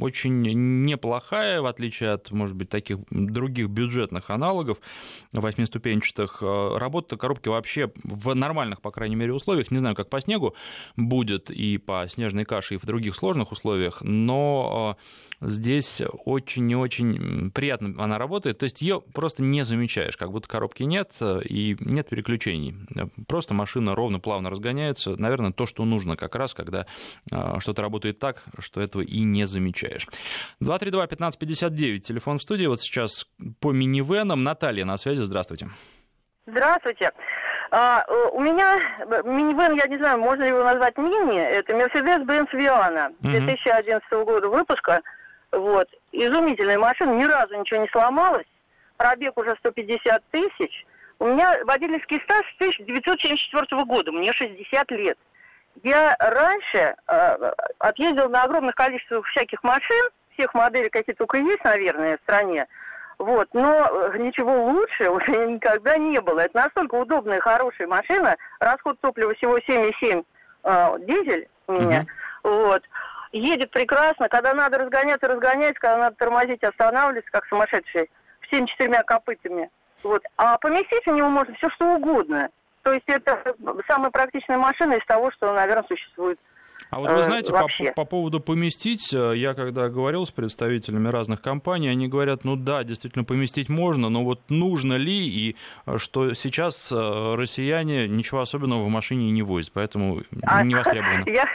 очень 0.00 0.40
неплохая, 0.84 1.60
в 1.60 1.66
отличие 1.66 2.10
от, 2.10 2.30
может 2.30 2.54
быть, 2.56 2.68
таких 2.68 2.98
других 3.10 3.68
бюджетных 3.68 4.30
аналогов 4.30 4.78
восьмиступенчатых. 5.32 6.38
А, 6.42 6.78
работа 6.78 7.16
коробки 7.16 7.48
вообще 7.48 7.90
в 8.04 8.34
нормальных, 8.34 8.80
по 8.80 8.90
крайней 8.90 9.16
мере, 9.16 9.32
условиях, 9.32 9.70
не 9.70 9.78
знаю, 9.78 9.96
как 9.96 10.08
по 10.08 10.20
снегу 10.20 10.54
будет 10.96 11.50
и 11.50 11.78
по 11.78 12.06
снежной 12.08 12.44
каше, 12.44 12.74
и 12.74 12.78
в 12.78 12.86
других 12.86 13.16
сложных 13.16 13.52
условиях, 13.52 14.02
но 14.02 14.96
здесь 15.40 16.02
очень 16.24 16.70
и 16.70 16.76
очень 16.76 17.50
приятно 17.50 17.94
она 18.02 18.18
работает. 18.18 18.58
То 18.58 18.64
есть 18.64 18.82
ее 18.82 19.00
просто 19.00 19.42
не 19.42 19.62
замечаешь, 19.64 20.16
как 20.16 20.30
будто 20.30 20.48
коробки 20.48 20.82
нет 20.82 21.12
э, 21.20 21.40
и 21.44 21.76
нет 21.80 22.08
переключений. 22.08 22.74
Просто 23.26 23.54
машина 23.54 23.94
ровно, 23.94 24.20
плавно 24.20 24.50
разгоняется. 24.50 25.16
Наверное, 25.16 25.52
то, 25.52 25.66
что 25.66 25.84
нужно 25.84 26.16
как 26.16 26.34
раз, 26.34 26.54
когда 26.54 26.86
э, 27.30 27.58
что-то 27.60 27.82
работает 27.82 28.18
так, 28.18 28.42
что 28.58 28.80
этого 28.80 29.02
и 29.02 29.22
не 29.22 29.46
замечаешь. 29.46 30.06
232-1559, 30.62 31.98
телефон 31.98 32.38
в 32.38 32.42
студии. 32.42 32.66
Вот 32.66 32.80
сейчас 32.80 33.26
по 33.60 33.72
минивенам. 33.72 34.44
Наталья 34.44 34.84
на 34.84 34.96
связи, 34.96 35.22
здравствуйте. 35.22 35.70
Здравствуйте. 36.46 37.12
А, 37.70 38.04
э, 38.06 38.28
у 38.32 38.40
меня 38.40 38.78
минивэн, 39.24 39.74
я 39.74 39.86
не 39.86 39.96
знаю, 39.98 40.18
можно 40.18 40.42
ли 40.42 40.48
его 40.48 40.64
назвать 40.64 40.98
мини, 40.98 41.38
это 41.38 41.72
Mercedes-Benz 41.72 42.48
Viana 42.52 43.14
2011 43.20 44.10
года 44.24 44.48
выпуска. 44.48 45.02
Вот. 45.52 45.88
Изумительная 46.12 46.78
машина, 46.78 47.12
ни 47.12 47.24
разу 47.24 47.56
ничего 47.58 47.80
не 47.80 47.88
сломалось. 47.88 48.46
Пробег 48.96 49.36
уже 49.38 49.56
150 49.56 50.22
тысяч. 50.30 50.86
У 51.18 51.26
меня 51.26 51.58
водительский 51.64 52.20
стаж 52.22 52.46
с 52.52 52.54
1974 52.56 53.84
года, 53.84 54.12
мне 54.12 54.32
60 54.32 54.90
лет. 54.92 55.18
Я 55.82 56.16
раньше 56.18 56.96
э, 57.06 57.52
отъездил 57.78 58.28
на 58.28 58.44
огромное 58.44 58.72
количество 58.72 59.22
всяких 59.24 59.62
машин, 59.62 60.10
всех 60.34 60.54
моделей, 60.54 60.88
какие 60.88 61.14
только 61.14 61.38
есть, 61.38 61.62
наверное, 61.64 62.16
в 62.16 62.20
стране. 62.22 62.66
Вот, 63.18 63.48
но 63.52 63.86
э, 64.12 64.18
ничего 64.18 64.64
лучше 64.64 65.10
уже 65.10 65.46
никогда 65.46 65.96
не 65.98 66.20
было. 66.20 66.40
Это 66.40 66.56
настолько 66.56 66.94
удобная, 66.94 67.40
хорошая 67.40 67.86
машина. 67.86 68.36
Расход 68.58 68.98
топлива 69.00 69.34
всего 69.34 69.58
7,7 69.58 70.24
э, 70.64 70.98
дизель 71.06 71.48
у 71.66 71.72
меня. 71.72 72.00
Mm-hmm. 72.00 72.66
Вот 72.66 72.82
едет 73.32 73.70
прекрасно. 73.70 74.28
Когда 74.28 74.54
надо 74.54 74.78
разгоняться, 74.78 75.28
разгоняется, 75.28 75.80
когда 75.80 75.98
надо 75.98 76.16
тормозить, 76.16 76.62
останавливаться, 76.62 77.30
как 77.30 77.46
сумасшедший, 77.46 78.10
всеми 78.42 78.66
четырьмя 78.66 79.02
копытами. 79.02 79.70
Вот. 80.02 80.22
А 80.36 80.58
поместить 80.58 81.06
в 81.06 81.10
него 81.10 81.28
можно 81.28 81.54
все 81.54 81.68
что 81.70 81.94
угодно. 81.94 82.48
То 82.82 82.92
есть 82.94 83.08
это 83.08 83.54
самая 83.88 84.10
практичная 84.10 84.56
машина 84.56 84.94
из 84.94 85.04
того, 85.04 85.30
что, 85.32 85.52
наверное, 85.52 85.86
существует 85.86 86.38
а 86.88 86.98
вот 86.98 87.10
вы 87.10 87.20
э, 87.20 87.22
знаете, 87.24 87.52
по, 87.52 87.66
по 87.94 88.04
поводу 88.04 88.40
поместить, 88.40 89.12
э, 89.12 89.36
я 89.36 89.54
когда 89.54 89.88
говорил 89.88 90.26
с 90.26 90.30
представителями 90.30 91.08
разных 91.08 91.42
компаний, 91.42 91.88
они 91.88 92.08
говорят, 92.08 92.44
ну 92.44 92.56
да, 92.56 92.84
действительно 92.84 93.24
поместить 93.24 93.68
можно, 93.68 94.08
но 94.08 94.24
вот 94.24 94.40
нужно 94.48 94.94
ли, 94.94 95.28
и 95.28 95.56
э, 95.86 95.98
что 95.98 96.34
сейчас 96.34 96.90
россияне 96.90 98.08
ничего 98.08 98.40
особенного 98.40 98.84
в 98.84 98.88
машине 98.88 99.30
не 99.30 99.42
возят, 99.42 99.72
поэтому 99.72 100.22
а, 100.42 100.62
не 100.62 100.74
востребовано. 100.74 101.24
Я, 101.26 101.46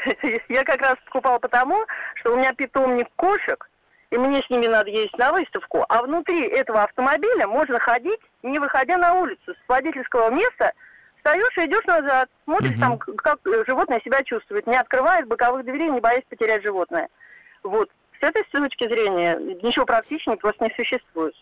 я 0.50 0.64
как 0.64 0.82
раз 0.82 0.96
покупал 1.06 1.40
потому, 1.40 1.86
что 2.16 2.34
у 2.34 2.38
меня 2.38 2.54
питомник 2.54 3.08
кошек, 3.16 3.70
и 4.12 4.18
мне 4.18 4.42
с 4.42 4.50
ними 4.50 4.68
надо 4.68 4.90
ездить 4.90 5.18
на 5.18 5.32
выставку, 5.32 5.86
а 5.90 6.02
внутри 6.04 6.48
этого 6.48 6.84
автомобиля 6.84 7.48
можно 7.48 7.80
ходить, 7.80 8.20
не 8.44 8.60
выходя 8.60 8.98
на 8.98 9.16
улицу. 9.16 9.54
С 9.54 9.70
водительского 9.70 10.30
места– 10.30 10.72
встаешь 11.26 11.58
и 11.58 11.66
идешь 11.66 11.86
назад, 11.86 12.30
смотришь 12.44 12.74
угу. 12.74 12.80
там, 12.80 12.98
как 12.98 13.40
животное 13.68 14.00
себя 14.02 14.24
чувствует, 14.24 14.68
не 14.68 14.78
открывает 14.78 15.28
боковых 15.28 15.66
дверей, 15.66 15.90
не 15.90 16.00
боясь 16.00 16.24
потерять 16.30 16.64
животное. 16.64 17.10
Вот. 17.64 17.90
С 18.20 18.24
этой 18.24 18.44
точки 18.44 18.88
зрения 18.88 19.38
ничего 19.62 19.86
практичнее 19.86 20.38
просто 20.38 20.64
не 20.64 20.74
существует. 20.76 21.36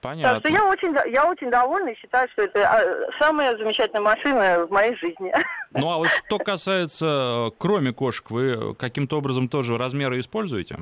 Понятно. 0.00 0.40
Так 0.40 0.40
что 0.40 0.48
я 0.48 0.66
очень, 0.66 0.94
я 1.12 1.26
очень 1.26 1.50
довольна 1.50 1.90
и 1.90 1.96
считаю, 1.96 2.28
что 2.30 2.42
это 2.42 2.60
а, 2.60 3.10
самая 3.18 3.56
замечательная 3.56 4.02
машина 4.02 4.66
в 4.66 4.70
моей 4.70 4.96
жизни. 4.96 5.32
Ну 5.76 5.90
а 5.90 5.96
вот 5.96 6.06
что 6.08 6.38
касается, 6.38 7.50
кроме 7.58 7.92
кошек, 7.92 8.30
вы 8.30 8.76
каким-то 8.76 9.18
образом 9.18 9.48
тоже 9.48 9.76
размеры 9.76 10.20
используете? 10.20 10.76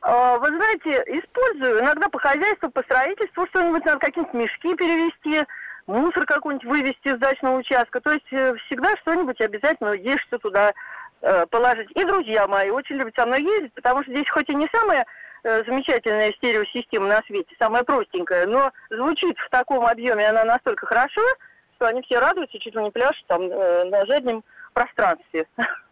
А, 0.00 0.38
вы 0.38 0.46
знаете, 0.46 1.02
использую 1.08 1.80
иногда 1.80 2.08
по 2.08 2.20
хозяйству, 2.20 2.70
по 2.70 2.84
строительству 2.84 3.48
что-нибудь, 3.48 3.84
надо 3.84 3.98
какие-нибудь 3.98 4.34
мешки 4.34 4.76
перевести, 4.76 5.44
мусор 5.86 6.24
какой-нибудь 6.26 6.66
вывести 6.66 7.14
с 7.14 7.18
дачного 7.18 7.58
участка. 7.58 8.00
То 8.00 8.12
есть 8.12 8.32
э, 8.32 8.54
всегда 8.66 8.96
что-нибудь 8.98 9.40
обязательно 9.40 9.92
есть, 9.92 10.22
что 10.26 10.38
туда 10.38 10.72
э, 11.22 11.46
положить. 11.46 11.90
И 11.94 12.04
друзья 12.04 12.46
мои 12.46 12.70
очень 12.70 12.96
любят 12.96 13.14
со 13.16 13.26
мной 13.26 13.42
ездить, 13.42 13.74
потому 13.74 14.02
что 14.02 14.12
здесь 14.12 14.28
хоть 14.30 14.48
и 14.48 14.54
не 14.54 14.68
самая 14.72 15.06
э, 15.42 15.64
замечательная 15.64 16.32
стереосистема 16.32 17.08
на 17.08 17.22
свете, 17.22 17.54
самая 17.58 17.84
простенькая, 17.84 18.46
но 18.46 18.72
звучит 18.90 19.36
в 19.38 19.50
таком 19.50 19.86
объеме 19.86 20.28
она 20.28 20.44
настолько 20.44 20.86
хорошо, 20.86 21.22
что 21.76 21.86
они 21.86 22.02
все 22.02 22.18
радуются, 22.18 22.58
чуть 22.58 22.74
ли 22.74 22.82
не 22.82 22.90
пляшут 22.90 23.26
там 23.26 23.48
на 23.48 24.06
заднем 24.06 24.42
пространстве. 24.72 25.46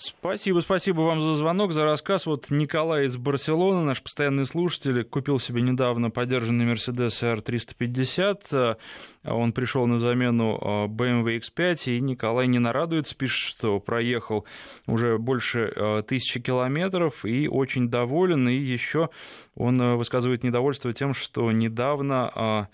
Спасибо, 0.00 0.60
спасибо 0.60 1.00
вам 1.00 1.20
за 1.20 1.34
звонок, 1.34 1.72
за 1.72 1.84
рассказ. 1.84 2.24
Вот 2.24 2.50
Николай 2.50 3.06
из 3.06 3.16
Барселоны, 3.16 3.84
наш 3.84 4.00
постоянный 4.00 4.46
слушатель, 4.46 5.02
купил 5.02 5.40
себе 5.40 5.60
недавно 5.60 6.12
подержанный 6.12 6.72
Mercedes 6.72 7.20
R350. 7.20 8.78
Он 9.24 9.52
пришел 9.52 9.88
на 9.88 9.98
замену 9.98 10.86
BMW 10.88 11.40
X5, 11.40 11.96
и 11.96 12.00
Николай 12.00 12.46
не 12.46 12.60
нарадуется, 12.60 13.16
пишет, 13.16 13.40
что 13.40 13.80
проехал 13.80 14.46
уже 14.86 15.18
больше 15.18 15.72
э, 15.74 16.04
тысячи 16.06 16.38
километров 16.38 17.24
и 17.24 17.48
очень 17.48 17.88
доволен. 17.88 18.48
И 18.48 18.54
еще 18.54 19.10
он 19.56 19.96
высказывает 19.96 20.44
недовольство 20.44 20.92
тем, 20.92 21.12
что 21.12 21.50
недавно 21.50 22.30
а, 22.36 22.68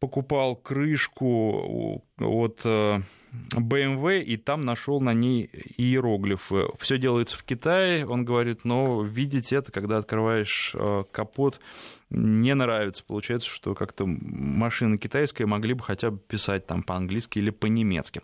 покупал 0.00 0.54
крышку 0.54 2.04
от 2.18 2.66
BMW, 3.52 4.22
и 4.22 4.36
там 4.36 4.62
нашел 4.64 5.00
на 5.00 5.14
ней 5.14 5.50
иероглифы. 5.76 6.66
Все 6.78 6.98
делается 6.98 7.36
в 7.36 7.44
Китае, 7.44 8.06
он 8.06 8.24
говорит, 8.24 8.64
но 8.64 9.02
видеть 9.02 9.52
это, 9.52 9.72
когда 9.72 9.98
открываешь 9.98 10.72
э, 10.74 11.04
капот, 11.10 11.60
не 12.10 12.54
нравится. 12.54 13.02
Получается, 13.04 13.50
что 13.50 13.74
как-то 13.74 14.04
машина 14.06 14.96
китайская 14.96 15.46
могли 15.46 15.74
бы 15.74 15.82
хотя 15.82 16.12
бы 16.12 16.18
писать 16.18 16.66
там 16.66 16.82
по-английски 16.82 17.38
или 17.38 17.50
по-немецки. 17.50 18.22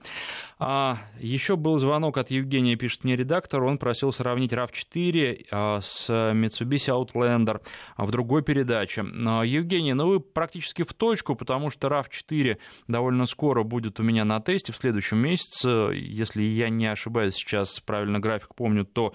А, 0.58 0.98
еще 1.18 1.56
был 1.56 1.78
звонок 1.78 2.16
от 2.16 2.30
Евгения, 2.30 2.76
пишет 2.76 3.02
мне 3.02 3.16
редактор, 3.16 3.64
он 3.64 3.78
просил 3.78 4.12
сравнить 4.12 4.52
RAV4 4.52 5.46
а, 5.50 5.80
с 5.80 6.08
Mitsubishi 6.08 6.90
Outlander 6.90 7.60
в 7.96 8.10
другой 8.12 8.42
передаче. 8.42 9.04
А, 9.26 9.42
Евгений, 9.42 9.94
ну 9.94 10.06
вы 10.06 10.20
практически 10.20 10.84
в 10.84 10.94
точку, 10.94 11.34
потому 11.34 11.70
что 11.70 11.88
RAV4 11.88 12.58
довольно 12.86 13.26
скоро 13.26 13.64
будет 13.64 13.98
у 13.98 14.04
меня 14.04 14.24
на 14.24 14.40
тесте 14.40 14.72
в 14.72 14.76
следующем 14.76 15.18
месяце. 15.18 15.90
Если 15.94 16.42
я 16.42 16.68
не 16.68 16.86
ошибаюсь, 16.86 17.34
сейчас 17.34 17.80
правильно 17.80 18.20
график 18.20 18.54
помню, 18.54 18.84
то 18.84 19.12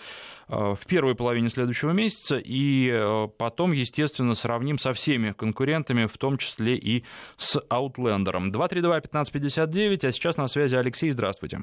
а, 0.49 0.75
в 0.75 0.85
первой 0.85 1.15
половине 1.15 1.49
следующего 1.49 1.91
месяца, 1.91 2.37
и 2.43 3.25
потом, 3.37 3.71
естественно, 3.71 4.35
сравнить 4.35 4.56
сравним 4.57 4.79
со 4.79 4.91
всеми 4.93 5.33
конкурентами, 5.33 6.07
в 6.07 6.17
том 6.17 6.37
числе 6.37 6.73
и 6.73 7.03
с 7.37 7.57
Outlander. 7.69 8.49
232-1559, 8.51 10.07
а 10.07 10.11
сейчас 10.11 10.37
на 10.37 10.47
связи 10.47 10.75
Алексей, 10.75 11.11
здравствуйте. 11.11 11.59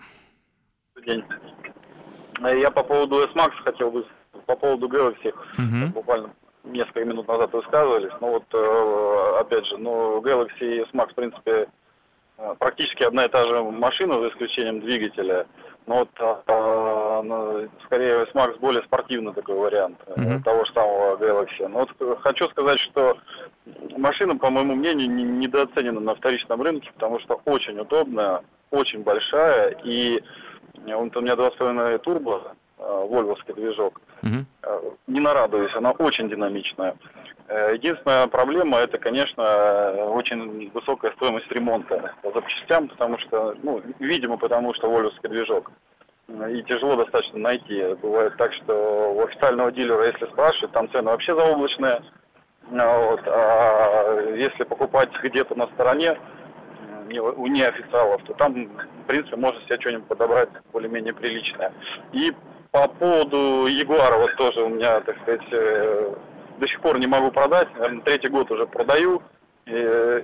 День. 1.05 1.25
Я 2.41 2.71
по 2.71 2.85
поводу 2.85 3.17
S-Max 3.17 3.51
хотел 3.65 3.91
бы, 3.91 4.07
по 4.47 4.55
поводу 4.55 4.87
Galaxy, 4.89 5.35
угу. 5.59 5.93
буквально 5.93 6.31
несколько 6.63 7.05
минут 7.05 7.27
назад 7.27 7.53
высказывались, 7.53 8.13
но 8.21 8.31
вот, 8.31 8.45
э, 8.53 9.41
опять 9.41 9.67
же, 9.67 9.77
ну, 9.77 10.21
Galaxy 10.21 10.61
и 10.61 10.81
S-Max, 10.83 11.11
в 11.11 11.15
принципе, 11.15 11.67
э, 12.39 12.55
практически 12.61 13.03
одна 13.03 13.25
и 13.25 13.29
та 13.29 13.45
же 13.45 13.61
машина, 13.63 14.21
за 14.21 14.29
исключением 14.29 14.81
двигателя. 14.81 15.47
Но 15.87 15.99
вот 15.99 16.09
а, 16.19 17.23
скорее 17.85 18.23
S-Max 18.25 18.59
более 18.59 18.83
спортивный 18.85 19.35
такой 19.35 19.57
вариант 19.57 19.99
mm-hmm. 20.07 20.43
того 20.43 20.65
же 20.65 20.73
самого 20.73 21.17
Galaxy. 21.17 21.69
Но 21.69 21.81
вот 21.81 22.21
хочу 22.21 22.49
сказать, 22.49 22.81
что 22.81 23.19
машина, 23.97 24.37
по 24.37 24.51
моему 24.51 24.75
мнению, 24.75 25.11
не, 25.11 25.25
недооценена 25.25 26.01
на 26.01 26.15
вторичном 26.15 26.63
рынке, 26.63 26.91
потому 26.95 27.21
что 27.21 27.41
очень 27.45 27.79
удобная, 27.79 28.43
очень 28.71 29.03
большая, 29.03 29.77
и 29.85 30.23
вот 30.87 31.17
у 31.17 31.21
меня 31.21 31.35
2,5 31.35 31.99
турбо, 31.99 32.55
вольвовский 32.85 33.55
движок, 33.55 34.01
mm-hmm. 34.23 34.97
не 35.07 35.21
нарадуюсь, 35.21 35.75
она 35.75 35.93
очень 35.93 36.29
динамичная. 36.29 36.97
Э, 37.47 37.75
единственная 37.75 38.27
проблема 38.27 38.79
это, 38.79 38.99
конечно, 38.99 40.07
очень 40.07 40.71
высокая 40.73 41.13
стоимость 41.13 41.51
ремонта 41.51 42.15
по 42.23 42.33
запчастям, 42.33 42.89
потому 42.89 43.19
что, 43.19 43.55
ну, 43.63 43.83
видимо, 43.99 44.39
потому 44.39 44.75
что 44.75 44.91
волюсский 44.91 45.29
движок. 45.29 45.71
И 46.27 46.63
тяжело 46.63 46.97
достаточно 46.97 47.39
найти. 47.39 47.95
Бывает 48.01 48.35
так, 48.39 48.55
что 48.55 49.13
у 49.15 49.25
официального 49.25 49.71
дилера, 49.71 50.07
если 50.07 50.25
спрашивать, 50.27 50.73
там 50.73 50.91
цены 50.91 51.11
вообще 51.11 51.35
заоблачные. 51.35 52.01
Вот. 52.71 53.21
А 53.27 54.33
если 54.35 54.65
покупать 54.65 55.11
где-то 55.23 55.55
на 55.55 55.67
стороне, 55.69 56.17
у 57.11 57.47
неофициалов, 57.47 58.23
то 58.25 58.33
там, 58.35 58.55
в 58.55 59.07
принципе, 59.07 59.37
можно 59.37 59.61
себе 59.63 59.79
что-нибудь 59.79 60.07
подобрать 60.07 60.49
более-менее 60.73 61.13
приличное. 61.13 61.75
И 62.13 62.33
по 62.75 62.89
поводу 62.89 63.69
Ягуара, 63.69 64.19
вот 64.19 64.35
тоже 64.35 64.61
у 64.65 64.69
меня, 64.69 64.99
так 65.03 65.17
сказать, 65.23 65.47
э, 65.53 66.13
до 66.59 66.67
сих 66.67 66.81
пор 66.81 66.99
не 66.99 67.07
могу 67.07 67.31
продать, 67.31 67.73
наверное, 67.77 68.03
третий 68.03 68.27
год 68.27 68.51
уже 68.51 68.67
продаю. 68.67 69.23
Э, 69.67 70.21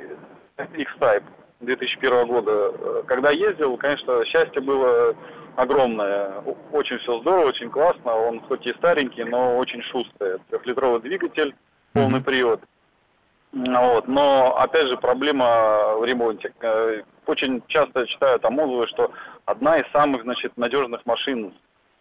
X-Type 0.74 1.22
2001 1.60 2.26
года. 2.26 3.04
Когда 3.06 3.30
ездил, 3.30 3.76
конечно, 3.76 4.24
счастье 4.24 4.60
было 4.60 5.14
огромное. 5.54 6.42
Очень 6.72 6.98
все 6.98 7.20
здорово, 7.20 7.46
очень 7.46 7.70
классно. 7.70 8.16
Он 8.16 8.40
хоть 8.40 8.66
и 8.66 8.74
старенький, 8.74 9.22
но 9.22 9.56
очень 9.56 9.82
шустрый. 9.82 10.40
Трехлитровый 10.50 11.00
двигатель, 11.02 11.54
полный 11.92 12.20
привод. 12.20 12.60
Вот. 13.52 14.08
Но, 14.08 14.56
опять 14.56 14.88
же, 14.88 14.96
проблема 14.96 15.94
в 15.98 16.04
ремонте. 16.04 16.52
Э, 16.62 17.02
очень 17.26 17.62
часто 17.68 18.08
читаю 18.08 18.40
там 18.40 18.58
отзывы, 18.58 18.88
что 18.88 19.12
одна 19.44 19.78
из 19.78 19.88
самых, 19.92 20.22
значит, 20.22 20.56
надежных 20.56 21.06
машин 21.06 21.54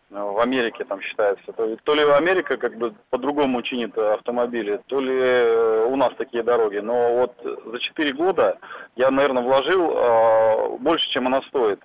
в 0.10 0.40
Америке 0.40 0.86
там 0.86 1.02
считается. 1.02 1.52
То, 1.54 1.76
то 1.84 1.94
ли 1.94 2.02
Америка 2.04 2.58
как 2.58 2.78
бы 2.78 2.94
по-другому 3.10 3.62
чинит 3.62 3.98
автомобили, 3.98 4.82
то 4.88 5.00
ли 5.00 5.14
э, 5.14 5.86
у 5.86 5.96
нас 5.96 6.14
такие 6.18 6.44
дороги. 6.44 6.78
Но 6.78 7.16
вот 7.16 7.36
за 7.44 7.80
4 7.80 8.14
года 8.14 8.58
я, 8.96 9.12
наверное, 9.12 9.44
вложил 9.44 9.92
э, 9.92 10.78
больше, 10.80 11.10
чем 11.12 11.28
она 11.28 11.42
стоит. 11.44 11.80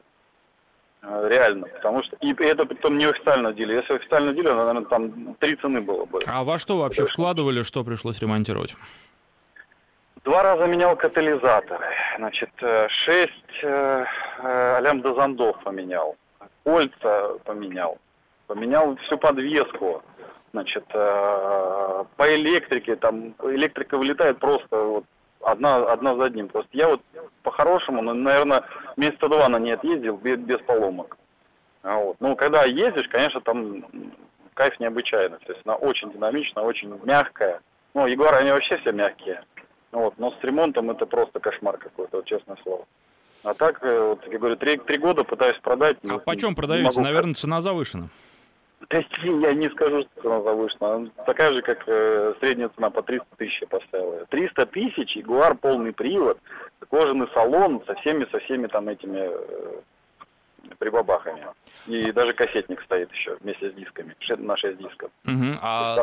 Э, 1.02 1.28
реально, 1.28 1.66
потому 1.66 2.02
что 2.02 2.16
и 2.20 2.34
это 2.42 2.64
потом 2.64 2.96
не 2.96 3.04
официально 3.04 3.52
дилер. 3.52 3.80
Если 3.80 3.94
официально 3.94 4.32
дилер, 4.32 4.54
наверное, 4.54 4.84
там 4.86 5.34
три 5.34 5.56
цены 5.56 5.82
было 5.82 6.06
бы. 6.06 6.20
А 6.26 6.44
во 6.44 6.58
что 6.58 6.78
вообще 6.78 7.04
вкладывали, 7.04 7.62
что 7.62 7.84
пришлось 7.84 8.20
ремонтировать? 8.20 8.74
Два 10.24 10.42
раза 10.42 10.66
менял 10.66 10.96
катализатор. 10.96 11.82
Значит, 12.16 12.50
э, 12.62 12.88
шесть 12.88 13.62
э, 13.62 14.04
э, 14.38 14.80
лямбда 14.80 15.12
поменял. 15.62 16.16
Кольца 16.64 17.34
поменял 17.44 17.98
поменял 18.46 18.96
всю 18.96 19.18
подвеску, 19.18 20.02
значит, 20.52 20.84
э, 20.92 22.04
по 22.16 22.34
электрике, 22.34 22.96
там 22.96 23.34
электрика 23.42 23.98
вылетает 23.98 24.38
просто 24.38 24.76
вот 24.76 25.04
одна, 25.44 25.76
одна 25.92 26.14
за 26.16 26.24
одним. 26.24 26.48
Просто 26.48 26.70
я 26.72 26.88
вот 26.88 27.02
по-хорошему, 27.42 28.02
ну, 28.02 28.14
наверное, 28.14 28.64
месяца 28.96 29.28
два 29.28 29.48
на 29.48 29.58
ней 29.58 29.72
отъездил 29.72 30.16
без, 30.16 30.38
без 30.38 30.58
поломок. 30.60 31.16
А 31.82 31.96
вот. 31.98 32.16
Ну, 32.20 32.34
когда 32.36 32.64
ездишь, 32.64 33.08
конечно, 33.08 33.40
там 33.40 33.84
кайф 34.54 34.78
необычайный. 34.80 35.38
То 35.38 35.52
есть 35.52 35.62
она 35.64 35.76
очень 35.76 36.12
динамичная, 36.12 36.64
очень 36.64 36.98
мягкая. 37.04 37.60
Ну, 37.92 38.06
Ягуары, 38.06 38.38
они 38.38 38.50
вообще 38.50 38.78
все 38.78 38.92
мягкие. 38.92 39.44
Вот. 39.92 40.14
Но 40.18 40.30
с 40.30 40.42
ремонтом 40.42 40.90
это 40.90 41.06
просто 41.06 41.40
кошмар 41.40 41.76
какой-то, 41.76 42.18
вот, 42.18 42.26
честное 42.26 42.56
слово. 42.62 42.86
А 43.42 43.52
так, 43.52 43.82
э, 43.82 44.08
вот, 44.08 44.26
я 44.26 44.38
говорю, 44.38 44.56
три, 44.56 44.78
три 44.78 44.96
года 44.96 45.22
пытаюсь 45.22 45.58
продать. 45.58 45.98
А 46.08 46.18
почем 46.18 46.54
продаете? 46.54 47.00
Наверное, 47.00 47.34
цена 47.34 47.60
завышена. 47.60 48.08
Я 48.90 49.54
не 49.54 49.68
скажу, 49.70 50.02
что 50.02 50.22
цена 50.22 50.42
завышена. 50.42 50.94
Она 50.94 51.08
такая 51.26 51.52
же, 51.52 51.62
как 51.62 51.82
э, 51.86 52.34
средняя 52.40 52.68
цена 52.70 52.90
по 52.90 53.02
300 53.02 53.26
тысяч 53.36 53.60
я 53.60 53.66
поставила. 53.66 54.24
300 54.26 54.66
тысяч, 54.66 55.16
Ягуар 55.16 55.54
полный 55.56 55.92
привод, 55.92 56.38
кожаный 56.90 57.28
салон 57.34 57.82
со 57.86 57.94
всеми, 57.96 58.26
со 58.30 58.38
всеми 58.40 58.66
там 58.66 58.88
этими 58.88 59.30
э, 59.30 59.80
прибабахами. 60.78 61.46
И 61.86 62.12
даже 62.12 62.32
кассетник 62.32 62.82
стоит 62.82 63.12
еще 63.12 63.36
вместе 63.40 63.70
с 63.70 63.74
дисками, 63.74 64.16
на 64.38 64.56
6 64.56 64.78
дисков. 64.78 65.10
Угу. 65.26 65.58
А 65.60 66.02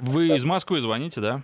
вы 0.00 0.28
из 0.28 0.44
Москвы 0.44 0.80
звоните, 0.80 1.20
да? 1.20 1.40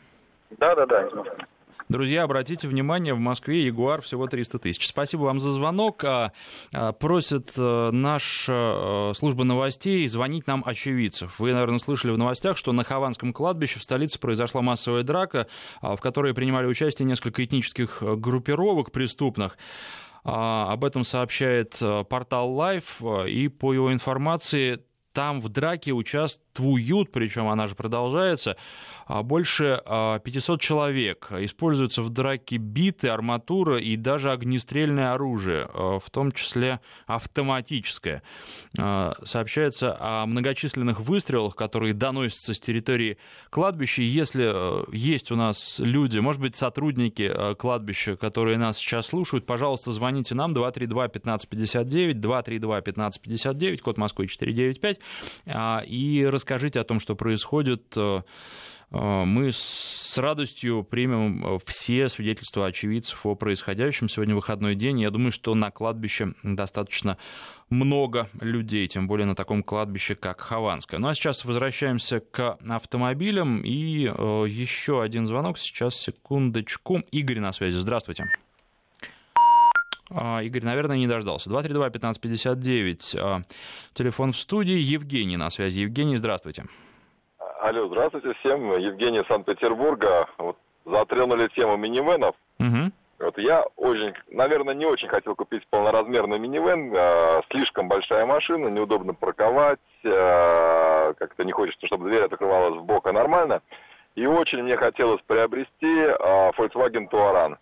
Да, 0.58 0.74
да, 0.74 0.86
да, 0.86 1.06
из 1.06 1.12
Москвы. 1.12 1.46
Друзья, 1.88 2.22
обратите 2.22 2.68
внимание, 2.68 3.14
в 3.14 3.18
Москве 3.18 3.66
Ягуар 3.66 4.02
всего 4.02 4.26
300 4.26 4.58
тысяч. 4.60 4.86
Спасибо 4.86 5.22
вам 5.22 5.40
за 5.40 5.52
звонок. 5.52 6.04
А, 6.04 6.32
а, 6.72 6.92
просит 6.92 7.52
э, 7.56 7.90
наша 7.92 8.52
э, 8.52 9.12
служба 9.14 9.44
новостей 9.44 10.06
звонить 10.08 10.46
нам 10.46 10.62
очевидцев. 10.64 11.38
Вы, 11.38 11.52
наверное, 11.52 11.78
слышали 11.78 12.12
в 12.12 12.18
новостях, 12.18 12.56
что 12.56 12.72
на 12.72 12.84
Хованском 12.84 13.32
кладбище 13.32 13.80
в 13.80 13.82
столице 13.82 14.20
произошла 14.20 14.62
массовая 14.62 15.02
драка, 15.02 15.48
а, 15.80 15.96
в 15.96 16.00
которой 16.00 16.34
принимали 16.34 16.66
участие 16.66 17.06
несколько 17.06 17.44
этнических 17.44 17.98
э, 18.00 18.14
группировок 18.16 18.92
преступных. 18.92 19.58
Об 20.24 20.84
этом 20.84 21.02
сообщает 21.02 21.76
портал 22.08 22.56
Life, 22.56 23.28
и 23.28 23.48
по 23.48 23.72
его 23.72 23.92
информации 23.92 24.84
там 25.12 25.40
в 25.40 25.48
драке 25.48 25.92
участвуют, 25.92 27.12
причем 27.12 27.48
она 27.48 27.66
же 27.66 27.74
продолжается, 27.74 28.56
а, 29.06 29.22
больше 29.22 29.82
500 29.84 30.58
а, 30.58 30.62
человек. 30.62 31.28
Используются 31.32 32.02
в 32.02 32.10
драке 32.10 32.56
биты, 32.56 33.08
арматура 33.08 33.78
и 33.78 33.96
даже 33.96 34.30
огнестрельное 34.30 35.12
оружие, 35.12 35.68
а, 35.72 35.98
в 35.98 36.10
том 36.10 36.32
числе 36.32 36.80
автоматическое. 37.06 38.22
Сообщается 38.74 39.96
о 40.00 40.26
многочисленных 40.26 41.00
выстрелах, 41.00 41.56
которые 41.56 41.94
доносятся 41.94 42.54
с 42.54 42.60
территории 42.60 43.18
кладбища. 43.50 44.02
Если 44.02 44.42
есть 44.96 45.30
у 45.30 45.36
нас 45.36 45.78
люди, 45.78 46.18
может 46.18 46.40
быть, 46.40 46.56
сотрудники 46.56 47.54
кладбища, 47.56 48.16
которые 48.16 48.56
нас 48.58 48.78
сейчас 48.78 49.06
слушают, 49.06 49.46
пожалуйста, 49.46 49.92
звоните 49.92 50.34
нам 50.34 50.52
232-1559, 50.54 52.14
232-1559, 52.14 53.78
код 53.78 53.98
Москвы 53.98 54.26
495, 54.26 55.01
и 55.46 56.28
расскажите 56.30 56.80
о 56.80 56.84
том, 56.84 57.00
что 57.00 57.14
происходит 57.14 57.96
а, 58.92 59.24
мы 59.24 59.50
с 59.52 60.18
радостью 60.18 60.84
примем 60.84 61.44
э, 61.44 61.58
все 61.64 62.10
свидетельства 62.10 62.66
очевидцев 62.66 63.24
о 63.24 63.34
происходящем. 63.34 64.08
Сегодня 64.08 64.34
выходной 64.34 64.74
день. 64.74 65.00
Я 65.00 65.10
думаю, 65.10 65.32
что 65.32 65.54
на 65.54 65.70
кладбище 65.70 66.34
достаточно 66.42 67.16
много 67.70 68.28
людей, 68.38 68.86
тем 68.86 69.08
более 69.08 69.24
на 69.24 69.34
таком 69.34 69.62
кладбище, 69.62 70.14
как 70.14 70.40
Хованское. 70.42 71.00
Ну 71.00 71.08
а 71.08 71.14
сейчас 71.14 71.46
возвращаемся 71.46 72.20
к 72.20 72.58
автомобилям. 72.68 73.62
И 73.62 74.06
э, 74.06 74.44
еще 74.46 75.02
один 75.02 75.26
звонок. 75.26 75.56
Сейчас, 75.56 75.94
секундочку. 75.96 76.98
Игорь 77.10 77.40
на 77.40 77.54
связи. 77.54 77.78
Здравствуйте. 77.78 78.26
А, 80.14 80.42
Игорь, 80.42 80.64
наверное, 80.64 80.96
не 80.96 81.06
дождался. 81.06 81.50
232-1559. 81.50 83.16
А, 83.18 83.42
телефон 83.94 84.32
в 84.32 84.36
студии. 84.36 84.76
Евгений 84.76 85.36
на 85.36 85.50
связи. 85.50 85.80
Евгений, 85.80 86.16
здравствуйте. 86.16 86.64
Алло, 87.60 87.86
здравствуйте 87.88 88.34
всем. 88.40 88.76
Евгений 88.78 89.22
Санкт-Петербурга. 89.28 90.26
Вот 90.38 90.56
затронули 90.84 91.48
тему 91.48 91.76
минивенов. 91.76 92.34
Угу. 92.58 92.92
Вот 93.22 93.38
я 93.38 93.64
очень, 93.76 94.14
наверное, 94.32 94.74
не 94.74 94.84
очень 94.84 95.06
хотел 95.06 95.36
купить 95.36 95.64
полноразмерный 95.68 96.40
минивэн. 96.40 96.92
Э, 96.92 97.42
слишком 97.50 97.88
большая 97.88 98.26
машина, 98.26 98.66
неудобно 98.66 99.14
парковать. 99.14 99.78
Э, 100.02 101.14
как-то 101.16 101.44
не 101.44 101.52
хочется, 101.52 101.86
чтобы 101.86 102.08
дверь 102.08 102.24
открывалась 102.24 102.80
в 102.80 102.84
бок, 102.84 103.06
а 103.06 103.12
нормально. 103.12 103.62
И 104.16 104.26
очень 104.26 104.62
мне 104.64 104.76
хотелось 104.76 105.22
приобрести 105.24 105.70
э, 105.82 106.50
Volkswagen 106.58 107.08
Touran. 107.08 107.56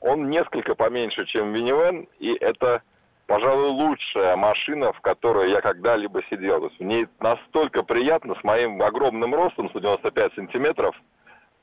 Он 0.00 0.30
несколько 0.30 0.74
поменьше, 0.74 1.26
чем 1.26 1.52
минивэн, 1.52 2.08
и 2.18 2.32
это 2.34 2.82
пожалуй, 3.30 3.68
лучшая 3.68 4.34
машина, 4.34 4.92
в 4.92 5.00
которой 5.02 5.52
я 5.52 5.60
когда-либо 5.60 6.20
сидел. 6.28 6.58
То 6.58 6.66
есть 6.66 6.80
в 6.80 6.82
ней 6.82 7.06
настолько 7.20 7.84
приятно, 7.84 8.34
с 8.34 8.42
моим 8.42 8.82
огромным 8.82 9.36
ростом, 9.36 9.70
195 9.70 10.34
сантиметров, 10.34 10.96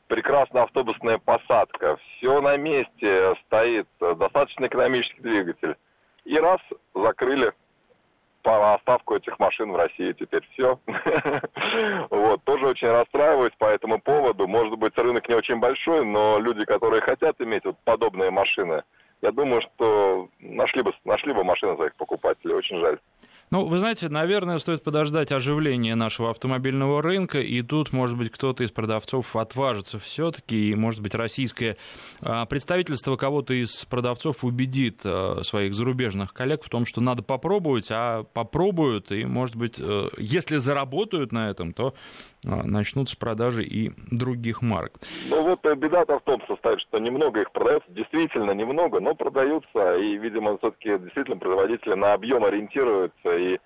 прекрасная 0.07 0.63
автобусная 0.63 1.17
посадка, 1.17 1.97
все 1.97 2.39
на 2.39 2.55
месте 2.55 3.35
стоит, 3.45 3.85
достаточно 3.99 4.67
экономический 4.67 5.21
двигатель. 5.21 5.75
И 6.23 6.39
раз, 6.39 6.61
закрыли 6.95 7.51
поставку 8.47 9.15
этих 9.15 9.37
машин 9.39 9.71
в 9.71 9.75
России 9.75 10.13
теперь 10.13 10.47
все. 10.53 10.79
Вот, 12.09 12.43
тоже 12.43 12.67
очень 12.67 12.87
расстраиваюсь 12.87 13.53
по 13.57 13.65
этому 13.65 13.99
поводу. 13.99 14.47
Может 14.47 14.77
быть, 14.77 14.97
рынок 14.97 15.27
не 15.27 15.35
очень 15.35 15.59
большой, 15.59 16.05
но 16.05 16.39
люди, 16.39 16.65
которые 16.65 17.01
хотят 17.01 17.39
иметь 17.41 17.65
вот 17.65 17.75
подобные 17.83 18.31
машины, 18.31 18.83
я 19.21 19.31
думаю, 19.31 19.61
что 19.61 20.29
нашли 20.39 20.81
бы, 20.81 20.93
нашли 21.03 21.33
бы 21.33 21.43
машины 21.43 21.75
своих 21.75 21.95
покупателей. 21.95 22.55
Очень 22.55 22.79
жаль. 22.79 22.99
Ну, 23.49 23.65
вы 23.65 23.77
знаете, 23.77 24.09
наверное, 24.09 24.57
стоит 24.57 24.83
подождать 24.83 25.31
оживления 25.31 25.95
нашего 25.95 26.31
автомобильного 26.31 27.01
рынка, 27.01 27.39
и 27.39 27.61
тут, 27.61 27.93
может 27.93 28.17
быть, 28.17 28.29
кто-то 28.29 28.65
из 28.65 28.71
продавцов 28.71 29.37
отважится 29.37 29.99
все-таки, 29.99 30.71
и, 30.71 30.75
может 30.75 31.01
быть, 31.01 31.15
российское 31.15 31.77
а, 32.21 32.45
представительство 32.45 33.15
кого-то 33.15 33.53
из 33.53 33.85
продавцов 33.85 34.43
убедит 34.43 34.99
а, 35.05 35.43
своих 35.43 35.75
зарубежных 35.75 36.33
коллег 36.33 36.61
в 36.65 36.69
том, 36.69 36.85
что 36.85 36.99
надо 36.99 37.23
попробовать, 37.23 37.87
а 37.89 38.23
попробуют, 38.23 39.13
и, 39.13 39.23
может 39.23 39.55
быть, 39.55 39.79
э, 39.79 40.07
если 40.17 40.57
заработают 40.57 41.31
на 41.31 41.49
этом, 41.49 41.71
то 41.71 41.93
а, 42.45 42.63
начнутся 42.63 43.17
продажи 43.17 43.63
и 43.63 43.91
других 44.11 44.61
марок. 44.61 44.93
Ну 45.29 45.41
вот 45.43 45.65
э, 45.65 45.75
беда-то 45.75 46.19
в 46.19 46.23
том 46.23 46.41
состоит, 46.47 46.81
что 46.81 46.99
немного 46.99 47.41
их 47.41 47.51
продается, 47.51 47.89
действительно 47.91 48.51
немного, 48.51 48.99
но 48.99 49.15
продаются, 49.15 49.95
и, 49.95 50.17
видимо, 50.17 50.57
все-таки 50.57 50.97
действительно 50.97 51.37
производители 51.37 51.93
на 51.93 52.13
объем 52.13 52.43
ориентируются, 52.43 53.36
и, 53.37 53.59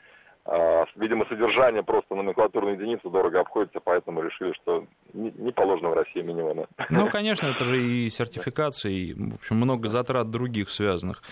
э, 0.45 0.85
видимо, 0.95 1.25
содержание 1.25 1.83
просто 1.83 2.15
номенклатурной 2.15 2.73
единицы 2.73 3.09
дорого 3.09 3.39
обходится, 3.39 3.79
поэтому 3.79 4.21
решили, 4.21 4.53
что 4.61 4.85
не, 5.13 5.51
положено 5.51 5.89
в 5.89 5.93
России 5.93 6.21
минимально. 6.21 6.67
Ну, 6.89 7.09
конечно, 7.09 7.47
это 7.47 7.63
же 7.63 7.81
и 7.81 8.09
сертификация, 8.09 8.91
и, 8.91 9.13
в 9.13 9.35
общем, 9.35 9.57
много 9.57 9.89
затрат 9.89 10.29
других 10.29 10.69
связанных. 10.69 11.23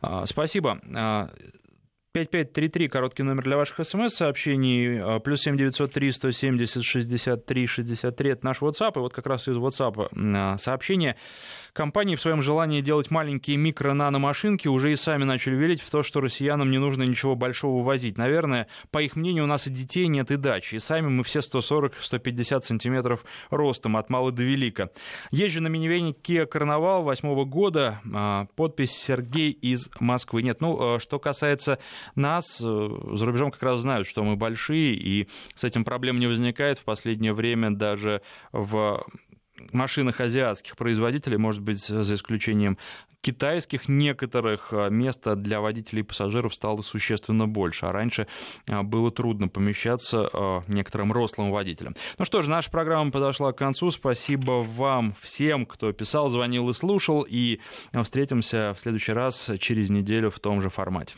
А, 0.00 0.26
спасибо. 0.26 0.78
А, 0.96 1.28
5533, 2.14 2.88
короткий 2.88 3.24
номер 3.24 3.42
для 3.42 3.56
ваших 3.56 3.84
смс-сообщений, 3.84 5.00
а, 5.02 5.18
плюс 5.18 5.40
7903 5.40 6.12
170 6.12 6.84
63 6.84 7.66
63, 7.66 8.30
это 8.30 8.44
наш 8.44 8.62
WhatsApp, 8.62 8.92
и 8.94 8.98
вот 9.00 9.12
как 9.12 9.26
раз 9.26 9.48
из 9.48 9.56
WhatsApp 9.56 10.08
а, 10.14 10.56
сообщение. 10.58 11.16
Компании 11.74 12.14
в 12.14 12.20
своем 12.20 12.40
желании 12.40 12.80
делать 12.80 13.10
маленькие 13.10 13.56
микро-нано-машинки 13.56 14.68
уже 14.68 14.92
и 14.92 14.96
сами 14.96 15.24
начали 15.24 15.56
верить 15.56 15.82
в 15.82 15.90
то, 15.90 16.04
что 16.04 16.20
россиянам 16.20 16.70
не 16.70 16.78
нужно 16.78 17.02
ничего 17.02 17.34
большого 17.34 17.84
возить. 17.84 18.16
Наверное, 18.16 18.68
по 18.92 19.02
их 19.02 19.16
мнению, 19.16 19.42
у 19.42 19.46
нас 19.48 19.66
и 19.66 19.70
детей 19.70 20.06
нет, 20.06 20.30
и 20.30 20.36
дачи, 20.36 20.76
и 20.76 20.78
сами 20.78 21.08
мы 21.08 21.24
все 21.24 21.40
140-150 21.40 22.60
сантиметров 22.60 23.24
ростом 23.50 23.96
от 23.96 24.08
мала 24.08 24.30
до 24.30 24.44
велика. 24.44 24.90
Езжу 25.32 25.60
на 25.60 25.66
минивене 25.66 26.12
Kia 26.12 26.46
Карнавал 26.46 27.02
8 27.02 27.44
года, 27.44 28.00
а, 28.14 28.46
подпись 28.54 28.92
Сергей 28.92 29.50
из 29.50 29.90
Москвы. 29.98 30.44
Нет, 30.44 30.60
ну, 30.60 31.00
что 31.00 31.18
касается 31.18 31.80
нас 32.14 32.60
э, 32.62 32.88
за 33.14 33.26
рубежом 33.26 33.50
как 33.50 33.64
раз 33.64 33.80
знают, 33.80 34.06
что 34.06 34.22
мы 34.22 34.36
большие, 34.36 34.94
и 34.94 35.28
с 35.56 35.64
этим 35.64 35.84
проблем 35.84 36.20
не 36.20 36.28
возникает. 36.28 36.78
В 36.78 36.84
последнее 36.84 37.32
время 37.32 37.70
даже 37.70 38.22
в 38.52 39.04
машинах 39.72 40.20
азиатских 40.20 40.76
производителей, 40.76 41.36
может 41.36 41.62
быть, 41.62 41.84
за 41.84 42.14
исключением 42.14 42.78
китайских, 43.20 43.88
некоторых 43.88 44.68
э, 44.72 44.90
места 44.90 45.34
для 45.34 45.60
водителей 45.60 46.00
и 46.00 46.04
пассажиров 46.04 46.54
стало 46.54 46.82
существенно 46.82 47.48
больше, 47.48 47.86
а 47.86 47.92
раньше 47.92 48.26
э, 48.66 48.82
было 48.82 49.10
трудно 49.10 49.48
помещаться 49.48 50.62
некоторым 50.68 51.12
рослым 51.12 51.50
водителям. 51.50 51.96
Ну 52.18 52.24
что 52.24 52.42
ж, 52.42 52.48
наша 52.48 52.70
программа 52.70 53.10
подошла 53.10 53.52
к 53.52 53.58
концу. 53.58 53.90
Спасибо 53.90 54.64
вам 54.64 55.14
всем, 55.20 55.64
кто 55.64 55.92
писал, 55.92 56.28
звонил 56.28 56.68
и 56.68 56.74
слушал, 56.74 57.26
и 57.28 57.60
встретимся 58.02 58.74
в 58.76 58.80
следующий 58.80 59.12
раз 59.12 59.50
через 59.58 59.90
неделю 59.90 60.30
в 60.30 60.38
том 60.38 60.60
же 60.60 60.68
формате. 60.68 61.16